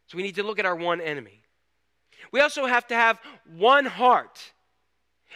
So 0.08 0.16
we 0.18 0.24
need 0.24 0.36
to 0.36 0.44
look 0.44 0.60
at 0.60 0.66
our 0.66 0.76
one 0.76 1.02
enemy. 1.02 1.42
We 2.32 2.40
also 2.40 2.66
have 2.66 2.88
to 2.88 2.96
have 2.96 3.20
one 3.58 3.86
heart. 3.86 4.54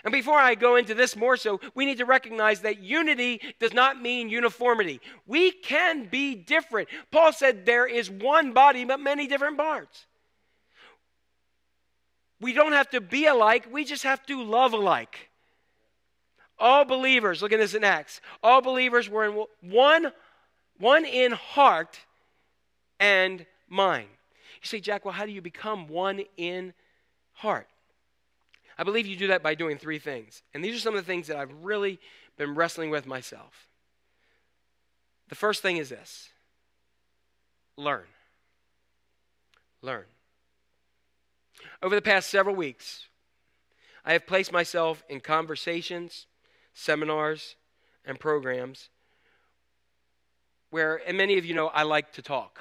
And 0.03 0.11
before 0.11 0.39
I 0.39 0.55
go 0.55 0.77
into 0.77 0.93
this 0.93 1.15
more 1.15 1.37
so, 1.37 1.59
we 1.75 1.85
need 1.85 1.99
to 1.99 2.05
recognize 2.05 2.61
that 2.61 2.81
unity 2.81 3.41
does 3.59 3.73
not 3.73 4.01
mean 4.01 4.29
uniformity. 4.29 4.99
We 5.27 5.51
can 5.51 6.05
be 6.05 6.33
different. 6.33 6.89
Paul 7.11 7.33
said 7.33 7.65
there 7.65 7.85
is 7.85 8.09
one 8.09 8.53
body, 8.53 8.83
but 8.85 8.99
many 8.99 9.27
different 9.27 9.57
parts. 9.57 10.07
We 12.39 12.53
don't 12.53 12.71
have 12.71 12.89
to 12.89 13.01
be 13.01 13.27
alike, 13.27 13.67
we 13.71 13.85
just 13.85 14.03
have 14.03 14.25
to 14.25 14.41
love 14.43 14.73
alike. 14.73 15.29
All 16.57 16.85
believers, 16.85 17.41
look 17.41 17.53
at 17.53 17.59
this 17.59 17.75
in 17.75 17.83
Acts, 17.83 18.19
all 18.41 18.61
believers 18.61 19.07
were 19.07 19.25
in 19.25 19.45
one, 19.61 20.11
one 20.79 21.05
in 21.05 21.31
heart 21.31 21.99
and 22.99 23.45
mind. 23.69 24.07
You 24.61 24.67
say, 24.67 24.79
Jack, 24.79 25.05
well, 25.05 25.13
how 25.13 25.25
do 25.25 25.31
you 25.31 25.41
become 25.41 25.87
one 25.87 26.21
in 26.37 26.73
heart? 27.33 27.67
I 28.81 28.83
believe 28.83 29.05
you 29.05 29.15
do 29.15 29.27
that 29.27 29.43
by 29.43 29.53
doing 29.53 29.77
three 29.77 29.99
things. 29.99 30.41
And 30.55 30.65
these 30.65 30.75
are 30.75 30.79
some 30.79 30.95
of 30.95 31.05
the 31.05 31.05
things 31.05 31.27
that 31.27 31.37
I've 31.37 31.53
really 31.61 31.99
been 32.35 32.55
wrestling 32.55 32.89
with 32.89 33.05
myself. 33.05 33.67
The 35.29 35.35
first 35.35 35.61
thing 35.61 35.77
is 35.77 35.89
this 35.89 36.31
learn. 37.77 38.05
Learn. 39.83 40.05
Over 41.83 41.93
the 41.93 42.01
past 42.01 42.31
several 42.31 42.55
weeks, 42.55 43.05
I 44.03 44.13
have 44.13 44.25
placed 44.25 44.51
myself 44.51 45.03
in 45.07 45.19
conversations, 45.19 46.25
seminars, 46.73 47.57
and 48.03 48.19
programs 48.19 48.89
where, 50.71 51.01
and 51.07 51.15
many 51.15 51.37
of 51.37 51.45
you 51.45 51.53
know, 51.53 51.67
I 51.67 51.83
like 51.83 52.13
to 52.13 52.23
talk. 52.23 52.59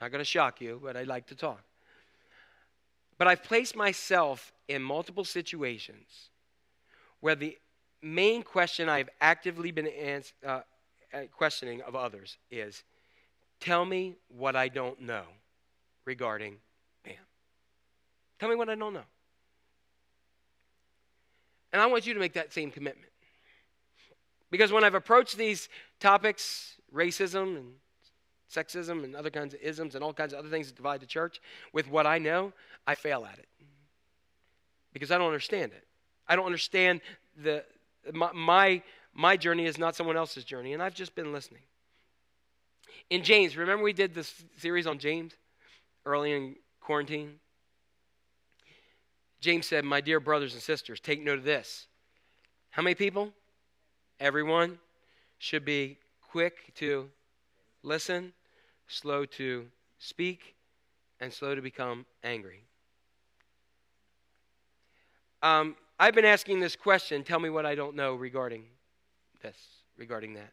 Not 0.00 0.12
going 0.12 0.20
to 0.20 0.24
shock 0.24 0.60
you, 0.60 0.80
but 0.80 0.96
I 0.96 1.02
like 1.02 1.26
to 1.26 1.34
talk. 1.34 1.64
But 3.22 3.28
I've 3.28 3.44
placed 3.44 3.76
myself 3.76 4.52
in 4.66 4.82
multiple 4.82 5.24
situations 5.24 6.30
where 7.20 7.36
the 7.36 7.56
main 8.02 8.42
question 8.42 8.88
I've 8.88 9.10
actively 9.20 9.70
been 9.70 9.86
ans- 9.86 10.32
uh, 10.44 10.62
uh, 11.14 11.20
questioning 11.30 11.82
of 11.82 11.94
others 11.94 12.36
is 12.50 12.82
tell 13.60 13.84
me 13.84 14.16
what 14.26 14.56
I 14.56 14.66
don't 14.66 15.02
know 15.02 15.22
regarding 16.04 16.56
Bam. 17.04 17.14
Tell 18.40 18.48
me 18.48 18.56
what 18.56 18.68
I 18.68 18.74
don't 18.74 18.92
know. 18.92 19.06
And 21.72 21.80
I 21.80 21.86
want 21.86 22.08
you 22.08 22.14
to 22.14 22.18
make 22.18 22.32
that 22.32 22.52
same 22.52 22.72
commitment. 22.72 23.12
Because 24.50 24.72
when 24.72 24.82
I've 24.82 24.96
approached 24.96 25.36
these 25.36 25.68
topics, 26.00 26.74
racism 26.92 27.56
and 27.56 27.74
sexism 28.52 29.04
and 29.04 29.16
other 29.16 29.30
kinds 29.30 29.54
of 29.54 29.60
isms 29.60 29.94
and 29.94 30.04
all 30.04 30.12
kinds 30.12 30.32
of 30.32 30.38
other 30.38 30.48
things 30.48 30.66
that 30.68 30.76
divide 30.76 31.00
the 31.00 31.06
church, 31.06 31.40
with 31.72 31.88
what 31.88 32.06
I 32.06 32.18
know, 32.18 32.52
I 32.86 32.94
fail 32.94 33.26
at 33.30 33.38
it. 33.38 33.48
Because 34.92 35.10
I 35.10 35.18
don't 35.18 35.26
understand 35.26 35.72
it. 35.72 35.84
I 36.28 36.36
don't 36.36 36.46
understand 36.46 37.00
the 37.42 37.64
my, 38.12 38.30
my 38.32 38.82
my 39.14 39.36
journey 39.36 39.66
is 39.66 39.78
not 39.78 39.94
someone 39.94 40.16
else's 40.16 40.44
journey, 40.44 40.72
and 40.72 40.82
I've 40.82 40.94
just 40.94 41.14
been 41.14 41.32
listening. 41.32 41.62
In 43.10 43.22
James, 43.22 43.56
remember 43.56 43.84
we 43.84 43.92
did 43.92 44.14
this 44.14 44.42
series 44.56 44.86
on 44.86 44.98
James 44.98 45.34
early 46.06 46.32
in 46.32 46.56
quarantine? 46.80 47.38
James 49.40 49.66
said, 49.66 49.84
My 49.84 50.00
dear 50.00 50.20
brothers 50.20 50.54
and 50.54 50.62
sisters, 50.62 51.00
take 51.00 51.22
note 51.22 51.38
of 51.38 51.44
this. 51.44 51.86
How 52.70 52.82
many 52.82 52.94
people? 52.94 53.32
Everyone 54.20 54.78
should 55.38 55.64
be 55.64 55.98
quick 56.30 56.72
to 56.76 57.10
listen, 57.82 58.32
slow 58.92 59.24
to 59.24 59.66
speak, 59.98 60.54
and 61.20 61.32
slow 61.32 61.54
to 61.54 61.62
become 61.62 62.04
angry. 62.24 62.64
Um, 65.42 65.76
I've 65.98 66.14
been 66.14 66.24
asking 66.24 66.60
this 66.60 66.76
question 66.76 67.22
tell 67.22 67.38
me 67.38 67.48
what 67.48 67.64
I 67.64 67.74
don't 67.74 67.94
know 67.94 68.14
regarding 68.14 68.64
this, 69.42 69.56
regarding 69.96 70.34
that. 70.34 70.52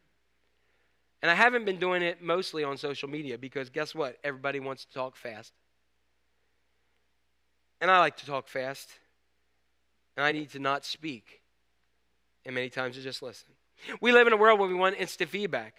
And 1.22 1.30
I 1.30 1.36
haven't 1.36 1.66
been 1.66 1.80
doing 1.80 2.02
it 2.02 2.22
mostly 2.22 2.64
on 2.64 2.78
social 2.78 3.10
media 3.10 3.38
because 3.38 3.70
guess 3.70 3.94
what? 3.94 4.18
Everybody 4.24 4.60
wants 4.60 4.86
to 4.86 4.94
talk 4.94 5.16
fast. 5.16 5.54
And 7.82 7.92
I 7.92 8.00
like 8.00 8.18
to 8.18 8.26
talk 8.26 8.48
fast. 8.48 8.90
And 10.16 10.26
I 10.26 10.32
need 10.32 10.50
to 10.52 10.60
not 10.60 10.86
speak. 10.86 11.42
And 12.46 12.56
many 12.56 12.70
times 12.70 12.96
to 12.96 13.02
just 13.02 13.22
listen. 13.22 13.50
We 14.02 14.12
live 14.12 14.28
in 14.28 14.34
a 14.34 14.38
world 14.38 14.60
where 14.60 14.70
we 14.70 14.76
want 14.76 14.96
instant 14.98 15.30
feedback. 15.30 15.76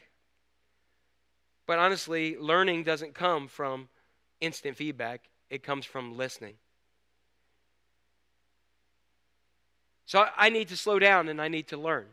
But 1.70 1.78
honestly, 1.78 2.36
learning 2.36 2.82
doesn't 2.82 3.14
come 3.14 3.46
from 3.46 3.88
instant 4.40 4.76
feedback, 4.76 5.30
it 5.50 5.62
comes 5.62 5.86
from 5.86 6.16
listening. 6.16 6.54
So 10.04 10.26
I 10.36 10.50
need 10.50 10.66
to 10.70 10.76
slow 10.76 10.98
down 10.98 11.28
and 11.28 11.40
I 11.40 11.46
need 11.46 11.68
to 11.68 11.76
learn 11.76 12.06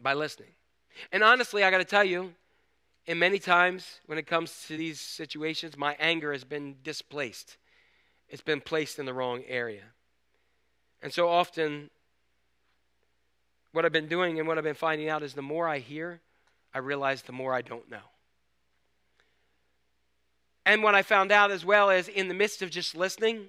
by 0.00 0.14
listening. 0.14 0.52
And 1.12 1.22
honestly, 1.22 1.62
I 1.62 1.70
got 1.70 1.76
to 1.76 1.84
tell 1.84 2.02
you, 2.02 2.32
in 3.04 3.18
many 3.18 3.38
times 3.38 4.00
when 4.06 4.16
it 4.16 4.26
comes 4.26 4.64
to 4.68 4.78
these 4.78 4.98
situations, 4.98 5.76
my 5.76 5.94
anger 6.00 6.32
has 6.32 6.42
been 6.42 6.76
displaced. 6.82 7.58
It's 8.30 8.40
been 8.40 8.62
placed 8.62 8.98
in 8.98 9.04
the 9.04 9.12
wrong 9.12 9.42
area. 9.46 9.84
And 11.02 11.12
so 11.12 11.28
often, 11.28 11.90
what 13.72 13.84
I've 13.84 13.92
been 13.92 14.08
doing 14.08 14.38
and 14.38 14.48
what 14.48 14.56
I've 14.56 14.64
been 14.64 14.72
finding 14.72 15.10
out 15.10 15.22
is 15.22 15.34
the 15.34 15.42
more 15.42 15.68
I 15.68 15.80
hear, 15.80 16.22
I 16.72 16.78
realize 16.78 17.22
the 17.22 17.32
more 17.32 17.54
I 17.54 17.62
don't 17.62 17.90
know. 17.90 17.98
And 20.66 20.82
what 20.82 20.94
I 20.94 21.02
found 21.02 21.32
out 21.32 21.50
as 21.50 21.64
well 21.64 21.90
is 21.90 22.08
in 22.08 22.28
the 22.28 22.34
midst 22.34 22.62
of 22.62 22.70
just 22.70 22.94
listening, 22.94 23.46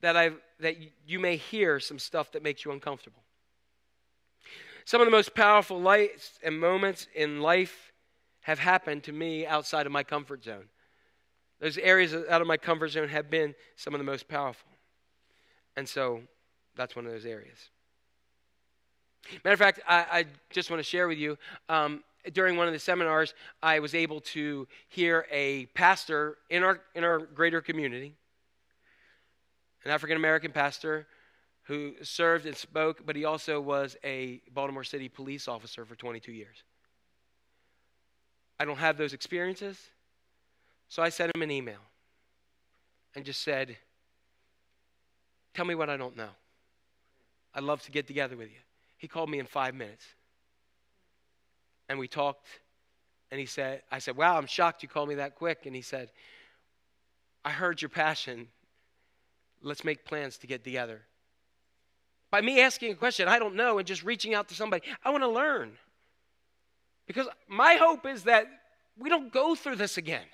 that 0.00 0.16
I 0.16 0.30
that 0.60 0.76
you 1.06 1.18
may 1.18 1.36
hear 1.36 1.80
some 1.80 1.98
stuff 1.98 2.32
that 2.32 2.42
makes 2.42 2.64
you 2.64 2.70
uncomfortable. 2.72 3.22
Some 4.84 5.00
of 5.00 5.06
the 5.06 5.12
most 5.12 5.34
powerful 5.34 5.80
lights 5.80 6.38
and 6.42 6.58
moments 6.58 7.06
in 7.14 7.40
life 7.40 7.92
have 8.42 8.58
happened 8.58 9.04
to 9.04 9.12
me 9.12 9.46
outside 9.46 9.86
of 9.86 9.92
my 9.92 10.02
comfort 10.02 10.44
zone. 10.44 10.68
Those 11.60 11.78
areas 11.78 12.12
out 12.12 12.40
of 12.40 12.46
my 12.46 12.56
comfort 12.56 12.88
zone 12.88 13.08
have 13.08 13.30
been 13.30 13.54
some 13.76 13.94
of 13.94 13.98
the 13.98 14.04
most 14.04 14.26
powerful. 14.26 14.68
And 15.76 15.88
so 15.88 16.22
that's 16.74 16.96
one 16.96 17.06
of 17.06 17.12
those 17.12 17.26
areas. 17.26 17.70
Matter 19.44 19.54
of 19.54 19.58
fact, 19.58 19.80
I, 19.88 20.06
I 20.10 20.24
just 20.50 20.70
want 20.70 20.80
to 20.80 20.84
share 20.84 21.08
with 21.08 21.18
you 21.18 21.38
um, 21.68 22.02
during 22.32 22.56
one 22.56 22.66
of 22.66 22.72
the 22.72 22.78
seminars, 22.78 23.34
I 23.62 23.80
was 23.80 23.94
able 23.94 24.20
to 24.20 24.68
hear 24.88 25.26
a 25.30 25.66
pastor 25.66 26.38
in 26.50 26.62
our, 26.62 26.80
in 26.94 27.04
our 27.04 27.18
greater 27.18 27.60
community, 27.60 28.14
an 29.84 29.90
African 29.90 30.16
American 30.16 30.52
pastor 30.52 31.06
who 31.64 31.94
served 32.02 32.46
and 32.46 32.56
spoke, 32.56 33.04
but 33.06 33.16
he 33.16 33.24
also 33.24 33.60
was 33.60 33.96
a 34.04 34.40
Baltimore 34.52 34.84
City 34.84 35.08
police 35.08 35.48
officer 35.48 35.84
for 35.84 35.94
22 35.94 36.32
years. 36.32 36.62
I 38.58 38.64
don't 38.64 38.78
have 38.78 38.96
those 38.96 39.12
experiences, 39.12 39.78
so 40.88 41.02
I 41.02 41.08
sent 41.08 41.34
him 41.34 41.42
an 41.42 41.50
email 41.50 41.80
and 43.14 43.24
just 43.24 43.42
said, 43.42 43.76
Tell 45.54 45.66
me 45.66 45.74
what 45.74 45.90
I 45.90 45.98
don't 45.98 46.16
know. 46.16 46.30
I'd 47.54 47.62
love 47.62 47.82
to 47.82 47.90
get 47.90 48.06
together 48.06 48.36
with 48.36 48.48
you. 48.48 48.56
He 49.02 49.08
called 49.08 49.28
me 49.28 49.40
in 49.40 49.46
five 49.46 49.74
minutes. 49.74 50.04
And 51.88 51.98
we 51.98 52.06
talked, 52.06 52.46
and 53.32 53.40
he 53.40 53.46
said, 53.46 53.82
I 53.90 53.98
said, 53.98 54.16
Wow, 54.16 54.38
I'm 54.38 54.46
shocked 54.46 54.84
you 54.84 54.88
called 54.88 55.08
me 55.08 55.16
that 55.16 55.34
quick. 55.34 55.66
And 55.66 55.74
he 55.74 55.82
said, 55.82 56.12
I 57.44 57.50
heard 57.50 57.82
your 57.82 57.88
passion. 57.88 58.46
Let's 59.60 59.82
make 59.82 60.04
plans 60.04 60.38
to 60.38 60.46
get 60.46 60.62
together. 60.62 61.02
By 62.30 62.42
me 62.42 62.60
asking 62.60 62.92
a 62.92 62.94
question 62.94 63.26
I 63.26 63.40
don't 63.40 63.56
know 63.56 63.78
and 63.78 63.88
just 63.88 64.04
reaching 64.04 64.34
out 64.34 64.48
to 64.50 64.54
somebody, 64.54 64.84
I 65.04 65.10
want 65.10 65.24
to 65.24 65.28
learn. 65.28 65.72
Because 67.08 67.26
my 67.48 67.74
hope 67.74 68.06
is 68.06 68.22
that 68.22 68.46
we 68.96 69.08
don't 69.08 69.32
go 69.32 69.56
through 69.56 69.76
this 69.76 69.98
again. 69.98 70.26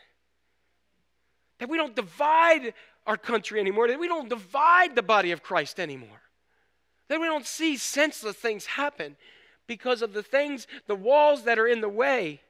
That 1.59 1.71
we 1.71 1.79
don't 1.79 1.97
divide 1.97 2.75
our 3.07 3.16
country 3.16 3.61
anymore, 3.61 3.89
that 3.89 3.99
we 3.99 4.09
don't 4.09 4.29
divide 4.29 4.95
the 4.95 5.03
body 5.03 5.33
of 5.33 5.43
Christ 5.43 5.81
anymore, 5.81 6.21
that 7.09 7.20
we 7.20 7.26
don't 7.26 7.46
see 7.46 7.76
senseless 7.76 8.36
things 8.36 8.66
happen 8.66 9.16
because 9.66 10.02
of 10.02 10.12
the 10.12 10.22
things, 10.22 10.66
the 10.86 10.94
walls 10.94 11.44
that 11.44 11.59
are 11.59 11.66
in 11.66 11.80
the 11.80 11.88
way. 11.88 12.40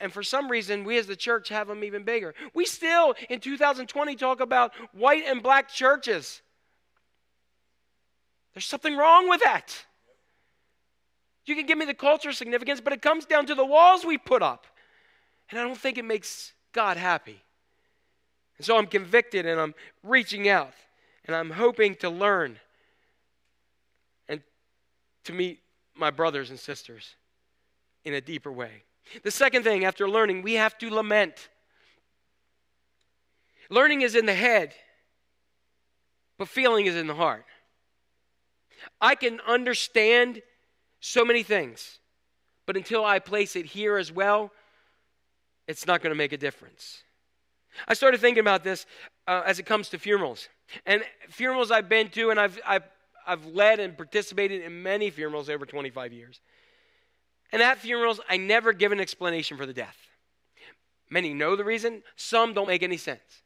And 0.00 0.12
for 0.12 0.22
some 0.22 0.50
reason, 0.50 0.84
we 0.84 0.98
as 0.98 1.06
the 1.06 1.16
church 1.16 1.48
have 1.50 1.68
them 1.68 1.84
even 1.84 2.02
bigger. 2.02 2.34
We 2.54 2.66
still, 2.66 3.14
in 3.28 3.40
2020, 3.40 4.16
talk 4.16 4.40
about 4.40 4.72
white 4.92 5.24
and 5.26 5.42
black 5.42 5.68
churches. 5.68 6.40
There's 8.52 8.66
something 8.66 8.96
wrong 8.96 9.28
with 9.28 9.42
that. 9.44 9.84
You 11.46 11.54
can 11.54 11.66
give 11.66 11.78
me 11.78 11.84
the 11.84 11.94
cultural 11.94 12.34
significance, 12.34 12.80
but 12.80 12.92
it 12.92 13.02
comes 13.02 13.24
down 13.26 13.46
to 13.46 13.54
the 13.54 13.64
walls 13.64 14.04
we 14.04 14.18
put 14.18 14.42
up. 14.42 14.66
And 15.50 15.60
I 15.60 15.64
don't 15.64 15.78
think 15.78 15.98
it 15.98 16.04
makes 16.04 16.52
God 16.72 16.96
happy. 16.96 17.40
And 18.58 18.66
so 18.66 18.76
I'm 18.76 18.86
convicted 18.86 19.46
and 19.46 19.60
I'm 19.60 19.74
reaching 20.02 20.48
out 20.48 20.72
and 21.24 21.34
I'm 21.34 21.50
hoping 21.50 21.94
to 21.96 22.10
learn 22.10 22.58
to 25.24 25.32
meet 25.32 25.60
my 25.94 26.10
brothers 26.10 26.50
and 26.50 26.58
sisters 26.58 27.16
in 28.04 28.14
a 28.14 28.20
deeper 28.20 28.50
way. 28.50 28.84
The 29.22 29.30
second 29.30 29.62
thing, 29.64 29.84
after 29.84 30.08
learning, 30.08 30.42
we 30.42 30.54
have 30.54 30.78
to 30.78 30.90
lament. 30.90 31.48
Learning 33.68 34.02
is 34.02 34.14
in 34.14 34.26
the 34.26 34.34
head, 34.34 34.74
but 36.38 36.48
feeling 36.48 36.86
is 36.86 36.96
in 36.96 37.06
the 37.06 37.14
heart. 37.14 37.44
I 39.00 39.14
can 39.14 39.40
understand 39.46 40.42
so 41.00 41.24
many 41.24 41.42
things, 41.42 41.98
but 42.66 42.76
until 42.76 43.04
I 43.04 43.18
place 43.18 43.56
it 43.56 43.66
here 43.66 43.96
as 43.96 44.10
well, 44.10 44.50
it's 45.68 45.86
not 45.86 46.02
going 46.02 46.10
to 46.10 46.16
make 46.16 46.32
a 46.32 46.36
difference. 46.36 47.02
I 47.88 47.94
started 47.94 48.20
thinking 48.20 48.40
about 48.40 48.64
this 48.64 48.86
uh, 49.26 49.42
as 49.46 49.58
it 49.58 49.66
comes 49.66 49.88
to 49.90 49.98
funerals. 49.98 50.48
And 50.86 51.02
funerals 51.28 51.70
I've 51.70 51.88
been 51.88 52.08
to, 52.10 52.30
and 52.30 52.38
I've, 52.38 52.58
I've, 52.66 52.84
I've 53.26 53.46
led 53.46 53.80
and 53.80 53.96
participated 53.96 54.62
in 54.62 54.82
many 54.82 55.10
funerals 55.10 55.48
over 55.48 55.66
25 55.66 56.12
years. 56.12 56.40
And 57.52 57.60
at 57.60 57.78
funerals, 57.78 58.20
I 58.28 58.36
never 58.36 58.72
give 58.72 58.92
an 58.92 59.00
explanation 59.00 59.56
for 59.56 59.66
the 59.66 59.74
death. 59.74 59.96
Many 61.10 61.34
know 61.34 61.56
the 61.56 61.64
reason, 61.64 62.02
some 62.16 62.54
don't 62.54 62.68
make 62.68 62.82
any 62.82 62.96
sense. 62.96 63.42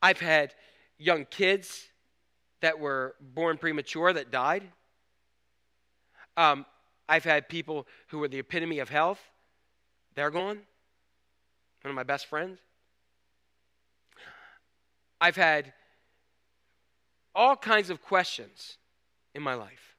I've 0.00 0.20
had 0.20 0.54
young 0.98 1.24
kids 1.24 1.88
that 2.60 2.78
were 2.78 3.16
born 3.20 3.58
premature 3.58 4.12
that 4.12 4.30
died. 4.30 4.62
Um, 6.36 6.64
I've 7.08 7.24
had 7.24 7.48
people 7.48 7.86
who 8.08 8.18
were 8.18 8.28
the 8.28 8.38
epitome 8.38 8.78
of 8.78 8.88
health, 8.88 9.20
they're 10.14 10.30
gone. 10.30 10.60
One 11.82 11.90
of 11.90 11.94
my 11.94 12.02
best 12.02 12.26
friends. 12.26 12.58
I've 15.20 15.36
had 15.36 15.72
all 17.34 17.56
kinds 17.56 17.90
of 17.90 18.02
questions 18.02 18.78
in 19.36 19.42
my 19.42 19.54
life. 19.54 19.96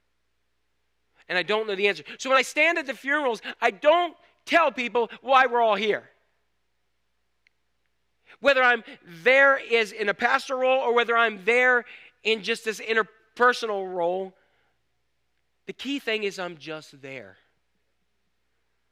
And 1.29 1.37
I 1.37 1.43
don't 1.43 1.67
know 1.67 1.75
the 1.75 1.87
answer. 1.87 2.03
So 2.17 2.29
when 2.29 2.37
I 2.37 2.41
stand 2.41 2.77
at 2.77 2.87
the 2.87 2.93
funerals, 2.93 3.41
I 3.61 3.71
don't 3.71 4.15
tell 4.45 4.71
people 4.71 5.09
why 5.21 5.45
we're 5.45 5.61
all 5.61 5.75
here. 5.75 6.03
Whether 8.39 8.63
I'm 8.63 8.83
there 9.23 9.57
is 9.57 9.91
in 9.91 10.09
a 10.09 10.13
pastor 10.13 10.57
role 10.57 10.79
or 10.79 10.93
whether 10.93 11.15
I'm 11.15 11.43
there 11.45 11.85
in 12.23 12.43
just 12.43 12.65
this 12.65 12.79
interpersonal 12.79 13.93
role, 13.93 14.33
the 15.65 15.73
key 15.73 15.99
thing 15.99 16.23
is 16.23 16.39
I'm 16.39 16.57
just 16.57 17.01
there. 17.01 17.37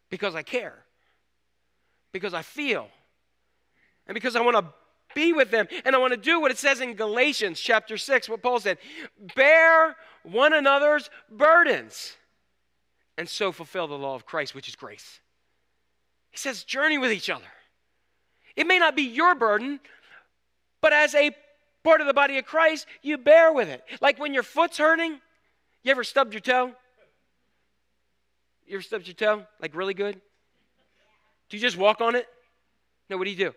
Because 0.09 0.35
I 0.35 0.43
care. 0.43 0.75
Because 2.11 2.33
I 2.33 2.41
feel. 2.41 2.87
And 4.07 4.13
because 4.13 4.35
I 4.35 4.41
want 4.41 4.57
to 4.57 4.65
be 5.13 5.31
with 5.33 5.51
them. 5.51 5.67
And 5.85 5.95
I 5.95 5.99
want 5.99 6.11
to 6.11 6.17
do 6.17 6.41
what 6.41 6.51
it 6.51 6.57
says 6.57 6.81
in 6.81 6.93
Galatians 6.93 7.59
chapter 7.59 7.97
6, 7.97 8.29
what 8.29 8.41
Paul 8.41 8.59
said 8.59 8.77
bear 9.35 9.95
one 10.26 10.53
another's 10.53 11.09
burdens, 11.30 12.13
and 13.17 13.30
so 13.30 13.51
fulfill 13.51 13.88
the 13.88 13.97
law 13.97 14.15
of 14.15 14.26
Christ, 14.26 14.55
which 14.55 14.67
is 14.67 14.76
grace. 14.76 15.19
He 16.32 16.38
says, 16.38 16.63
journey 16.63 16.97
with 16.97 17.11
each 17.11 17.30
other. 17.30 17.45
It 18.55 18.67
may 18.67 18.80
not 18.80 18.95
be 18.95 19.03
your 19.03 19.36
burden, 19.36 19.80
but 20.82 20.93
as 20.93 21.15
a 21.15 21.32
part 21.84 22.01
of 22.01 22.07
the 22.07 22.13
body 22.13 22.38
of 22.38 22.45
Christ, 22.45 22.88
you 23.01 23.17
bear 23.17 23.53
with 23.53 23.69
it. 23.69 23.84
Like 24.01 24.19
when 24.19 24.34
your 24.34 24.43
foot's 24.43 24.78
hurting, 24.78 25.19
you 25.84 25.91
ever 25.91 26.03
stubbed 26.03 26.34
your 26.34 26.41
toe? 26.41 26.71
You 28.65 28.76
ever 28.76 28.82
stubbed 28.82 29.07
your 29.07 29.13
toe? 29.13 29.45
Like 29.61 29.76
really 29.76 29.93
good? 29.93 30.19
Do 31.49 31.57
you 31.57 31.61
just 31.61 31.78
walk 31.78 32.01
on 32.01 32.15
it? 32.15 32.28
No, 33.09 33.17
what 33.17 33.26
do 33.26 33.30
you 33.30 33.38
do? 33.38 33.53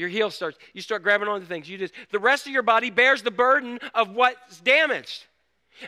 Your 0.00 0.08
heel 0.08 0.30
starts, 0.30 0.56
you 0.72 0.80
start 0.80 1.02
grabbing 1.02 1.28
onto 1.28 1.44
things. 1.44 1.68
You 1.68 1.76
just 1.76 1.92
the 2.10 2.18
rest 2.18 2.46
of 2.46 2.52
your 2.52 2.62
body 2.62 2.88
bears 2.88 3.20
the 3.20 3.30
burden 3.30 3.78
of 3.94 4.14
what's 4.14 4.58
damaged. 4.60 5.26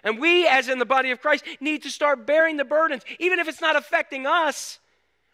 And 0.05 0.21
we, 0.21 0.47
as 0.47 0.69
in 0.69 0.79
the 0.79 0.85
body 0.85 1.13
of 1.13 1.23
Christ, 1.23 1.45
need 1.61 1.83
to 1.85 1.91
start 1.91 2.27
bearing 2.27 2.59
the 2.59 2.65
burdens. 2.65 3.05
Even 3.19 3.39
if 3.39 3.49
it's 3.49 3.63
not 3.63 3.75
affecting 3.75 4.27
us, 4.27 4.79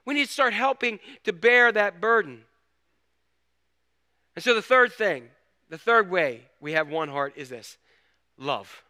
we 0.05 0.15
need 0.15 0.27
to 0.27 0.33
start 0.33 0.53
helping 0.53 1.01
to 1.25 1.33
bear 1.33 1.73
that 1.73 2.01
burden. 2.01 2.45
And 4.37 4.45
so 4.45 4.55
the 4.55 4.63
third 4.63 4.93
thing, 4.93 5.25
the 5.69 5.79
third 5.79 6.09
way 6.09 6.43
we 6.61 6.73
have 6.73 6.89
one 6.89 7.09
heart 7.09 7.33
is 7.35 7.49
this 7.49 7.79
love. 8.39 8.85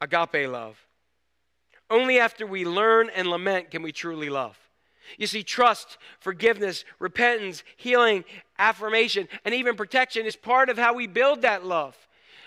Agape 0.00 0.48
love. 0.48 0.78
Only 1.90 2.20
after 2.20 2.46
we 2.46 2.64
learn 2.64 3.10
and 3.12 3.26
lament 3.26 3.72
can 3.72 3.82
we 3.82 3.90
truly 3.90 4.30
love. 4.30 4.56
You 5.18 5.26
see, 5.26 5.42
trust, 5.42 5.98
forgiveness, 6.20 6.84
repentance, 6.98 7.62
healing, 7.76 8.24
affirmation, 8.58 9.28
and 9.44 9.54
even 9.54 9.76
protection 9.76 10.26
is 10.26 10.36
part 10.36 10.68
of 10.68 10.78
how 10.78 10.94
we 10.94 11.06
build 11.06 11.42
that 11.42 11.64
love. 11.64 11.96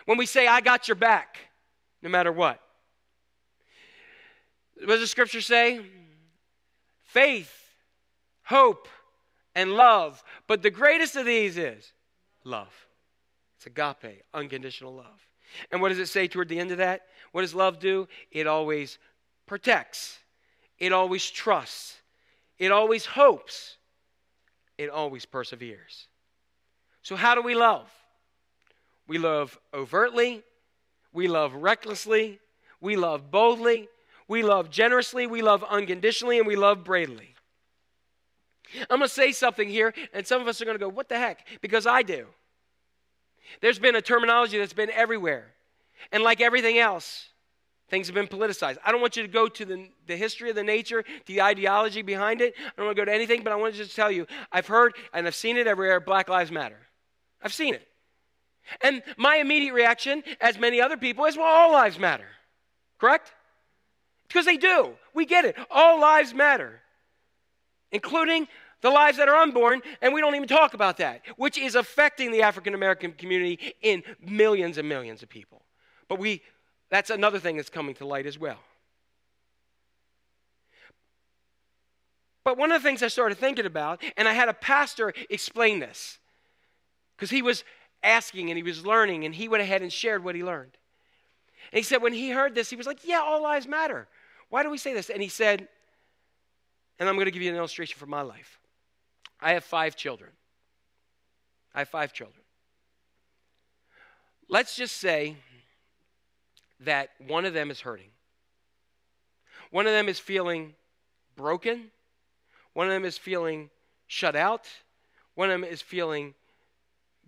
When 0.05 0.17
we 0.17 0.25
say, 0.25 0.47
I 0.47 0.61
got 0.61 0.87
your 0.87 0.95
back, 0.95 1.37
no 2.01 2.09
matter 2.09 2.31
what. 2.31 2.59
What 4.79 4.87
does 4.87 5.01
the 5.01 5.07
scripture 5.07 5.41
say? 5.41 5.81
Faith, 7.03 7.53
hope, 8.43 8.87
and 9.55 9.73
love. 9.73 10.23
But 10.47 10.61
the 10.61 10.71
greatest 10.71 11.15
of 11.15 11.25
these 11.25 11.57
is 11.57 11.91
love. 12.43 12.73
It's 13.57 13.65
agape, 13.65 14.23
unconditional 14.33 14.95
love. 14.95 15.27
And 15.71 15.81
what 15.81 15.89
does 15.89 15.99
it 15.99 16.07
say 16.07 16.27
toward 16.27 16.47
the 16.49 16.59
end 16.59 16.71
of 16.71 16.77
that? 16.77 17.01
What 17.31 17.41
does 17.41 17.53
love 17.53 17.79
do? 17.79 18.07
It 18.31 18.47
always 18.47 18.97
protects, 19.45 20.19
it 20.77 20.93
always 20.93 21.29
trusts, 21.29 21.97
it 22.59 22.71
always 22.71 23.05
hopes. 23.05 23.77
It 24.77 24.89
always 24.89 25.25
perseveres. 25.25 26.07
So, 27.01 27.15
how 27.15 27.35
do 27.35 27.41
we 27.41 27.55
love? 27.55 27.89
We 29.07 29.17
love 29.17 29.57
overtly, 29.73 30.43
we 31.11 31.27
love 31.27 31.55
recklessly, 31.55 32.39
we 32.79 32.95
love 32.95 33.31
boldly, 33.31 33.89
we 34.27 34.43
love 34.43 34.69
generously, 34.69 35.25
we 35.25 35.41
love 35.41 35.63
unconditionally, 35.63 36.37
and 36.37 36.45
we 36.45 36.55
love 36.55 36.83
bravely. 36.83 37.33
I'm 38.89 38.99
going 38.99 39.01
to 39.01 39.07
say 39.07 39.31
something 39.31 39.67
here, 39.67 39.95
and 40.13 40.27
some 40.27 40.41
of 40.41 40.47
us 40.47 40.61
are 40.61 40.65
going 40.65 40.77
to 40.77 40.79
go, 40.79 40.89
What 40.89 41.09
the 41.09 41.17
heck? 41.17 41.47
Because 41.61 41.87
I 41.87 42.03
do. 42.03 42.27
There's 43.61 43.79
been 43.79 43.95
a 43.95 44.01
terminology 44.01 44.59
that's 44.59 44.73
been 44.73 44.91
everywhere. 44.91 45.47
And 46.11 46.23
like 46.23 46.39
everything 46.39 46.77
else, 46.77 47.28
things 47.89 48.07
have 48.07 48.15
been 48.15 48.27
politicized. 48.27 48.77
I 48.85 48.91
don't 48.91 49.01
want 49.01 49.17
you 49.17 49.23
to 49.23 49.29
go 49.29 49.47
to 49.47 49.65
the, 49.65 49.89
the 50.07 50.15
history 50.15 50.49
of 50.49 50.55
the 50.55 50.63
nature, 50.63 51.03
the 51.25 51.41
ideology 51.41 52.01
behind 52.01 52.41
it. 52.41 52.53
I 52.57 52.71
don't 52.77 52.85
want 52.87 52.97
to 52.97 53.01
go 53.01 53.05
to 53.05 53.13
anything, 53.13 53.43
but 53.43 53.51
I 53.51 53.55
want 53.55 53.73
to 53.73 53.79
just 53.79 53.95
tell 53.95 54.11
you 54.11 54.27
I've 54.51 54.67
heard 54.67 54.95
and 55.13 55.27
I've 55.27 55.35
seen 55.35 55.57
it 55.57 55.67
everywhere 55.67 55.99
Black 55.99 56.29
Lives 56.29 56.51
Matter. 56.51 56.79
I've 57.41 57.53
seen 57.53 57.73
it. 57.73 57.87
And 58.81 59.01
my 59.17 59.37
immediate 59.37 59.73
reaction, 59.73 60.23
as 60.39 60.57
many 60.57 60.81
other 60.81 60.97
people, 60.97 61.25
is 61.25 61.37
well, 61.37 61.45
all 61.45 61.71
lives 61.71 61.97
matter. 61.97 62.27
Correct? 62.99 63.31
Because 64.27 64.45
they 64.45 64.57
do. 64.57 64.93
We 65.13 65.25
get 65.25 65.45
it. 65.45 65.55
All 65.71 65.99
lives 65.99 66.33
matter, 66.33 66.81
including 67.91 68.47
the 68.81 68.89
lives 68.89 69.17
that 69.17 69.27
are 69.27 69.35
unborn, 69.35 69.81
and 70.01 70.13
we 70.13 70.21
don't 70.21 70.35
even 70.35 70.47
talk 70.47 70.73
about 70.73 70.97
that, 70.97 71.21
which 71.35 71.57
is 71.57 71.75
affecting 71.75 72.31
the 72.31 72.43
African 72.43 72.73
American 72.73 73.11
community 73.11 73.73
in 73.81 74.03
millions 74.25 74.77
and 74.77 74.87
millions 74.87 75.23
of 75.23 75.29
people. 75.29 75.63
But 76.07 76.19
we, 76.19 76.41
that's 76.89 77.09
another 77.09 77.39
thing 77.39 77.55
that's 77.57 77.69
coming 77.69 77.95
to 77.95 78.05
light 78.05 78.25
as 78.25 78.37
well. 78.37 78.59
But 82.43 82.57
one 82.57 82.71
of 82.71 82.81
the 82.81 82.87
things 82.87 83.03
I 83.03 83.09
started 83.09 83.37
thinking 83.37 83.65
about, 83.65 84.01
and 84.17 84.27
I 84.27 84.33
had 84.33 84.49
a 84.49 84.53
pastor 84.53 85.13
explain 85.29 85.79
this, 85.79 86.17
because 87.15 87.29
he 87.29 87.41
was 87.41 87.63
asking 88.01 88.49
and 88.49 88.57
he 88.57 88.63
was 88.63 88.85
learning, 88.85 89.25
and 89.25 89.35
he 89.35 89.47
went 89.47 89.61
ahead 89.61 89.81
and 89.81 89.93
shared 89.93 90.23
what 90.23 90.35
he 90.35 90.43
learned. 90.43 90.71
And 91.71 91.77
he 91.77 91.83
said, 91.83 92.01
when 92.01 92.13
he 92.13 92.31
heard 92.31 92.55
this, 92.55 92.69
he 92.69 92.75
was 92.75 92.87
like, 92.87 92.99
Yeah, 93.03 93.19
all 93.19 93.43
lives 93.43 93.67
matter. 93.67 94.07
Why 94.49 94.63
do 94.63 94.69
we 94.69 94.77
say 94.77 94.93
this? 94.93 95.09
And 95.09 95.21
he 95.21 95.29
said, 95.29 95.67
and 96.99 97.07
I'm 97.07 97.15
going 97.15 97.25
to 97.25 97.31
give 97.31 97.41
you 97.41 97.49
an 97.49 97.55
illustration 97.55 97.97
from 97.97 98.09
my 98.09 98.21
life. 98.21 98.59
I 99.39 99.53
have 99.53 99.63
five 99.63 99.95
children. 99.95 100.31
I 101.73 101.79
have 101.79 101.89
five 101.89 102.11
children. 102.11 102.41
Let's 104.49 104.75
just 104.75 104.97
say 104.97 105.37
that 106.81 107.09
one 107.27 107.45
of 107.45 107.53
them 107.53 107.71
is 107.71 107.81
hurting. 107.81 108.09
One 109.71 109.85
of 109.85 109.93
them 109.93 110.09
is 110.09 110.19
feeling 110.19 110.73
broken. 111.35 111.91
One 112.73 112.87
of 112.87 112.93
them 112.93 113.05
is 113.05 113.17
feeling 113.17 113.69
shut 114.07 114.35
out. 114.35 114.67
One 115.35 115.49
of 115.49 115.59
them 115.59 115.69
is 115.69 115.81
feeling 115.81 116.33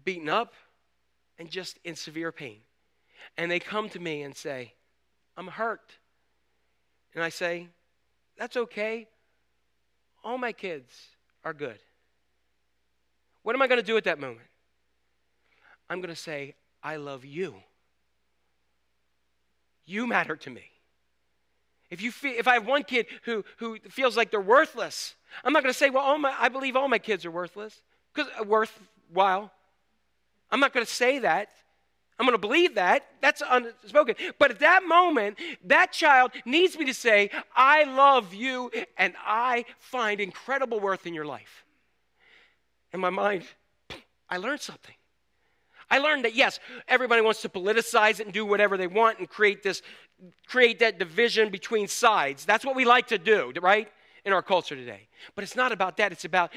beaten 0.04 0.30
up 0.30 0.54
and 1.38 1.50
just 1.50 1.80
in 1.84 1.96
severe 1.96 2.32
pain. 2.32 2.58
And 3.38 3.50
they 3.50 3.60
come 3.60 3.90
to 3.90 4.00
me 4.00 4.24
and 4.24 4.36
say, 4.36 4.74
I'm 5.38 5.48
hurt. 5.48 5.98
And 7.14 7.24
I 7.24 7.30
say, 7.30 7.68
That's 8.38 8.58
okay. 8.58 9.08
All 10.24 10.38
my 10.38 10.52
kids 10.52 10.94
are 11.44 11.54
good. 11.54 11.80
What 13.44 13.56
am 13.56 13.62
I 13.62 13.68
going 13.68 13.80
to 13.80 13.86
do 13.86 13.98
at 13.98 14.04
that 14.04 14.20
moment? 14.20 14.48
I'm 15.90 16.00
going 16.00 16.14
to 16.14 16.20
say, 16.20 16.56
I 16.84 16.98
love 16.98 17.26
you. 17.26 17.56
You 19.86 20.08
matter 20.08 20.36
to 20.36 20.50
me. 20.50 20.72
If, 21.90 22.02
you 22.02 22.12
feel, 22.12 22.34
if 22.38 22.48
I 22.48 22.54
have 22.54 22.66
one 22.66 22.84
kid 22.84 23.06
who, 23.24 23.44
who 23.58 23.78
feels 23.90 24.16
like 24.16 24.32
they're 24.32 24.40
worthless, 24.40 25.16
I'm 25.44 25.52
not 25.52 25.62
going 25.62 25.74
to 25.74 25.78
say, 25.78 25.90
well, 25.90 26.04
all 26.04 26.18
my, 26.18 26.34
I 26.40 26.50
believe 26.50 26.76
all 26.76 26.88
my 26.88 27.00
kids 27.00 27.26
are 27.26 27.32
worthless, 27.32 27.82
because 28.14 28.32
uh, 28.40 28.44
worthwhile. 28.44 29.52
I'm 30.50 30.60
not 30.60 30.74
going 30.74 30.86
to 30.86 30.92
say 30.92 31.20
that. 31.20 31.50
I'm 32.18 32.26
going 32.26 32.38
to 32.38 32.48
believe 32.48 32.76
that. 32.76 33.08
That's 33.20 33.42
unspoken. 33.50 34.16
But 34.38 34.52
at 34.52 34.60
that 34.60 34.84
moment, 34.88 35.38
that 35.66 35.92
child 35.92 36.32
needs 36.46 36.78
me 36.78 36.86
to 36.86 36.94
say, 36.94 37.32
I 37.56 37.84
love 37.84 38.34
you 38.34 38.72
and 38.98 39.16
I 39.26 39.66
find 39.80 40.22
incredible 40.22 40.80
worth 40.80 41.08
in 41.08 41.14
your 41.14 41.26
life. 41.26 41.66
In 42.94 43.00
my 43.00 43.10
mind, 43.10 43.44
I 44.30 44.38
learned 44.38 44.62
something. 44.62 44.96
I 45.92 46.00
learned 46.00 46.24
that 46.24 46.34
yes, 46.34 46.60
everybody 46.88 47.22
wants 47.22 47.42
to 47.42 47.50
politicize 47.50 48.22
it 48.22 48.22
and 48.22 48.34
do 48.34 48.46
whatever 48.46 48.78
they 48.78 48.88
want 48.88 49.20
and 49.20 49.30
create 49.30 49.62
this 49.62 49.82
create 50.48 50.80
that 50.80 50.98
division 50.98 51.50
between 51.50 51.88
sides. 51.88 52.46
That's 52.46 52.64
what 52.64 52.76
we 52.76 52.86
like 52.86 53.08
to 53.08 53.18
do, 53.18 53.52
right? 53.62 53.92
In 54.24 54.34
our 54.34 54.42
culture 54.42 54.76
today. 54.76 55.08
But 55.36 55.44
it's 55.44 55.56
not 55.56 55.72
about 55.72 55.98
that. 55.98 56.12
It's 56.12 56.26
about 56.26 56.52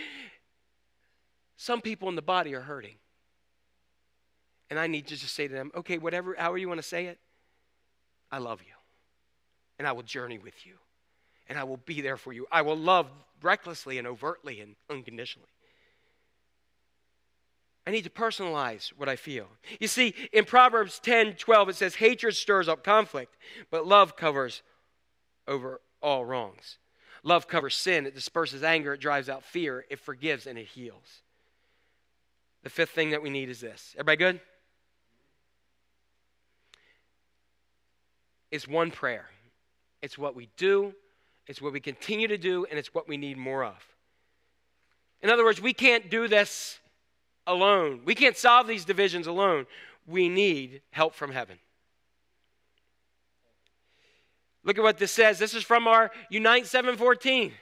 some 1.56 1.80
people 1.80 2.08
in 2.08 2.14
the 2.14 2.22
body 2.22 2.54
are 2.54 2.60
hurting. 2.60 2.94
And 4.70 4.78
I 4.78 4.86
need 4.86 5.06
to 5.08 5.16
just 5.16 5.34
say 5.34 5.48
to 5.48 5.54
them, 5.54 5.70
okay, 5.74 5.98
whatever, 5.98 6.34
however 6.38 6.58
you 6.58 6.68
want 6.68 6.78
to 6.78 6.86
say 6.86 7.06
it, 7.06 7.18
I 8.30 8.38
love 8.38 8.60
you. 8.60 8.74
And 9.78 9.88
I 9.88 9.92
will 9.92 10.02
journey 10.02 10.38
with 10.38 10.66
you. 10.66 10.74
And 11.48 11.58
I 11.58 11.64
will 11.64 11.78
be 11.78 12.00
there 12.00 12.16
for 12.16 12.32
you. 12.32 12.46
I 12.52 12.62
will 12.62 12.76
love 12.76 13.10
recklessly 13.42 13.98
and 13.98 14.06
overtly 14.06 14.60
and 14.60 14.76
unconditionally. 14.90 15.48
I 17.86 17.90
need 17.90 18.04
to 18.04 18.10
personalize 18.10 18.88
what 18.96 19.08
I 19.08 19.16
feel. 19.16 19.46
You 19.78 19.88
see, 19.88 20.14
in 20.32 20.44
Proverbs 20.44 20.98
10 21.00 21.34
12, 21.34 21.68
it 21.68 21.76
says, 21.76 21.96
Hatred 21.96 22.34
stirs 22.34 22.68
up 22.68 22.82
conflict, 22.82 23.36
but 23.70 23.86
love 23.86 24.16
covers 24.16 24.62
over 25.46 25.80
all 26.00 26.24
wrongs. 26.24 26.78
Love 27.22 27.48
covers 27.48 27.74
sin, 27.74 28.06
it 28.06 28.14
disperses 28.14 28.62
anger, 28.62 28.92
it 28.94 29.00
drives 29.00 29.28
out 29.28 29.42
fear, 29.42 29.84
it 29.88 29.98
forgives, 29.98 30.46
and 30.46 30.58
it 30.58 30.66
heals. 30.66 31.22
The 32.62 32.70
fifth 32.70 32.90
thing 32.90 33.10
that 33.10 33.22
we 33.22 33.30
need 33.30 33.48
is 33.48 33.60
this. 33.60 33.94
Everybody 33.96 34.16
good? 34.16 34.40
It's 38.50 38.68
one 38.68 38.90
prayer. 38.90 39.28
It's 40.00 40.18
what 40.18 40.36
we 40.36 40.48
do, 40.56 40.94
it's 41.46 41.62
what 41.62 41.72
we 41.72 41.80
continue 41.80 42.28
to 42.28 42.38
do, 42.38 42.66
and 42.66 42.78
it's 42.78 42.92
what 42.94 43.08
we 43.08 43.16
need 43.16 43.38
more 43.38 43.64
of. 43.64 43.82
In 45.22 45.30
other 45.30 45.44
words, 45.44 45.60
we 45.60 45.72
can't 45.72 46.10
do 46.10 46.28
this 46.28 46.78
alone. 47.46 48.00
We 48.04 48.14
can't 48.14 48.36
solve 48.36 48.66
these 48.66 48.84
divisions 48.84 49.26
alone. 49.26 49.66
We 50.06 50.28
need 50.28 50.82
help 50.90 51.14
from 51.14 51.32
heaven. 51.32 51.58
Look 54.64 54.78
at 54.78 54.84
what 54.84 54.98
this 54.98 55.12
says. 55.12 55.38
This 55.38 55.54
is 55.54 55.62
from 55.62 55.86
our 55.86 56.10
Unite 56.30 56.66
714. 56.66 57.52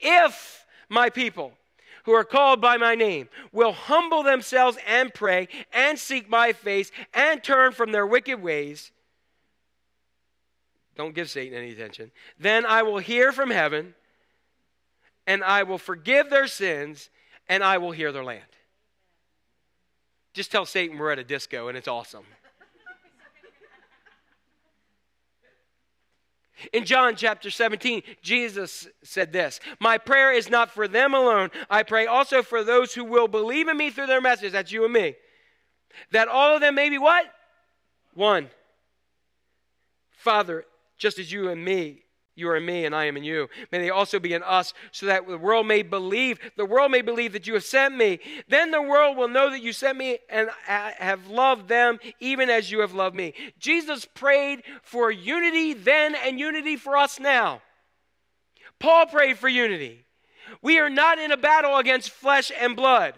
If 0.00 0.64
my 0.88 1.10
people 1.10 1.52
who 2.04 2.12
are 2.12 2.24
called 2.24 2.60
by 2.60 2.76
my 2.76 2.94
name 2.94 3.28
will 3.52 3.72
humble 3.72 4.22
themselves 4.22 4.78
and 4.86 5.12
pray 5.12 5.48
and 5.72 5.98
seek 5.98 6.28
my 6.28 6.52
face 6.52 6.90
and 7.12 7.42
turn 7.42 7.72
from 7.72 7.92
their 7.92 8.06
wicked 8.06 8.40
ways, 8.40 8.92
don't 10.96 11.14
give 11.14 11.28
Satan 11.30 11.56
any 11.56 11.72
attention. 11.72 12.10
Then 12.38 12.66
I 12.66 12.82
will 12.82 12.98
hear 12.98 13.30
from 13.30 13.50
heaven, 13.50 13.94
and 15.26 15.44
I 15.44 15.62
will 15.64 15.78
forgive 15.78 16.30
their 16.30 16.46
sins, 16.46 17.10
and 17.48 17.62
I 17.62 17.78
will 17.78 17.92
hear 17.92 18.10
their 18.10 18.24
land. 18.24 18.42
Just 20.38 20.52
tell 20.52 20.66
Satan 20.66 20.96
we're 20.96 21.10
at 21.10 21.18
a 21.18 21.24
disco 21.24 21.66
and 21.66 21.76
it's 21.76 21.88
awesome. 21.88 22.22
In 26.72 26.84
John 26.84 27.16
chapter 27.16 27.50
17, 27.50 28.04
Jesus 28.22 28.86
said 29.02 29.32
this 29.32 29.58
My 29.80 29.98
prayer 29.98 30.32
is 30.32 30.48
not 30.48 30.70
for 30.70 30.86
them 30.86 31.12
alone. 31.12 31.50
I 31.68 31.82
pray 31.82 32.06
also 32.06 32.44
for 32.44 32.62
those 32.62 32.94
who 32.94 33.02
will 33.02 33.26
believe 33.26 33.66
in 33.66 33.76
me 33.76 33.90
through 33.90 34.06
their 34.06 34.20
message. 34.20 34.52
That's 34.52 34.70
you 34.70 34.84
and 34.84 34.92
me. 34.92 35.16
That 36.12 36.28
all 36.28 36.54
of 36.54 36.60
them 36.60 36.76
may 36.76 36.88
be 36.88 36.98
what? 36.98 37.24
One. 38.14 38.48
Father, 40.12 40.64
just 40.98 41.18
as 41.18 41.32
you 41.32 41.48
and 41.48 41.64
me, 41.64 42.04
you 42.38 42.48
are 42.48 42.56
in 42.56 42.64
me 42.64 42.84
and 42.84 42.94
I 42.94 43.04
am 43.04 43.16
in 43.16 43.24
you. 43.24 43.48
May 43.72 43.78
they 43.78 43.90
also 43.90 44.18
be 44.18 44.32
in 44.32 44.42
us, 44.42 44.72
so 44.92 45.06
that 45.06 45.26
the 45.26 45.38
world 45.38 45.66
may 45.66 45.82
believe, 45.82 46.38
the 46.56 46.64
world 46.64 46.90
may 46.90 47.02
believe 47.02 47.32
that 47.32 47.46
you 47.46 47.54
have 47.54 47.64
sent 47.64 47.96
me. 47.96 48.20
Then 48.48 48.70
the 48.70 48.82
world 48.82 49.16
will 49.16 49.28
know 49.28 49.50
that 49.50 49.62
you 49.62 49.72
sent 49.72 49.98
me 49.98 50.18
and 50.28 50.48
have 50.64 51.26
loved 51.28 51.68
them 51.68 51.98
even 52.20 52.48
as 52.50 52.70
you 52.70 52.80
have 52.80 52.94
loved 52.94 53.16
me. 53.16 53.34
Jesus 53.58 54.04
prayed 54.04 54.62
for 54.82 55.10
unity 55.10 55.74
then 55.74 56.14
and 56.14 56.38
unity 56.38 56.76
for 56.76 56.96
us 56.96 57.18
now. 57.18 57.62
Paul 58.78 59.06
prayed 59.06 59.38
for 59.38 59.48
unity. 59.48 60.04
We 60.62 60.78
are 60.78 60.90
not 60.90 61.18
in 61.18 61.32
a 61.32 61.36
battle 61.36 61.76
against 61.76 62.10
flesh 62.10 62.50
and 62.58 62.76
blood. 62.76 63.14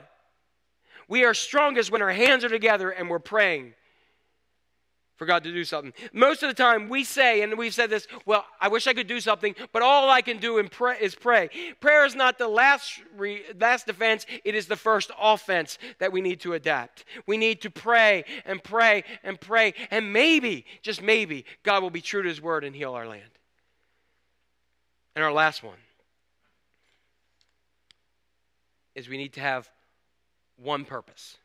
We 1.08 1.24
are 1.24 1.34
strongest 1.34 1.90
when 1.90 2.02
our 2.02 2.12
hands 2.12 2.44
are 2.44 2.48
together 2.48 2.90
and 2.90 3.10
we're 3.10 3.18
praying 3.18 3.74
for 5.20 5.26
God 5.26 5.44
to 5.44 5.52
do 5.52 5.64
something. 5.64 5.92
Most 6.14 6.42
of 6.42 6.48
the 6.48 6.54
time, 6.54 6.88
we 6.88 7.04
say, 7.04 7.42
and 7.42 7.58
we've 7.58 7.74
said 7.74 7.90
this, 7.90 8.08
well, 8.24 8.46
I 8.58 8.68
wish 8.68 8.86
I 8.86 8.94
could 8.94 9.06
do 9.06 9.20
something, 9.20 9.54
but 9.70 9.82
all 9.82 10.08
I 10.08 10.22
can 10.22 10.38
do 10.38 10.66
pray, 10.70 10.96
is 10.98 11.14
pray. 11.14 11.50
Prayer 11.78 12.06
is 12.06 12.14
not 12.14 12.38
the 12.38 12.48
last, 12.48 13.02
re, 13.18 13.42
last 13.60 13.86
defense, 13.86 14.24
it 14.46 14.54
is 14.54 14.66
the 14.66 14.76
first 14.76 15.10
offense 15.20 15.76
that 15.98 16.10
we 16.10 16.22
need 16.22 16.40
to 16.40 16.54
adapt. 16.54 17.04
We 17.26 17.36
need 17.36 17.60
to 17.60 17.70
pray 17.70 18.24
and 18.46 18.64
pray 18.64 19.04
and 19.22 19.38
pray, 19.38 19.74
and 19.90 20.10
maybe, 20.10 20.64
just 20.80 21.02
maybe, 21.02 21.44
God 21.64 21.82
will 21.82 21.90
be 21.90 22.00
true 22.00 22.22
to 22.22 22.28
his 22.30 22.40
word 22.40 22.64
and 22.64 22.74
heal 22.74 22.94
our 22.94 23.06
land. 23.06 23.22
And 25.14 25.22
our 25.22 25.32
last 25.32 25.62
one 25.62 25.76
is 28.94 29.06
we 29.06 29.18
need 29.18 29.34
to 29.34 29.40
have 29.40 29.68
one 30.56 30.86
purpose. 30.86 31.36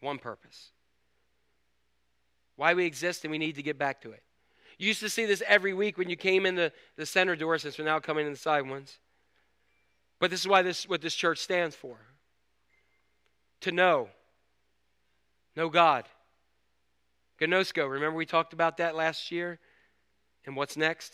One 0.00 0.18
purpose. 0.18 0.70
Why 2.56 2.74
we 2.74 2.86
exist, 2.86 3.24
and 3.24 3.30
we 3.30 3.38
need 3.38 3.56
to 3.56 3.62
get 3.62 3.78
back 3.78 4.00
to 4.02 4.12
it. 4.12 4.22
You 4.78 4.88
used 4.88 5.00
to 5.00 5.08
see 5.08 5.24
this 5.24 5.42
every 5.46 5.74
week 5.74 5.98
when 5.98 6.10
you 6.10 6.16
came 6.16 6.46
in 6.46 6.54
the, 6.54 6.72
the 6.96 7.06
center 7.06 7.36
door, 7.36 7.58
since 7.58 7.78
we're 7.78 7.84
now 7.84 8.00
coming 8.00 8.26
in 8.26 8.32
the 8.32 8.38
side 8.38 8.68
ones. 8.68 8.98
But 10.20 10.30
this 10.30 10.40
is 10.40 10.48
why 10.48 10.62
this 10.62 10.88
what 10.88 11.00
this 11.00 11.14
church 11.14 11.38
stands 11.38 11.76
for. 11.76 11.96
To 13.62 13.72
know. 13.72 14.08
Know 15.56 15.68
God. 15.68 16.04
Gnosko. 17.40 17.90
Remember 17.90 18.16
we 18.16 18.26
talked 18.26 18.52
about 18.52 18.78
that 18.78 18.94
last 18.94 19.30
year? 19.30 19.58
And 20.46 20.56
what's 20.56 20.76
next? 20.76 21.12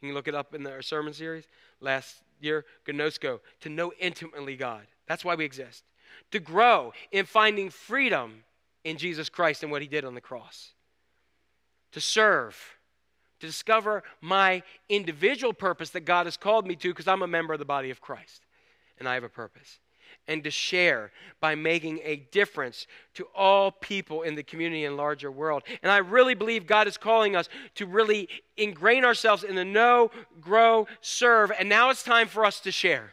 You 0.00 0.08
can 0.08 0.14
look 0.14 0.28
it 0.28 0.34
up 0.34 0.54
in 0.54 0.66
our 0.66 0.82
sermon 0.82 1.12
series. 1.12 1.44
Last 1.80 2.22
year, 2.40 2.64
Gnosko. 2.86 3.40
To 3.60 3.68
know 3.68 3.92
intimately 3.98 4.56
God. 4.56 4.86
That's 5.06 5.24
why 5.24 5.34
we 5.34 5.44
exist. 5.44 5.84
To 6.32 6.40
grow 6.40 6.92
in 7.10 7.26
finding 7.26 7.70
freedom 7.70 8.44
in 8.88 8.96
Jesus 8.96 9.28
Christ 9.28 9.62
and 9.62 9.72
what 9.72 9.82
he 9.82 9.88
did 9.88 10.04
on 10.04 10.14
the 10.14 10.20
cross. 10.20 10.72
To 11.92 12.00
serve 12.00 12.78
to 13.40 13.46
discover 13.46 14.02
my 14.20 14.62
individual 14.88 15.52
purpose 15.52 15.90
that 15.90 16.00
God 16.00 16.26
has 16.26 16.36
called 16.36 16.66
me 16.66 16.74
to 16.76 16.88
because 16.88 17.08
I'm 17.08 17.22
a 17.22 17.28
member 17.28 17.52
of 17.52 17.58
the 17.58 17.64
body 17.64 17.90
of 17.90 18.00
Christ 18.00 18.42
and 18.98 19.08
I 19.08 19.14
have 19.14 19.24
a 19.24 19.28
purpose. 19.28 19.78
And 20.26 20.44
to 20.44 20.50
share 20.50 21.10
by 21.40 21.54
making 21.54 22.00
a 22.02 22.16
difference 22.16 22.86
to 23.14 23.24
all 23.34 23.70
people 23.70 24.22
in 24.22 24.34
the 24.34 24.42
community 24.42 24.84
and 24.84 24.96
larger 24.96 25.30
world. 25.30 25.62
And 25.82 25.90
I 25.90 25.98
really 25.98 26.34
believe 26.34 26.66
God 26.66 26.86
is 26.86 26.98
calling 26.98 27.34
us 27.34 27.48
to 27.76 27.86
really 27.86 28.28
ingrain 28.56 29.04
ourselves 29.04 29.42
in 29.42 29.54
the 29.54 29.64
know, 29.64 30.10
grow, 30.40 30.86
serve. 31.00 31.52
And 31.58 31.68
now 31.68 31.88
it's 31.90 32.02
time 32.02 32.28
for 32.28 32.44
us 32.44 32.60
to 32.60 32.72
share, 32.72 33.12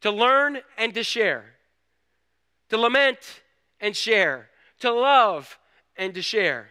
to 0.00 0.10
learn 0.10 0.60
and 0.78 0.94
to 0.94 1.02
share, 1.02 1.44
to 2.70 2.78
lament 2.78 3.42
and 3.80 3.94
share, 3.94 4.48
to 4.80 4.92
love 4.92 5.58
and 5.96 6.14
to 6.14 6.22
share. 6.22 6.68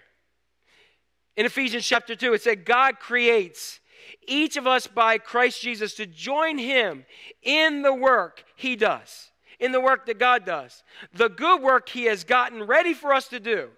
In 1.36 1.46
Ephesians 1.46 1.86
chapter 1.86 2.16
2, 2.16 2.34
it 2.34 2.42
said, 2.42 2.66
God 2.66 3.00
creates 3.00 3.80
each 4.28 4.58
of 4.58 4.66
us 4.66 4.88
by 4.88 5.18
Christ 5.18 5.62
Jesus 5.62 5.94
to 5.96 6.06
join 6.06 6.58
him 6.58 7.06
in 7.44 7.82
the 7.82 7.94
work 7.94 8.44
he 8.56 8.76
does, 8.76 9.32
in 9.60 9.72
the 9.72 9.82
work 9.82 10.06
that 10.08 10.20
God 10.20 10.46
does. 10.46 10.84
The 11.14 11.30
good 11.30 11.62
work 11.62 11.90
he 11.90 12.06
has 12.06 12.24
gotten 12.24 12.64
ready 12.64 12.94
for 12.94 13.14
us 13.14 13.28
to 13.30 13.40
do, 13.40 13.70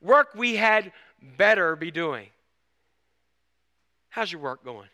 work 0.00 0.34
we 0.34 0.56
had 0.56 0.92
better 1.36 1.76
be 1.76 1.90
doing. 1.90 2.28
How's 4.08 4.30
your 4.30 4.40
work 4.40 4.64
going? 4.64 4.88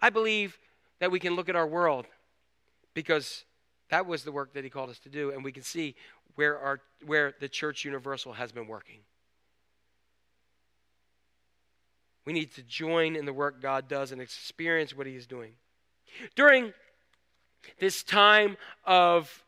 I 0.00 0.10
believe 0.10 0.58
that 0.98 1.10
we 1.10 1.20
can 1.20 1.36
look 1.36 1.48
at 1.48 1.56
our 1.56 1.66
world 1.66 2.06
because 2.94 3.44
that 3.90 4.06
was 4.06 4.24
the 4.24 4.32
work 4.32 4.54
that 4.54 4.64
he 4.64 4.70
called 4.70 4.90
us 4.90 4.98
to 5.00 5.08
do, 5.08 5.30
and 5.30 5.44
we 5.44 5.52
can 5.52 5.62
see 5.62 5.94
where, 6.34 6.58
our, 6.58 6.80
where 7.04 7.34
the 7.40 7.48
church 7.48 7.84
universal 7.84 8.32
has 8.32 8.52
been 8.52 8.66
working. 8.66 9.00
We 12.24 12.32
need 12.32 12.54
to 12.54 12.62
join 12.62 13.16
in 13.16 13.24
the 13.24 13.32
work 13.32 13.60
God 13.60 13.88
does 13.88 14.12
and 14.12 14.20
experience 14.20 14.96
what 14.96 15.06
He 15.06 15.16
is 15.16 15.26
doing. 15.26 15.52
During 16.36 16.72
this 17.78 18.02
time 18.02 18.56
of 18.84 19.42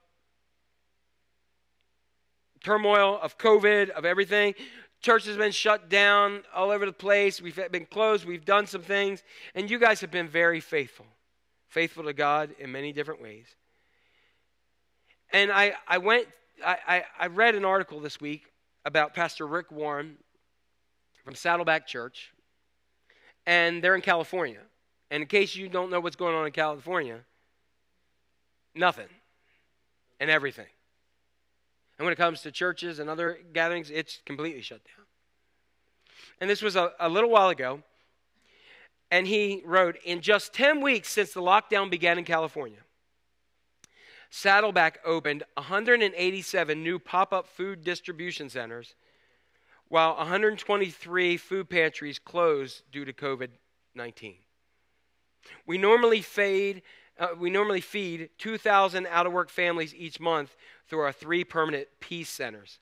turmoil, 2.62 3.18
of 3.22 3.39
COVID, 3.39 3.91
of 3.91 4.05
everything, 4.05 4.55
church 5.01 5.26
has 5.26 5.37
been 5.37 5.53
shut 5.53 5.89
down 5.89 6.43
all 6.55 6.70
over 6.70 6.87
the 6.87 6.93
place. 6.93 7.41
We've 7.41 7.59
been 7.70 7.87
closed. 7.87 8.24
We've 8.24 8.45
done 8.45 8.66
some 8.66 8.82
things. 8.82 9.22
And 9.55 9.70
you 9.70 9.78
guys 9.78 10.01
have 10.01 10.11
been 10.11 10.28
very 10.28 10.61
faithful, 10.61 11.07
faithful 11.68 12.05
to 12.05 12.12
God 12.12 12.55
in 12.59 12.72
many 12.72 12.93
different 12.93 13.22
ways. 13.22 13.47
And 15.32 15.53
I, 15.53 15.74
I 15.87 15.99
went, 15.99 16.26
I, 16.65 17.05
I, 17.19 17.27
read 17.27 17.55
an 17.55 17.65
article 17.65 18.01
this 18.01 18.21
week 18.21 18.53
about 18.85 19.15
Pastor 19.15 19.47
Rick 19.47 19.73
Warren 19.73 20.17
from 21.25 21.35
Saddleback 21.35 21.87
Church 21.87 22.33
and 23.47 23.83
they're 23.83 23.95
in 23.95 24.01
California. 24.01 24.61
And 25.11 25.23
in 25.23 25.29
case 25.29 25.55
you 25.55 25.69
don't 25.69 25.91
know 25.91 26.01
what's 26.01 26.17
going 26.17 26.35
on 26.35 26.47
in 26.47 26.53
California, 26.53 27.21
nothing 28.75 29.09
and 30.21 30.31
everything. 30.31 30.67
And 31.99 32.05
when 32.05 32.13
it 32.13 32.17
comes 32.17 32.41
to 32.43 32.51
churches 32.51 32.99
and 32.99 33.09
other 33.09 33.39
gatherings, 33.53 33.91
it's 33.91 34.21
completely 34.27 34.63
shut 34.63 34.81
down. 34.85 35.07
And 36.41 36.51
this 36.51 36.63
was 36.63 36.77
a, 36.77 36.93
a 36.99 37.09
little 37.09 37.31
while 37.31 37.51
ago. 37.51 37.83
And 39.11 39.27
he 39.27 39.63
wrote 39.65 39.97
In 40.05 40.21
just 40.21 40.53
10 40.55 40.81
weeks 40.81 41.11
since 41.11 41.33
the 41.33 41.43
lockdown 41.43 41.91
began 41.91 42.19
in 42.19 42.25
California, 42.25 42.81
Saddleback 44.37 44.99
opened 45.05 45.45
187 45.55 46.82
new 46.82 46.99
pop 46.99 47.32
up 47.32 47.47
food 47.47 47.85
distribution 47.85 48.51
centers 48.51 48.97
while 49.87 50.16
123 50.16 51.37
food 51.37 51.70
pantries 51.70 52.18
closed 52.18 52.82
due 52.91 53.05
to 53.05 53.12
COVID 53.12 53.51
19. 53.95 54.35
We 55.66 55.78
normally 55.78 56.20
feed, 56.20 56.82
uh, 57.16 57.28
we 57.39 57.49
normally 57.49 57.80
feed 57.80 58.30
2,000 58.39 59.07
out 59.07 59.26
of 59.26 59.32
work 59.32 59.51
families 59.51 59.95
each 59.95 60.18
month 60.18 60.57
through 60.89 61.03
our 61.03 61.12
three 61.12 61.45
permanent 61.45 61.87
peace 62.01 62.28
centers. 62.28 62.80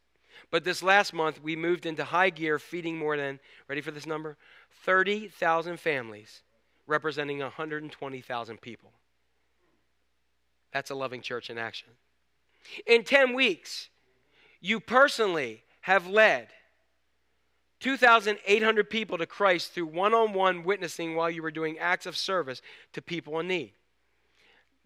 But 0.50 0.64
this 0.64 0.82
last 0.82 1.12
month, 1.12 1.42
we 1.42 1.54
moved 1.54 1.84
into 1.84 2.04
high 2.04 2.30
gear, 2.30 2.58
feeding 2.58 2.96
more 2.96 3.18
than, 3.18 3.40
ready 3.68 3.82
for 3.82 3.90
this 3.90 4.06
number? 4.06 4.38
30,000 4.84 5.78
families, 5.78 6.40
representing 6.86 7.40
120,000 7.40 8.60
people. 8.62 8.92
That's 10.72 10.90
a 10.90 10.94
loving 10.94 11.20
church 11.20 11.50
in 11.50 11.58
action. 11.58 11.88
In 12.86 13.04
10 13.04 13.34
weeks, 13.34 13.88
you 14.60 14.80
personally 14.80 15.62
have 15.82 16.06
led 16.06 16.48
2,800 17.80 18.88
people 18.88 19.18
to 19.18 19.26
Christ 19.26 19.72
through 19.72 19.86
one 19.86 20.14
on 20.14 20.32
one 20.32 20.62
witnessing 20.62 21.16
while 21.16 21.28
you 21.28 21.42
were 21.42 21.50
doing 21.50 21.78
acts 21.78 22.06
of 22.06 22.16
service 22.16 22.62
to 22.92 23.02
people 23.02 23.40
in 23.40 23.48
need. 23.48 23.72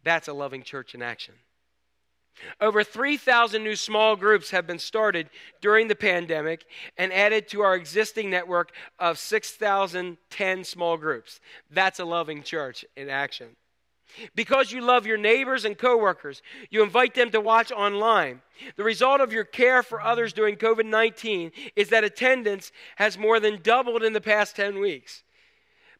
That's 0.03 0.29
a 0.29 0.33
loving 0.33 0.63
church 0.63 0.95
in 0.95 1.03
action. 1.03 1.35
Over 2.61 2.85
3,000 2.85 3.63
new 3.63 3.77
small 3.77 4.17
groups 4.17 4.51
have 4.51 4.67
been 4.67 4.79
started 4.79 5.31
during 5.61 5.89
the 5.89 5.95
pandemic 5.95 6.65
and 6.97 7.13
added 7.13 7.49
to 7.49 7.63
our 7.63 7.75
existing 7.75 8.31
network 8.31 8.73
of 8.99 9.19
6,010 9.19 10.65
small 10.65 10.97
groups. 10.97 11.41
That's 11.71 11.99
a 11.99 12.05
loving 12.05 12.43
church 12.43 12.85
in 12.97 13.09
action. 13.09 13.57
Because 14.35 14.73
you 14.73 14.81
love 14.81 15.07
your 15.07 15.19
neighbors 15.19 15.65
and 15.65 15.77
coworkers, 15.77 16.43
you 16.71 16.83
invite 16.83 17.15
them 17.15 17.31
to 17.31 17.41
watch 17.41 17.71
online. 17.73 18.43
The 18.77 18.85
result 18.85 19.21
of 19.21 19.33
your 19.33 19.45
care 19.45 19.83
for 19.83 20.01
others 20.01 20.33
during 20.33 20.57
COVID 20.57 20.87
19 20.87 21.53
is 21.75 21.89
that 21.91 22.05
attendance 22.05 22.73
has 22.97 23.19
more 23.19 23.41
than 23.41 23.61
doubled 23.63 24.03
in 24.03 24.13
the 24.13 24.21
past 24.21 24.57
10 24.57 24.79
weeks. 24.79 25.23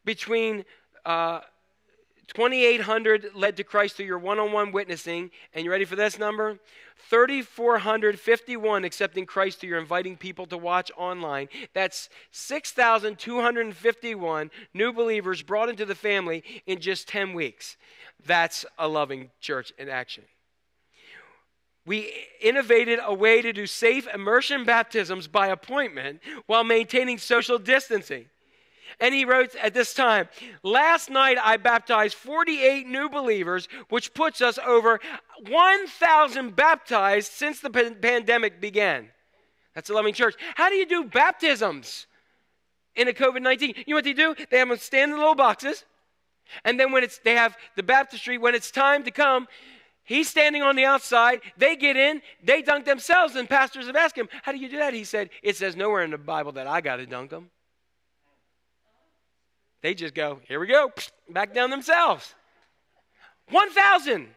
Between 0.05 0.65
uh, 1.05 1.41
2,800 2.27 3.31
led 3.35 3.57
to 3.57 3.63
Christ 3.63 3.95
through 3.95 4.05
your 4.05 4.19
one 4.19 4.39
on 4.39 4.51
one 4.51 4.71
witnessing, 4.71 5.31
and 5.53 5.63
you 5.63 5.71
ready 5.71 5.85
for 5.85 5.95
this 5.95 6.19
number? 6.19 6.59
3,451 7.09 8.83
accepting 8.83 9.25
Christ 9.25 9.59
through 9.59 9.69
your 9.69 9.79
inviting 9.79 10.17
people 10.17 10.45
to 10.47 10.57
watch 10.57 10.91
online. 10.97 11.47
That's 11.73 12.09
6,251 12.31 14.51
new 14.73 14.91
believers 14.91 15.41
brought 15.41 15.69
into 15.69 15.85
the 15.85 15.95
family 15.95 16.43
in 16.65 16.81
just 16.81 17.07
10 17.07 17.33
weeks. 17.33 17.77
That's 18.25 18.65
a 18.77 18.87
loving 18.87 19.29
church 19.39 19.71
in 19.77 19.89
action. 19.89 20.23
We 21.85 22.11
innovated 22.41 22.99
a 23.01 23.13
way 23.13 23.41
to 23.41 23.53
do 23.53 23.65
safe 23.65 24.05
immersion 24.13 24.65
baptisms 24.65 25.29
by 25.29 25.47
appointment 25.47 26.19
while 26.45 26.65
maintaining 26.65 27.17
social 27.17 27.57
distancing. 27.57 28.25
And 28.99 29.13
he 29.13 29.25
wrote 29.25 29.55
at 29.55 29.73
this 29.73 29.93
time, 29.93 30.29
Last 30.63 31.09
night 31.09 31.37
I 31.41 31.57
baptized 31.57 32.15
48 32.15 32.87
new 32.87 33.09
believers, 33.09 33.67
which 33.89 34.13
puts 34.13 34.41
us 34.41 34.57
over 34.65 34.99
1,000 35.47 36.55
baptized 36.55 37.31
since 37.31 37.59
the 37.59 37.69
pandemic 37.69 38.59
began. 38.59 39.09
That's 39.75 39.89
a 39.89 39.93
loving 39.93 40.13
church. 40.13 40.35
How 40.55 40.69
do 40.69 40.75
you 40.75 40.87
do 40.87 41.03
baptisms 41.03 42.07
in 42.95 43.07
a 43.07 43.13
COVID 43.13 43.41
19? 43.41 43.75
You 43.75 43.83
know 43.93 43.97
what 43.97 44.03
they 44.03 44.13
do? 44.13 44.35
They 44.49 44.57
have 44.57 44.69
them 44.69 44.77
stand 44.77 45.11
in 45.11 45.17
the 45.17 45.17
little 45.17 45.35
boxes. 45.35 45.85
And 46.63 46.79
then 46.79 46.91
when 46.91 47.03
it's 47.03 47.19
they 47.19 47.35
have 47.35 47.55
the 47.75 47.83
baptistry, 47.83 48.37
when 48.37 48.55
it's 48.55 48.71
time 48.71 49.03
to 49.03 49.11
come, 49.11 49.47
he's 50.03 50.29
standing 50.29 50.63
on 50.63 50.75
the 50.75 50.85
outside. 50.85 51.41
They 51.57 51.75
get 51.75 51.95
in, 51.95 52.21
they 52.43 52.61
dunk 52.61 52.85
themselves, 52.85 53.35
and 53.35 53.47
pastors 53.47 53.85
have 53.87 53.95
asked 53.95 54.17
him, 54.17 54.29
How 54.43 54.51
do 54.51 54.57
you 54.57 54.69
do 54.69 54.77
that? 54.77 54.93
He 54.93 55.03
said, 55.03 55.29
It 55.43 55.57
says 55.57 55.75
nowhere 55.75 56.03
in 56.03 56.11
the 56.11 56.17
Bible 56.17 56.53
that 56.53 56.67
I 56.67 56.81
got 56.81 56.95
to 56.95 57.05
dunk 57.05 57.29
them. 57.29 57.51
They 59.81 59.93
just 59.93 60.13
go, 60.13 60.39
Here 60.47 60.59
we 60.59 60.67
go, 60.67 60.91
back 61.29 61.53
down 61.53 61.69
themselves. 61.69 62.33
1,000. 63.49 64.27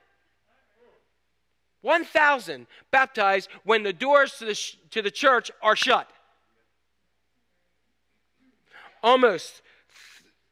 1,000 1.82 2.66
baptized 2.91 3.49
when 3.64 3.82
the 3.82 3.93
doors 3.93 4.34
to 4.38 4.45
the, 4.45 4.55
sh- 4.55 4.76
to 4.91 5.03
the 5.03 5.11
church 5.11 5.51
are 5.62 5.74
shut. 5.74 6.09
Almost 9.03 9.62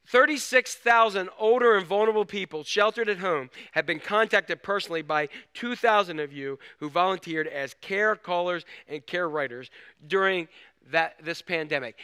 36,000 0.07 1.29
older 1.39 1.77
and 1.77 1.87
vulnerable 1.87 2.25
people 2.25 2.65
sheltered 2.65 3.11
at 3.11 3.19
home 3.19 3.51
have 3.73 3.85
been 3.85 4.01
contacted 4.01 4.63
personally 4.63 5.03
by 5.03 5.29
2,000 5.53 6.19
of 6.19 6.33
you 6.33 6.59
who 6.81 6.89
volunteered 6.89 7.47
as 7.47 7.75
care 7.83 8.17
callers 8.17 8.65
and 8.89 9.05
care 9.05 9.29
writers 9.29 9.71
during 10.07 10.49
that, 10.91 11.17
this 11.23 11.43
pandemic. 11.43 11.97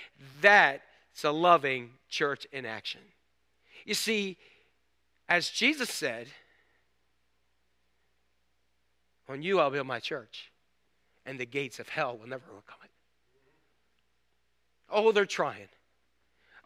That's 1.14 1.24
a 1.24 1.30
loving 1.30 1.90
church 2.08 2.44
in 2.50 2.66
action. 2.66 3.00
You 3.84 3.94
see, 3.94 4.36
as 5.28 5.48
Jesus 5.48 5.88
said, 5.88 6.26
on 9.28 9.40
you 9.40 9.60
I'll 9.60 9.70
build 9.70 9.86
my 9.86 10.00
church, 10.00 10.50
and 11.24 11.38
the 11.38 11.46
gates 11.46 11.78
of 11.78 11.88
hell 11.88 12.18
will 12.18 12.28
never 12.28 12.42
overcome 12.50 12.78
it. 12.82 12.90
Oh, 14.90 15.12
they're 15.12 15.24
trying. 15.24 15.68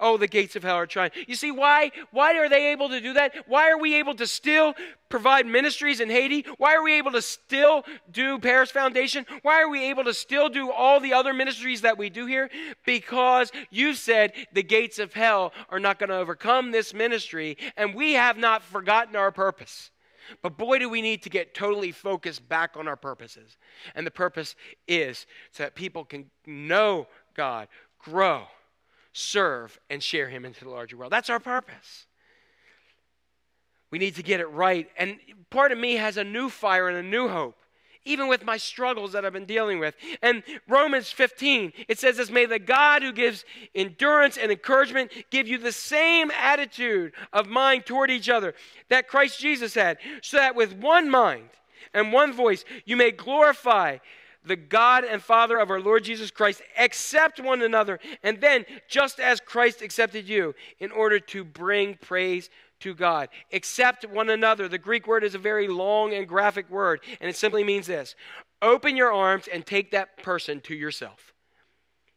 Oh, 0.01 0.17
the 0.17 0.29
gates 0.29 0.55
of 0.55 0.63
hell 0.63 0.77
are 0.77 0.87
trying. 0.87 1.11
You 1.27 1.35
see, 1.35 1.51
why? 1.51 1.91
Why 2.13 2.37
are 2.39 2.49
they 2.49 2.73
able 2.73 2.89
to 2.91 3.01
do 3.01 3.15
that? 3.15 3.35
Why 3.47 3.71
are 3.71 3.79
we 3.79 3.97
able 3.97 4.15
to 4.15 4.27
still 4.27 4.75
provide 5.09 5.47
ministries 5.47 6.01
in 6.01 6.09
Haiti? 6.09 6.47
Why 6.59 6.75
are 6.75 6.83
we 6.83 6.95
able 6.95 7.13
to 7.13 7.23
still 7.23 7.85
do 8.11 8.39
Paris 8.39 8.71
Foundation? 8.71 9.27
Why 9.43 9.61
are 9.61 9.69
we 9.69 9.91
able 9.91 10.05
to 10.05 10.15
still 10.15 10.49
do 10.49 10.71
all 10.71 11.01
the 11.01 11.15
other 11.15 11.35
ministries 11.35 11.81
that 11.81 11.99
we 11.99 12.11
do 12.11 12.27
here? 12.27 12.49
Because 12.87 13.51
you 13.71 13.95
said 13.95 14.33
the 14.53 14.63
gates 14.63 14.99
of 14.99 15.15
hell 15.15 15.53
are 15.69 15.81
not 15.81 15.99
going 15.99 16.11
to 16.11 16.17
overcome 16.17 16.71
this 16.71 16.95
ministry, 16.95 17.57
and 17.77 17.95
we 17.95 18.13
have 18.13 18.37
not 18.37 18.63
forgotten 18.63 19.17
our 19.17 19.33
purpose. 19.33 19.91
But 20.43 20.57
boy, 20.57 20.79
do 20.79 20.89
we 20.89 21.03
need 21.03 21.23
to 21.23 21.31
get 21.31 21.55
totally 21.55 21.91
focused 21.91 22.49
back 22.49 22.77
on 22.77 22.87
our 22.87 22.97
purposes. 22.97 23.57
And 23.95 24.07
the 24.07 24.11
purpose 24.11 24.55
is 24.87 25.27
so 25.53 25.65
that 25.65 25.75
people 25.75 26.05
can 26.05 26.31
know 26.47 27.09
God, 27.35 27.69
grow, 27.99 28.47
serve, 29.19 29.79
and 29.91 30.03
share 30.03 30.29
Him 30.29 30.45
into 30.45 30.65
the 30.65 30.71
larger 30.71 30.97
world. 30.97 31.13
That's 31.13 31.31
our 31.31 31.41
purpose. 31.41 32.07
We 33.91 33.99
need 33.99 34.17
to 34.17 34.23
get 34.23 34.41
it 34.41 34.47
right. 34.47 34.89
And 34.97 35.19
part 35.51 35.73
of 35.73 35.79
me 35.79 35.95
has 35.95 36.17
a 36.17 36.25
new 36.25 36.49
fire 36.49 36.89
and 36.89 36.99
a 36.99 37.03
new 37.03 37.29
hope, 37.29 37.57
even 38.05 38.29
with 38.29 38.45
my 38.45 38.57
struggles 38.57 39.13
that 39.13 39.25
I've 39.25 39.33
been 39.33 39.45
dealing 39.45 39.79
with. 39.79 39.95
And 40.23 40.43
Romans 40.69 41.11
15, 41.11 41.73
it 41.89 41.99
says 41.99 42.19
this 42.19 42.31
May 42.31 42.47
the 42.47 42.59
God 42.59 43.03
who 43.03 43.13
gives 43.13 43.45
endurance 43.75 44.37
and 44.37 44.53
encouragement 44.53 45.13
give 45.31 45.49
you 45.49 45.59
the 45.59 45.73
same 45.73 46.31
attitude 46.31 47.13
of 47.33 47.49
mind 47.49 47.87
toward 47.87 48.11
each 48.11 48.29
other 48.29 48.55
that 48.89 49.09
Christ 49.09 49.41
Jesus 49.41 49.75
had, 49.75 49.99
so 50.23 50.37
that 50.37 50.55
with 50.55 50.75
one 50.75 51.11
mind 51.11 51.49
and 51.95 52.13
one 52.13 52.33
voice 52.33 52.65
you 52.85 52.97
may 52.97 53.11
glorify 53.11 53.99
the 54.45 54.57
God 54.57 55.05
and 55.05 55.23
Father 55.23 55.59
of 55.59 55.71
our 55.71 55.81
Lord 55.81 56.05
Jesus 56.05 56.31
Christ, 56.31 56.63
accept 56.79 57.41
one 57.41 57.63
another, 57.63 57.99
and 58.23 58.41
then, 58.41 58.65
just 58.89 59.21
as 59.21 59.41
Christ 59.41 59.83
accepted 59.83 60.29
you, 60.29 60.55
in 60.79 60.91
order 60.91 61.19
to 61.21 61.45
bring 61.45 61.95
praise 61.95 62.51
to 62.81 62.95
God. 62.95 63.29
Accept 63.53 64.05
one 64.09 64.31
another. 64.31 64.69
The 64.69 64.79
Greek 64.79 65.07
word 65.07 65.25
is 65.25 65.35
a 65.35 65.39
very 65.39 65.69
long 65.69 66.15
and 66.15 66.29
graphic 66.29 66.71
word, 66.71 67.01
and 67.21 67.29
it 67.29 67.37
simply 67.37 67.65
means 67.65 67.87
this 67.87 68.15
open 68.61 68.97
your 68.97 69.13
arms 69.13 69.49
and 69.53 69.65
take 69.65 69.93
that 69.93 70.23
person 70.23 70.61
to 70.63 70.75
yourself. 70.75 71.33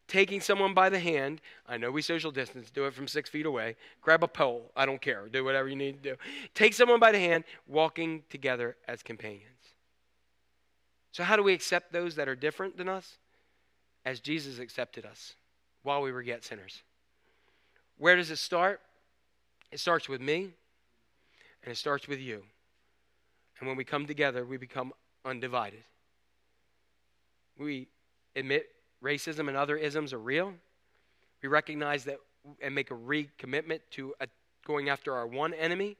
Taking 0.08 0.42
someone 0.42 0.74
by 0.74 0.90
the 0.90 1.00
hand, 1.00 1.40
I 1.68 1.78
know 1.78 1.90
we 1.90 2.02
social 2.02 2.32
distance, 2.32 2.70
do 2.70 2.86
it 2.86 2.94
from 2.94 3.08
six 3.08 3.30
feet 3.30 3.46
away. 3.46 3.78
Grab 4.02 4.24
a 4.24 4.28
pole, 4.28 4.70
I 4.76 4.86
don't 4.86 5.02
care, 5.02 5.30
do 5.32 5.46
whatever 5.46 5.70
you 5.70 5.76
need 5.76 6.04
to 6.04 6.10
do. 6.12 6.16
Take 6.54 6.74
someone 6.74 7.00
by 7.00 7.14
the 7.14 7.20
hand, 7.20 7.46
walking 7.66 8.24
together 8.30 8.76
as 8.88 9.04
companions. 9.04 9.51
So, 11.12 11.24
how 11.24 11.36
do 11.36 11.44
we 11.44 11.54
accept 11.54 11.92
those 11.92 12.16
that 12.16 12.28
are 12.28 12.36
different 12.36 12.78
than 12.78 12.88
us? 12.88 13.18
As 14.06 14.20
Jesus 14.20 14.60
accepted 14.60 15.06
us 15.06 15.36
while 15.84 16.02
we 16.02 16.12
were 16.12 16.22
yet 16.22 16.44
sinners. 16.44 16.82
Where 17.98 18.16
does 18.16 18.32
it 18.32 18.38
start? 18.38 18.82
It 19.72 19.80
starts 19.80 20.10
with 20.10 20.22
me, 20.22 20.50
and 21.64 21.72
it 21.72 21.78
starts 21.78 22.08
with 22.08 22.20
you. 22.20 22.44
And 23.60 23.68
when 23.68 23.78
we 23.78 23.84
come 23.84 24.08
together, 24.08 24.44
we 24.44 24.58
become 24.58 24.92
undivided. 25.24 25.84
We 27.58 27.88
admit 28.36 28.70
racism 29.04 29.48
and 29.48 29.56
other 29.56 29.78
isms 29.78 30.14
are 30.14 30.20
real. 30.20 30.54
We 31.44 31.50
recognize 31.50 32.06
that 32.06 32.18
and 32.62 32.74
make 32.74 32.90
a 32.90 32.96
recommitment 32.96 33.82
to 33.92 34.16
a, 34.20 34.28
going 34.66 34.90
after 34.90 35.14
our 35.14 35.28
one 35.28 35.54
enemy. 35.54 35.96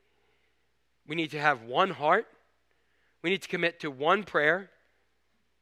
We 1.08 1.16
need 1.16 1.32
to 1.32 1.40
have 1.40 1.64
one 1.64 1.92
heart. 1.92 2.26
We 3.22 3.30
need 3.30 3.44
to 3.44 3.48
commit 3.48 3.80
to 3.82 3.92
one 3.92 4.24
prayer. 4.24 4.72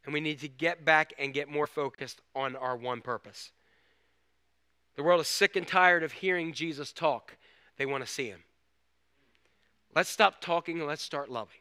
And 0.05 0.13
we 0.13 0.19
need 0.21 0.39
to 0.39 0.47
get 0.47 0.85
back 0.85 1.13
and 1.19 1.33
get 1.33 1.49
more 1.49 1.67
focused 1.67 2.21
on 2.35 2.55
our 2.55 2.75
one 2.75 3.01
purpose. 3.01 3.51
The 4.95 5.03
world 5.03 5.21
is 5.21 5.27
sick 5.27 5.55
and 5.55 5.67
tired 5.67 6.03
of 6.03 6.11
hearing 6.11 6.53
Jesus 6.53 6.91
talk. 6.91 7.37
They 7.77 7.85
want 7.85 8.05
to 8.05 8.11
see 8.11 8.27
him. 8.27 8.43
Let's 9.95 10.09
stop 10.09 10.41
talking 10.41 10.79
and 10.79 10.87
let's 10.87 11.03
start 11.03 11.29
loving. 11.29 11.59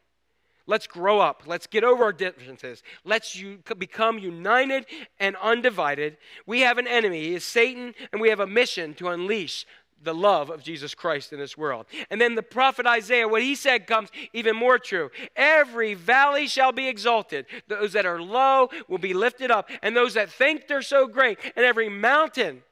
Let's 0.67 0.87
grow 0.87 1.19
up. 1.19 1.45
Let's 1.47 1.67
get 1.67 1.83
over 1.83 2.05
our 2.05 2.13
differences. 2.13 2.83
Let's 3.03 3.35
you 3.35 3.61
become 3.79 4.19
united 4.19 4.85
and 5.19 5.35
undivided. 5.37 6.19
We 6.45 6.61
have 6.61 6.77
an 6.77 6.87
enemy. 6.87 7.23
He 7.23 7.35
is 7.35 7.45
Satan, 7.45 7.95
and 8.13 8.21
we 8.21 8.29
have 8.29 8.41
a 8.41 8.47
mission 8.47 8.93
to 8.95 9.09
unleash 9.09 9.67
the 10.03 10.15
love 10.15 10.51
of 10.51 10.63
Jesus 10.63 10.95
Christ 10.95 11.33
in 11.33 11.39
this 11.39 11.57
world. 11.57 11.87
And 12.11 12.21
then 12.21 12.35
the 12.35 12.43
prophet 12.43 12.87
Isaiah, 12.87 13.29
what 13.29 13.43
he 13.43 13.55
said 13.55 13.87
comes 13.87 14.11
even 14.33 14.57
more 14.57 14.79
true. 14.79 15.11
Every 15.37 15.95
valley 15.95 16.47
shall 16.47 16.73
be 16.73 16.89
exalted. 16.89 17.47
Those 17.67 17.93
that 17.93 18.07
are 18.07 18.21
low 18.21 18.71
will 18.89 18.99
be 18.99 19.15
lifted 19.15 19.51
up, 19.51 19.69
and 19.83 19.97
those 19.97 20.15
that 20.15 20.31
think 20.31 20.67
they're 20.67 20.83
so 20.83 21.07
great, 21.07 21.39
and 21.57 21.65
every 21.65 21.89
mountain 21.89 22.63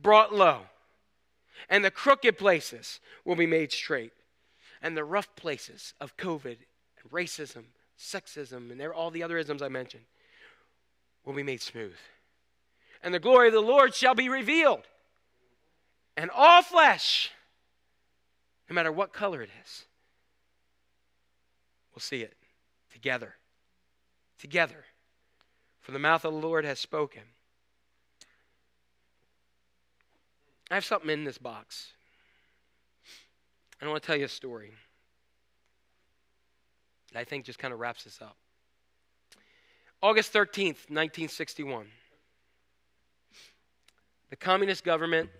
brought 0.00 0.34
low. 0.34 0.62
And 1.68 1.84
the 1.84 1.90
crooked 1.90 2.38
places 2.38 3.00
will 3.24 3.36
be 3.36 3.46
made 3.46 3.72
straight. 3.72 4.12
And 4.82 4.96
the 4.96 5.04
rough 5.04 5.34
places 5.36 5.94
of 6.00 6.16
COVID 6.16 6.56
and 7.02 7.10
racism, 7.10 7.64
sexism, 7.98 8.70
and 8.70 8.80
all 8.92 9.10
the 9.10 9.22
other 9.22 9.38
isms 9.38 9.62
I 9.62 9.68
mentioned 9.68 10.04
will 11.24 11.32
be 11.32 11.42
made 11.42 11.62
smooth. 11.62 11.96
And 13.02 13.12
the 13.12 13.18
glory 13.18 13.48
of 13.48 13.54
the 13.54 13.60
Lord 13.60 13.94
shall 13.94 14.14
be 14.14 14.28
revealed 14.28 14.86
and 16.16 16.30
all 16.34 16.62
flesh, 16.62 17.30
no 18.68 18.74
matter 18.74 18.90
what 18.90 19.12
color 19.12 19.42
it 19.42 19.50
is, 19.64 19.84
will 21.94 22.00
see 22.00 22.22
it 22.22 22.34
together. 22.92 23.34
Together. 24.38 24.84
For 25.80 25.92
the 25.92 25.98
mouth 25.98 26.24
of 26.24 26.32
the 26.32 26.38
Lord 26.38 26.64
has 26.64 26.78
spoken. 26.78 27.22
I 30.70 30.74
have 30.74 30.84
something 30.84 31.10
in 31.10 31.24
this 31.24 31.38
box. 31.38 31.92
I 33.80 33.86
want 33.86 34.02
to 34.02 34.06
tell 34.06 34.16
you 34.16 34.24
a 34.24 34.28
story 34.28 34.72
that 37.12 37.20
I 37.20 37.24
think 37.24 37.44
just 37.44 37.58
kind 37.58 37.72
of 37.72 37.78
wraps 37.78 38.04
this 38.04 38.20
up. 38.20 38.36
August 40.02 40.32
13th, 40.32 40.90
1961. 40.90 41.86
The 44.30 44.36
communist 44.36 44.82
government 44.82 45.30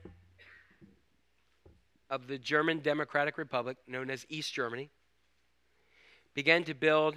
of 2.11 2.27
the 2.27 2.39
German 2.39 2.81
Democratic 2.81 3.39
Republic, 3.39 3.77
known 3.87 4.11
as 4.11 4.27
East 4.29 4.53
Germany, 4.53 4.91
began 6.35 6.65
to 6.65 6.75
build 6.75 7.17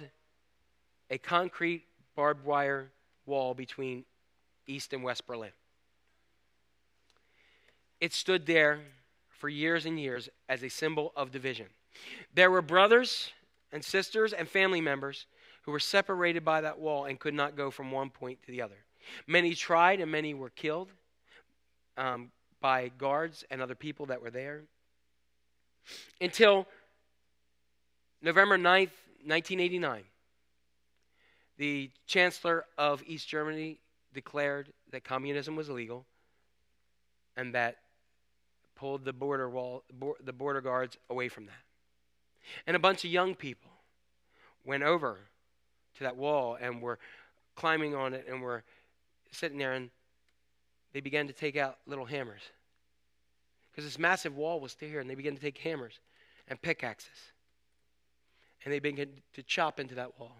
a 1.10 1.18
concrete 1.18 1.84
barbed 2.16 2.44
wire 2.44 2.90
wall 3.26 3.54
between 3.54 4.04
East 4.66 4.92
and 4.92 5.02
West 5.02 5.26
Berlin. 5.26 5.50
It 8.00 8.12
stood 8.12 8.46
there 8.46 8.80
for 9.28 9.48
years 9.48 9.86
and 9.86 10.00
years 10.00 10.28
as 10.48 10.62
a 10.62 10.68
symbol 10.68 11.12
of 11.16 11.30
division. 11.30 11.66
There 12.34 12.50
were 12.50 12.62
brothers 12.62 13.30
and 13.72 13.84
sisters 13.84 14.32
and 14.32 14.48
family 14.48 14.80
members 14.80 15.26
who 15.62 15.72
were 15.72 15.80
separated 15.80 16.44
by 16.44 16.62
that 16.62 16.78
wall 16.78 17.04
and 17.04 17.18
could 17.18 17.34
not 17.34 17.56
go 17.56 17.70
from 17.70 17.90
one 17.90 18.10
point 18.10 18.42
to 18.44 18.50
the 18.50 18.62
other. 18.62 18.76
Many 19.26 19.54
tried 19.54 20.00
and 20.00 20.10
many 20.10 20.34
were 20.34 20.50
killed 20.50 20.90
um, 21.96 22.30
by 22.60 22.90
guards 22.96 23.44
and 23.50 23.60
other 23.60 23.74
people 23.74 24.06
that 24.06 24.22
were 24.22 24.30
there 24.30 24.62
until 26.20 26.66
November 28.22 28.56
9th, 28.56 28.92
1989. 29.24 30.02
The 31.56 31.90
Chancellor 32.06 32.64
of 32.78 33.02
East 33.06 33.28
Germany 33.28 33.80
declared 34.12 34.72
that 34.92 35.04
communism 35.04 35.56
was 35.56 35.68
illegal 35.68 36.06
and 37.36 37.54
that 37.54 37.76
pulled 38.74 39.04
the 39.04 39.12
border 39.12 39.48
wall 39.48 39.84
the 40.24 40.32
border 40.32 40.60
guards 40.60 40.96
away 41.10 41.28
from 41.28 41.46
that. 41.46 41.62
And 42.66 42.74
a 42.74 42.80
bunch 42.80 43.04
of 43.04 43.10
young 43.10 43.34
people 43.34 43.70
went 44.64 44.82
over 44.82 45.18
to 45.96 46.04
that 46.04 46.16
wall 46.16 46.56
and 46.60 46.80
were 46.80 46.98
climbing 47.54 47.94
on 47.94 48.14
it 48.14 48.26
and 48.28 48.40
were 48.40 48.64
sitting 49.30 49.58
there 49.58 49.72
and 49.72 49.90
they 50.92 51.00
began 51.00 51.26
to 51.26 51.32
take 51.32 51.56
out 51.56 51.78
little 51.86 52.06
hammers 52.06 52.42
because 53.80 53.92
this 53.94 53.98
massive 53.98 54.36
wall 54.36 54.60
was 54.60 54.72
still 54.72 54.90
here, 54.90 55.00
and 55.00 55.08
they 55.08 55.14
began 55.14 55.34
to 55.34 55.40
take 55.40 55.56
hammers 55.56 56.00
and 56.48 56.60
pickaxes. 56.60 57.32
And 58.62 58.74
they 58.74 58.78
began 58.78 59.08
to 59.32 59.42
chop 59.42 59.80
into 59.80 59.94
that 59.94 60.20
wall. 60.20 60.36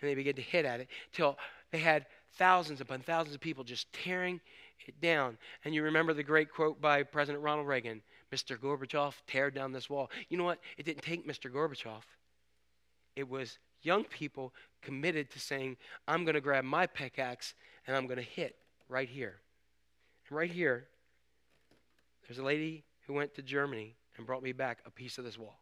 And 0.00 0.10
they 0.10 0.16
began 0.16 0.34
to 0.34 0.42
hit 0.42 0.64
at 0.64 0.80
it 0.80 0.88
till 1.12 1.38
they 1.70 1.78
had 1.78 2.06
thousands 2.34 2.80
upon 2.80 3.02
thousands 3.02 3.36
of 3.36 3.40
people 3.40 3.62
just 3.62 3.92
tearing 3.92 4.40
it 4.84 5.00
down. 5.00 5.38
And 5.64 5.76
you 5.76 5.84
remember 5.84 6.12
the 6.12 6.24
great 6.24 6.50
quote 6.50 6.80
by 6.80 7.04
President 7.04 7.44
Ronald 7.44 7.68
Reagan 7.68 8.02
Mr. 8.34 8.58
Gorbachev, 8.58 9.14
tear 9.28 9.52
down 9.52 9.70
this 9.70 9.88
wall. 9.88 10.10
You 10.28 10.36
know 10.36 10.44
what? 10.44 10.58
It 10.76 10.84
didn't 10.84 11.02
take 11.02 11.24
Mr. 11.24 11.48
Gorbachev. 11.48 12.02
It 13.14 13.28
was 13.28 13.60
young 13.82 14.02
people 14.02 14.52
committed 14.82 15.30
to 15.30 15.38
saying, 15.38 15.76
I'm 16.08 16.24
going 16.24 16.34
to 16.34 16.40
grab 16.40 16.64
my 16.64 16.88
pickaxe 16.88 17.54
and 17.86 17.96
I'm 17.96 18.08
going 18.08 18.18
to 18.18 18.24
hit 18.24 18.56
right 18.88 19.08
here. 19.08 19.36
And 20.28 20.36
right 20.36 20.50
here, 20.50 20.88
there's 22.26 22.38
a 22.38 22.44
lady 22.44 22.84
who 23.06 23.12
went 23.12 23.34
to 23.34 23.42
Germany 23.42 23.94
and 24.16 24.26
brought 24.26 24.42
me 24.42 24.52
back 24.52 24.78
a 24.84 24.90
piece 24.90 25.18
of 25.18 25.24
this 25.24 25.38
wall. 25.38 25.60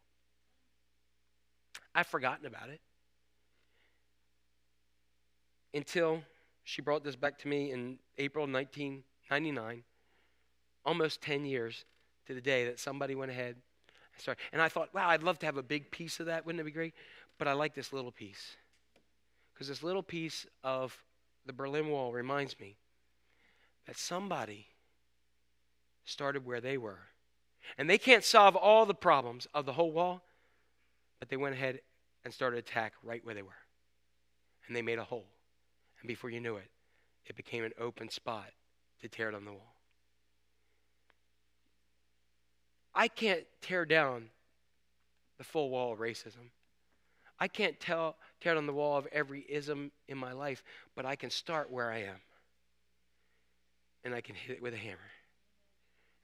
I've 1.93 2.07
forgotten 2.07 2.45
about 2.45 2.69
it 2.69 2.81
until 5.73 6.23
she 6.63 6.81
brought 6.81 7.03
this 7.03 7.15
back 7.15 7.37
to 7.39 7.47
me 7.47 7.71
in 7.71 7.99
April 8.17 8.47
1999, 8.47 9.83
almost 10.85 11.21
10 11.21 11.45
years 11.45 11.85
to 12.27 12.33
the 12.33 12.41
day 12.41 12.65
that 12.65 12.79
somebody 12.79 13.13
went 13.13 13.31
ahead 13.31 13.55
and 13.55 14.21
started. 14.21 14.41
And 14.51 14.61
I 14.61 14.69
thought, 14.69 14.93
wow, 14.93 15.09
I'd 15.09 15.23
love 15.23 15.39
to 15.39 15.45
have 15.45 15.57
a 15.57 15.63
big 15.63 15.91
piece 15.91 16.19
of 16.19 16.25
that. 16.25 16.45
Wouldn't 16.45 16.59
it 16.59 16.65
be 16.65 16.71
great? 16.71 16.93
But 17.37 17.47
I 17.47 17.53
like 17.53 17.75
this 17.75 17.93
little 17.93 18.11
piece. 18.11 18.55
Because 19.53 19.67
this 19.67 19.83
little 19.83 20.03
piece 20.03 20.45
of 20.63 20.97
the 21.45 21.53
Berlin 21.53 21.89
Wall 21.89 22.11
reminds 22.11 22.59
me 22.59 22.77
that 23.85 23.97
somebody 23.97 24.67
started 26.05 26.45
where 26.45 26.61
they 26.61 26.77
were. 26.77 26.99
And 27.77 27.89
they 27.89 27.97
can't 27.97 28.23
solve 28.23 28.55
all 28.55 28.85
the 28.85 28.93
problems 28.93 29.47
of 29.53 29.65
the 29.65 29.73
whole 29.73 29.91
wall, 29.91 30.21
but 31.19 31.29
they 31.29 31.37
went 31.37 31.55
ahead 31.55 31.81
and 32.23 32.33
started 32.33 32.59
attack 32.59 32.93
right 33.03 33.25
where 33.25 33.35
they 33.35 33.41
were. 33.41 33.51
And 34.67 34.75
they 34.75 34.81
made 34.81 34.99
a 34.99 35.03
hole. 35.03 35.25
And 35.99 36.07
before 36.07 36.29
you 36.29 36.39
knew 36.39 36.55
it, 36.55 36.69
it 37.25 37.35
became 37.35 37.63
an 37.63 37.73
open 37.79 38.09
spot 38.09 38.51
to 39.01 39.09
tear 39.09 39.31
down 39.31 39.45
the 39.45 39.51
wall. 39.51 39.75
I 42.93 43.07
can't 43.07 43.43
tear 43.61 43.85
down 43.85 44.29
the 45.37 45.43
full 45.43 45.69
wall 45.69 45.93
of 45.93 45.99
racism. 45.99 46.51
I 47.39 47.47
can't 47.47 47.79
tell, 47.79 48.15
tear 48.39 48.53
down 48.53 48.67
the 48.67 48.73
wall 48.73 48.97
of 48.97 49.07
every 49.11 49.45
ism 49.49 49.91
in 50.07 50.17
my 50.17 50.31
life, 50.31 50.63
but 50.95 51.05
I 51.05 51.15
can 51.15 51.29
start 51.29 51.69
where 51.69 51.91
I 51.91 52.03
am. 52.03 52.21
And 54.05 54.13
I 54.13 54.21
can 54.21 54.35
hit 54.35 54.57
it 54.57 54.61
with 54.61 54.73
a 54.73 54.77
hammer. 54.77 54.99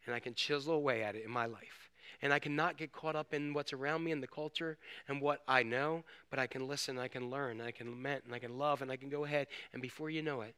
And 0.05 0.15
I 0.15 0.19
can 0.19 0.33
chisel 0.33 0.73
away 0.73 1.03
at 1.03 1.15
it 1.15 1.23
in 1.25 1.31
my 1.31 1.45
life. 1.45 1.89
And 2.21 2.31
I 2.31 2.39
cannot 2.39 2.77
get 2.77 2.91
caught 2.91 3.15
up 3.15 3.33
in 3.33 3.53
what's 3.53 3.73
around 3.73 4.03
me 4.03 4.11
in 4.11 4.21
the 4.21 4.27
culture 4.27 4.77
and 5.07 5.19
what 5.19 5.41
I 5.47 5.63
know, 5.63 6.03
but 6.29 6.37
I 6.37 6.45
can 6.45 6.67
listen, 6.67 6.99
I 6.99 7.07
can 7.07 7.29
learn, 7.29 7.59
I 7.59 7.71
can 7.71 7.89
lament, 7.89 8.23
and 8.25 8.35
I 8.35 8.39
can 8.39 8.57
love, 8.57 8.81
and 8.81 8.91
I 8.91 8.95
can 8.95 9.09
go 9.09 9.25
ahead. 9.25 9.47
And 9.73 9.81
before 9.81 10.09
you 10.09 10.21
know 10.21 10.41
it, 10.41 10.55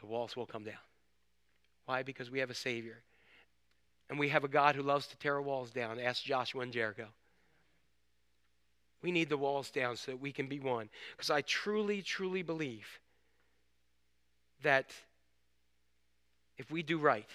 the 0.00 0.06
walls 0.06 0.36
will 0.36 0.46
come 0.46 0.64
down. 0.64 0.74
Why? 1.86 2.02
Because 2.02 2.30
we 2.30 2.40
have 2.40 2.50
a 2.50 2.54
Savior. 2.54 2.98
And 4.10 4.18
we 4.18 4.28
have 4.28 4.44
a 4.44 4.48
God 4.48 4.74
who 4.74 4.82
loves 4.82 5.06
to 5.06 5.16
tear 5.16 5.40
walls 5.40 5.70
down. 5.70 5.98
Ask 5.98 6.22
Joshua 6.22 6.62
and 6.62 6.72
Jericho. 6.72 7.06
We 9.02 9.10
need 9.10 9.30
the 9.30 9.38
walls 9.38 9.70
down 9.70 9.96
so 9.96 10.12
that 10.12 10.20
we 10.20 10.32
can 10.32 10.48
be 10.48 10.60
one. 10.60 10.90
Because 11.16 11.30
I 11.30 11.40
truly, 11.42 12.02
truly 12.02 12.42
believe 12.42 12.86
that 14.62 14.90
if 16.58 16.70
we 16.70 16.82
do 16.82 16.98
right, 16.98 17.26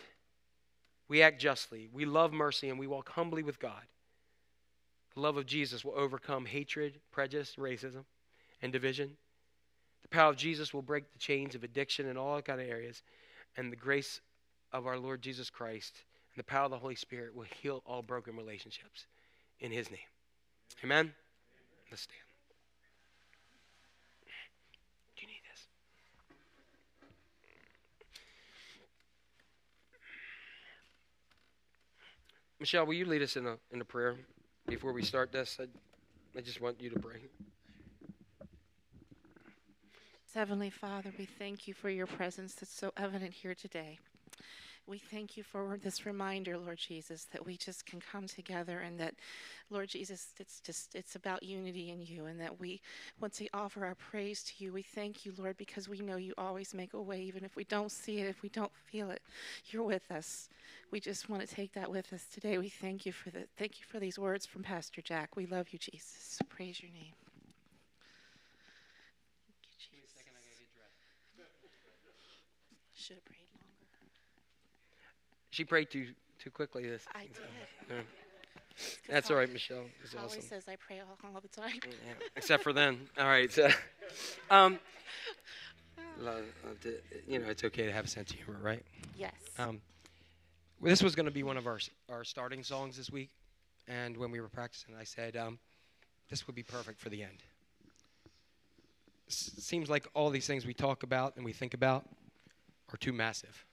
we 1.07 1.21
act 1.21 1.39
justly, 1.39 1.89
we 1.91 2.05
love 2.05 2.33
mercy, 2.33 2.69
and 2.69 2.77
we 2.77 2.87
walk 2.87 3.09
humbly 3.09 3.43
with 3.43 3.59
God, 3.59 3.83
the 5.15 5.21
love 5.21 5.37
of 5.37 5.45
Jesus 5.45 5.83
will 5.83 5.95
overcome 5.95 6.45
hatred, 6.45 6.99
prejudice, 7.11 7.55
racism, 7.57 8.03
and 8.61 8.71
division. 8.71 9.17
The 10.03 10.09
power 10.09 10.29
of 10.29 10.37
Jesus 10.37 10.73
will 10.73 10.81
break 10.81 11.11
the 11.11 11.19
chains 11.19 11.55
of 11.55 11.63
addiction 11.63 12.07
in 12.07 12.17
all 12.17 12.41
kind 12.41 12.61
of 12.61 12.67
areas, 12.67 13.01
and 13.55 13.71
the 13.71 13.77
grace 13.77 14.21
of 14.71 14.85
our 14.85 14.99
Lord 14.99 15.21
Jesus 15.21 15.49
Christ 15.49 16.03
and 16.35 16.39
the 16.39 16.47
power 16.47 16.65
of 16.65 16.71
the 16.71 16.77
Holy 16.77 16.95
Spirit 16.95 17.35
will 17.35 17.47
heal 17.61 17.81
all 17.85 18.01
broken 18.01 18.35
relationships 18.35 19.07
in 19.59 19.71
His 19.71 19.89
name. 19.89 19.99
Amen. 20.83 21.13
Let's 21.89 22.03
stand. 22.03 22.19
Do 25.15 25.21
you 25.23 25.27
need 25.29 25.41
this? 25.51 25.65
Michelle, 32.59 32.85
will 32.85 32.95
you 32.95 33.05
lead 33.05 33.21
us 33.21 33.35
in 33.35 33.45
a 33.45 33.57
in 33.71 33.81
a 33.81 33.85
prayer 33.85 34.15
before 34.67 34.91
we 34.91 35.03
start 35.03 35.31
this? 35.31 35.57
I, 35.59 35.65
I 36.37 36.41
just 36.41 36.59
want 36.59 36.81
you 36.81 36.89
to 36.89 36.99
pray. 36.99 37.19
Heavenly 40.33 40.69
Father, 40.69 41.11
we 41.17 41.25
thank 41.25 41.67
you 41.67 41.73
for 41.73 41.89
your 41.89 42.05
presence 42.05 42.53
that's 42.53 42.71
so 42.71 42.93
evident 42.95 43.33
here 43.33 43.55
today. 43.55 43.97
We 44.87 44.99
thank 44.99 45.35
you 45.35 45.43
for 45.43 45.77
this 45.83 46.05
reminder, 46.05 46.57
Lord 46.57 46.77
Jesus, 46.77 47.25
that 47.33 47.45
we 47.45 47.57
just 47.57 47.85
can 47.85 47.99
come 47.99 48.25
together 48.25 48.79
and 48.79 48.97
that, 49.01 49.15
Lord 49.69 49.89
Jesus, 49.89 50.29
it's 50.39 50.61
just 50.61 50.95
it's 50.95 51.17
about 51.17 51.43
unity 51.43 51.91
in 51.91 52.01
you 52.01 52.25
and 52.27 52.39
that 52.39 52.57
we 52.57 52.79
once 53.19 53.41
we 53.41 53.49
offer 53.53 53.85
our 53.85 53.95
praise 53.95 54.43
to 54.43 54.53
you, 54.63 54.71
we 54.71 54.81
thank 54.81 55.25
you, 55.25 55.33
Lord, 55.37 55.57
because 55.57 55.89
we 55.89 55.99
know 55.99 56.15
you 56.15 56.33
always 56.37 56.73
make 56.73 56.93
a 56.93 57.01
way, 57.01 57.21
even 57.21 57.43
if 57.43 57.57
we 57.57 57.65
don't 57.65 57.91
see 57.91 58.19
it, 58.19 58.27
if 58.27 58.41
we 58.41 58.47
don't 58.47 58.71
feel 58.73 59.11
it. 59.11 59.21
You're 59.65 59.83
with 59.83 60.09
us. 60.09 60.47
We 60.89 61.01
just 61.01 61.27
want 61.29 61.45
to 61.45 61.53
take 61.53 61.73
that 61.73 61.91
with 61.91 62.13
us 62.13 62.25
today. 62.33 62.57
We 62.57 62.69
thank 62.69 63.05
you 63.05 63.11
for 63.11 63.29
the 63.29 63.45
thank 63.57 63.79
you 63.79 63.85
for 63.85 63.99
these 63.99 64.17
words 64.17 64.45
from 64.45 64.63
Pastor 64.63 65.01
Jack. 65.01 65.35
We 65.35 65.47
love 65.47 65.67
you, 65.73 65.79
Jesus. 65.79 66.39
Praise 66.47 66.81
your 66.81 66.91
name. 66.91 67.13
Thank 69.43 69.67
you, 69.67 69.75
Jesus. 69.99 70.15
Should 72.95 73.17
have 73.17 73.25
prayed 73.25 73.47
longer. 73.53 73.67
She 75.57 75.65
prayed 75.65 75.89
too 75.89 76.09
too 76.37 76.51
quickly. 76.51 76.87
This. 76.87 77.03
I 77.15 77.21
did. 77.23 77.31
Yeah. 77.89 77.95
That's 79.09 79.31
all 79.31 79.37
right, 79.37 79.51
Michelle. 79.51 79.85
It's 80.03 80.13
awesome. 80.13 80.39
says 80.43 80.65
I 80.67 80.75
pray 80.75 80.99
all, 80.99 81.17
all 81.33 81.41
the 81.41 81.47
time. 81.47 81.79
Yeah, 81.83 82.13
except 82.35 82.61
for 82.61 82.73
then. 82.73 82.99
All 83.17 83.25
right. 83.25 83.51
So, 83.51 83.67
um, 84.51 84.77
lo- 86.19 86.43
love 86.63 86.79
to- 86.81 86.99
you 87.27 87.39
know, 87.39 87.47
it's 87.47 87.63
okay 87.63 87.87
to 87.87 87.91
have 87.91 88.05
a 88.05 88.07
sense 88.07 88.29
of 88.29 88.37
humor, 88.37 88.59
right? 88.61 88.85
Yes. 89.17 89.33
Um, 89.57 89.81
this 90.79 91.01
was 91.01 91.15
going 91.15 91.25
to 91.25 91.31
be 91.31 91.41
one 91.41 91.57
of 91.57 91.65
our 91.65 91.79
our 92.07 92.23
starting 92.23 92.61
songs 92.61 92.95
this 92.95 93.09
week, 93.09 93.31
and 93.87 94.15
when 94.15 94.29
we 94.29 94.39
were 94.39 94.49
practicing, 94.49 94.93
I 94.93 95.05
said 95.05 95.35
um, 95.35 95.57
this 96.29 96.45
would 96.45 96.55
be 96.55 96.61
perfect 96.61 96.99
for 97.01 97.09
the 97.09 97.23
end. 97.23 97.41
S- 99.27 99.53
seems 99.57 99.89
like 99.89 100.05
all 100.13 100.29
these 100.29 100.45
things 100.45 100.67
we 100.67 100.75
talk 100.75 101.01
about 101.01 101.35
and 101.35 101.43
we 101.43 101.51
think 101.51 101.73
about 101.73 102.05
are 102.93 102.97
too 102.97 103.11
massive. 103.11 103.65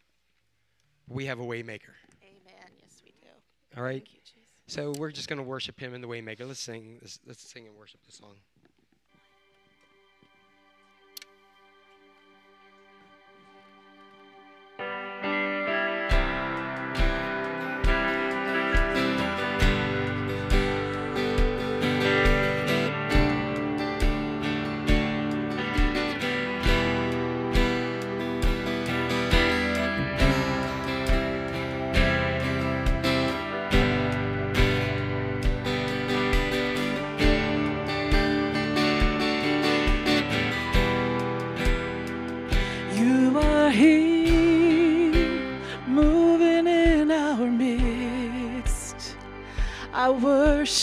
We 1.08 1.26
have 1.26 1.40
a 1.40 1.44
waymaker. 1.44 1.94
Amen. 2.22 2.70
Yes, 2.80 3.02
we 3.04 3.12
do. 3.20 3.28
All 3.76 3.82
right. 3.82 4.02
Thank 4.02 4.14
you. 4.14 4.20
So 4.66 4.94
we're 4.98 5.10
just 5.10 5.28
going 5.28 5.36
to 5.36 5.42
worship 5.42 5.78
him 5.78 5.94
in 5.94 6.00
the 6.00 6.08
waymaker. 6.08 6.46
Let's 6.46 6.60
sing. 6.60 6.98
Let's, 7.02 7.20
let's 7.26 7.50
sing 7.50 7.66
and 7.66 7.76
worship 7.76 8.00
this 8.06 8.16
song. 8.16 8.36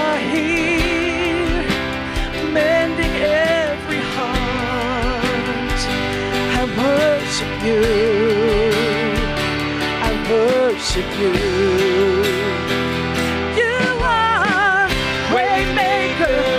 are 0.00 0.20
here, 0.34 1.64
mending 2.56 3.14
every 3.22 4.02
heart. 4.16 5.80
I 6.58 6.62
worship 6.82 7.54
you. 7.68 7.82
I 10.08 10.10
worship 10.30 11.08
you. 11.20 11.32
You 13.60 13.78
are 14.00 14.34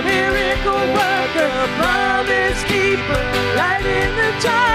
miracle 0.06 0.86
worker, 0.94 1.54
promise 1.80 2.64
keeper, 2.64 3.26
light 3.56 3.86
in 3.86 4.16
the 4.16 4.32
dark. 4.42 4.75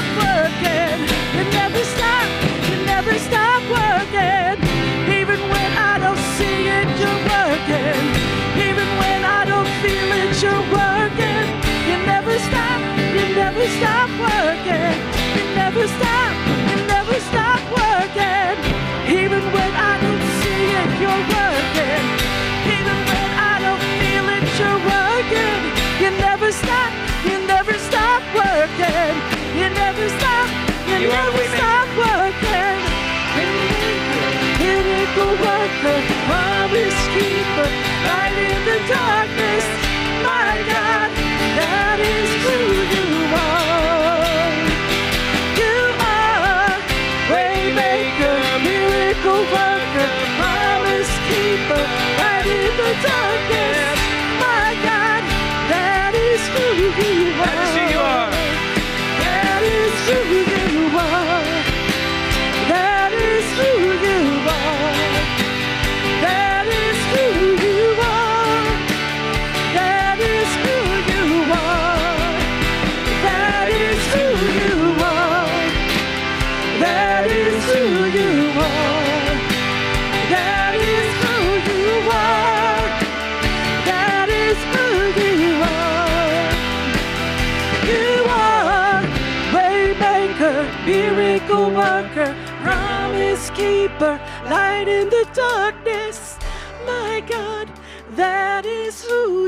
worker, 49.55 50.09
promise 50.39 51.11
keeper, 51.29 51.83
light 52.19 52.47
in 52.47 52.71
the 52.81 52.91
darkness. 53.05 53.97
My 54.43 54.67
God, 54.87 55.23
that 55.71 56.13
is 56.15 56.41
who 56.53 56.67
He 56.99 57.13
are. 57.39 57.70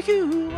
you. 0.07 0.52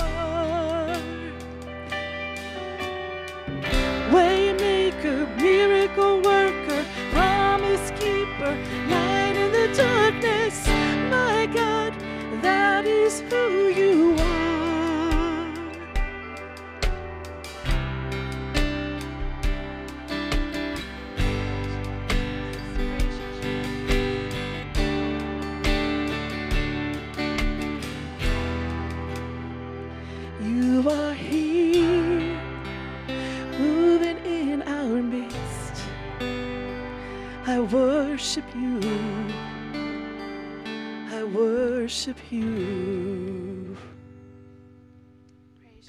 Worship 42.05 42.31
you. 42.31 43.77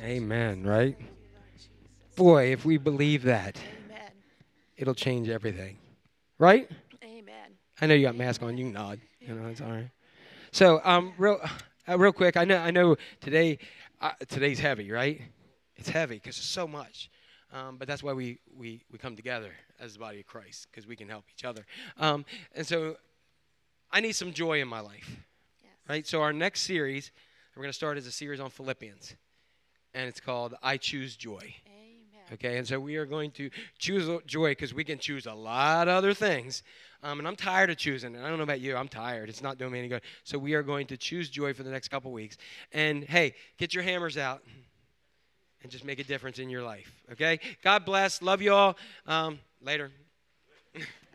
Amen, 0.01 0.65
right? 0.65 0.97
Boy, 2.17 2.53
if 2.53 2.65
we 2.65 2.79
believe 2.79 3.23
that, 3.25 3.59
Amen. 3.85 4.11
it'll 4.77 4.95
change 4.95 5.29
everything. 5.29 5.77
Right? 6.39 6.71
Amen. 7.05 7.53
I 7.81 7.87
know 7.87 7.95
you 7.95 8.07
got 8.07 8.17
mask 8.17 8.43
on. 8.43 8.57
You 8.57 8.65
can 8.65 8.73
nod. 8.73 9.01
You 9.21 9.35
know, 9.35 9.49
it's 9.49 9.61
all 9.61 9.71
right. 9.71 9.91
So, 10.53 10.81
um, 10.85 11.13
real, 11.19 11.39
uh, 11.87 11.99
real 11.99 12.13
quick. 12.13 12.37
I 12.37 12.45
know, 12.45 12.59
I 12.59 12.71
know 12.71 12.97
today, 13.21 13.59
uh, 14.01 14.13
today's 14.29 14.59
heavy, 14.59 14.91
right? 14.91 15.21
It's 15.77 15.91
heavy 15.91 16.17
because 16.17 16.37
there's 16.37 16.47
so 16.47 16.67
much. 16.67 17.11
Um, 17.53 17.77
but 17.77 17.89
that's 17.89 18.03
why 18.03 18.13
we, 18.13 18.39
we, 18.57 18.83
we 18.91 18.99
come 18.99 19.17
together 19.17 19.53
as 19.79 19.95
the 19.95 19.99
body 19.99 20.21
of 20.21 20.27
Christ 20.27 20.69
because 20.71 20.87
we 20.87 20.97
can 20.97 21.09
help 21.09 21.25
each 21.35 21.45
other. 21.45 21.67
Um, 21.99 22.25
and 22.55 22.67
so, 22.67 22.97
I 23.91 24.01
need 24.01 24.13
some 24.13 24.33
joy 24.33 24.61
in 24.61 24.69
my 24.69 24.81
life. 24.81 25.26
Right? 25.89 26.07
So, 26.07 26.23
our 26.23 26.33
next 26.33 26.63
series, 26.63 27.11
we're 27.55 27.63
going 27.63 27.73
to 27.73 27.77
start 27.77 27.97
as 27.97 28.07
a 28.07 28.13
series 28.13 28.41
on 28.41 28.51
Philippians, 28.51 29.15
and 29.95 30.09
it's 30.09 30.21
called 30.21 30.55
"I 30.63 30.77
Choose 30.77 31.17
Joy." 31.17 31.55
Amen. 31.67 31.87
Okay, 32.33 32.59
and 32.59 32.67
so 32.67 32.81
we 32.81 32.97
are 32.97 33.07
going 33.07 33.31
to 33.33 33.51
choose 33.79 34.09
joy 34.27 34.51
because 34.51 34.75
we 34.75 34.83
can 34.85 34.99
choose 34.99 35.27
a 35.27 35.35
lot 35.35 35.89
of 35.89 35.95
other 35.95 36.13
things. 36.13 36.63
Um, 37.03 37.21
and 37.21 37.29
I'm 37.29 37.37
tired 37.37 37.71
of 37.71 37.77
choosing. 37.77 38.17
And 38.17 38.25
I 38.25 38.29
don't 38.29 38.39
know 38.39 38.45
about 38.45 38.61
you, 38.61 38.75
I'm 38.75 38.89
tired. 38.89 39.29
It's 39.29 39.43
not 39.43 39.59
doing 39.59 39.71
me 39.71 39.79
any 39.79 39.89
good. 39.89 40.03
So 40.25 40.39
we 40.39 40.55
are 40.55 40.63
going 40.63 40.89
to 40.89 40.97
choose 40.97 41.29
joy 41.29 41.55
for 41.55 41.63
the 41.63 41.71
next 41.71 41.89
couple 41.89 42.11
weeks. 42.11 42.37
And 42.73 43.05
hey, 43.05 43.35
get 43.59 43.75
your 43.75 43.85
hammers 43.85 44.19
out 44.19 44.43
and 45.63 45.71
just 45.71 45.85
make 45.85 46.01
a 46.01 46.05
difference 46.05 46.41
in 46.41 46.51
your 46.51 46.63
life. 46.63 46.91
Okay? 47.13 47.39
God 47.63 47.85
bless. 47.85 48.23
Love 48.23 48.43
you 48.43 48.53
all. 48.53 48.77
Um, 49.07 49.39
later. 49.61 49.91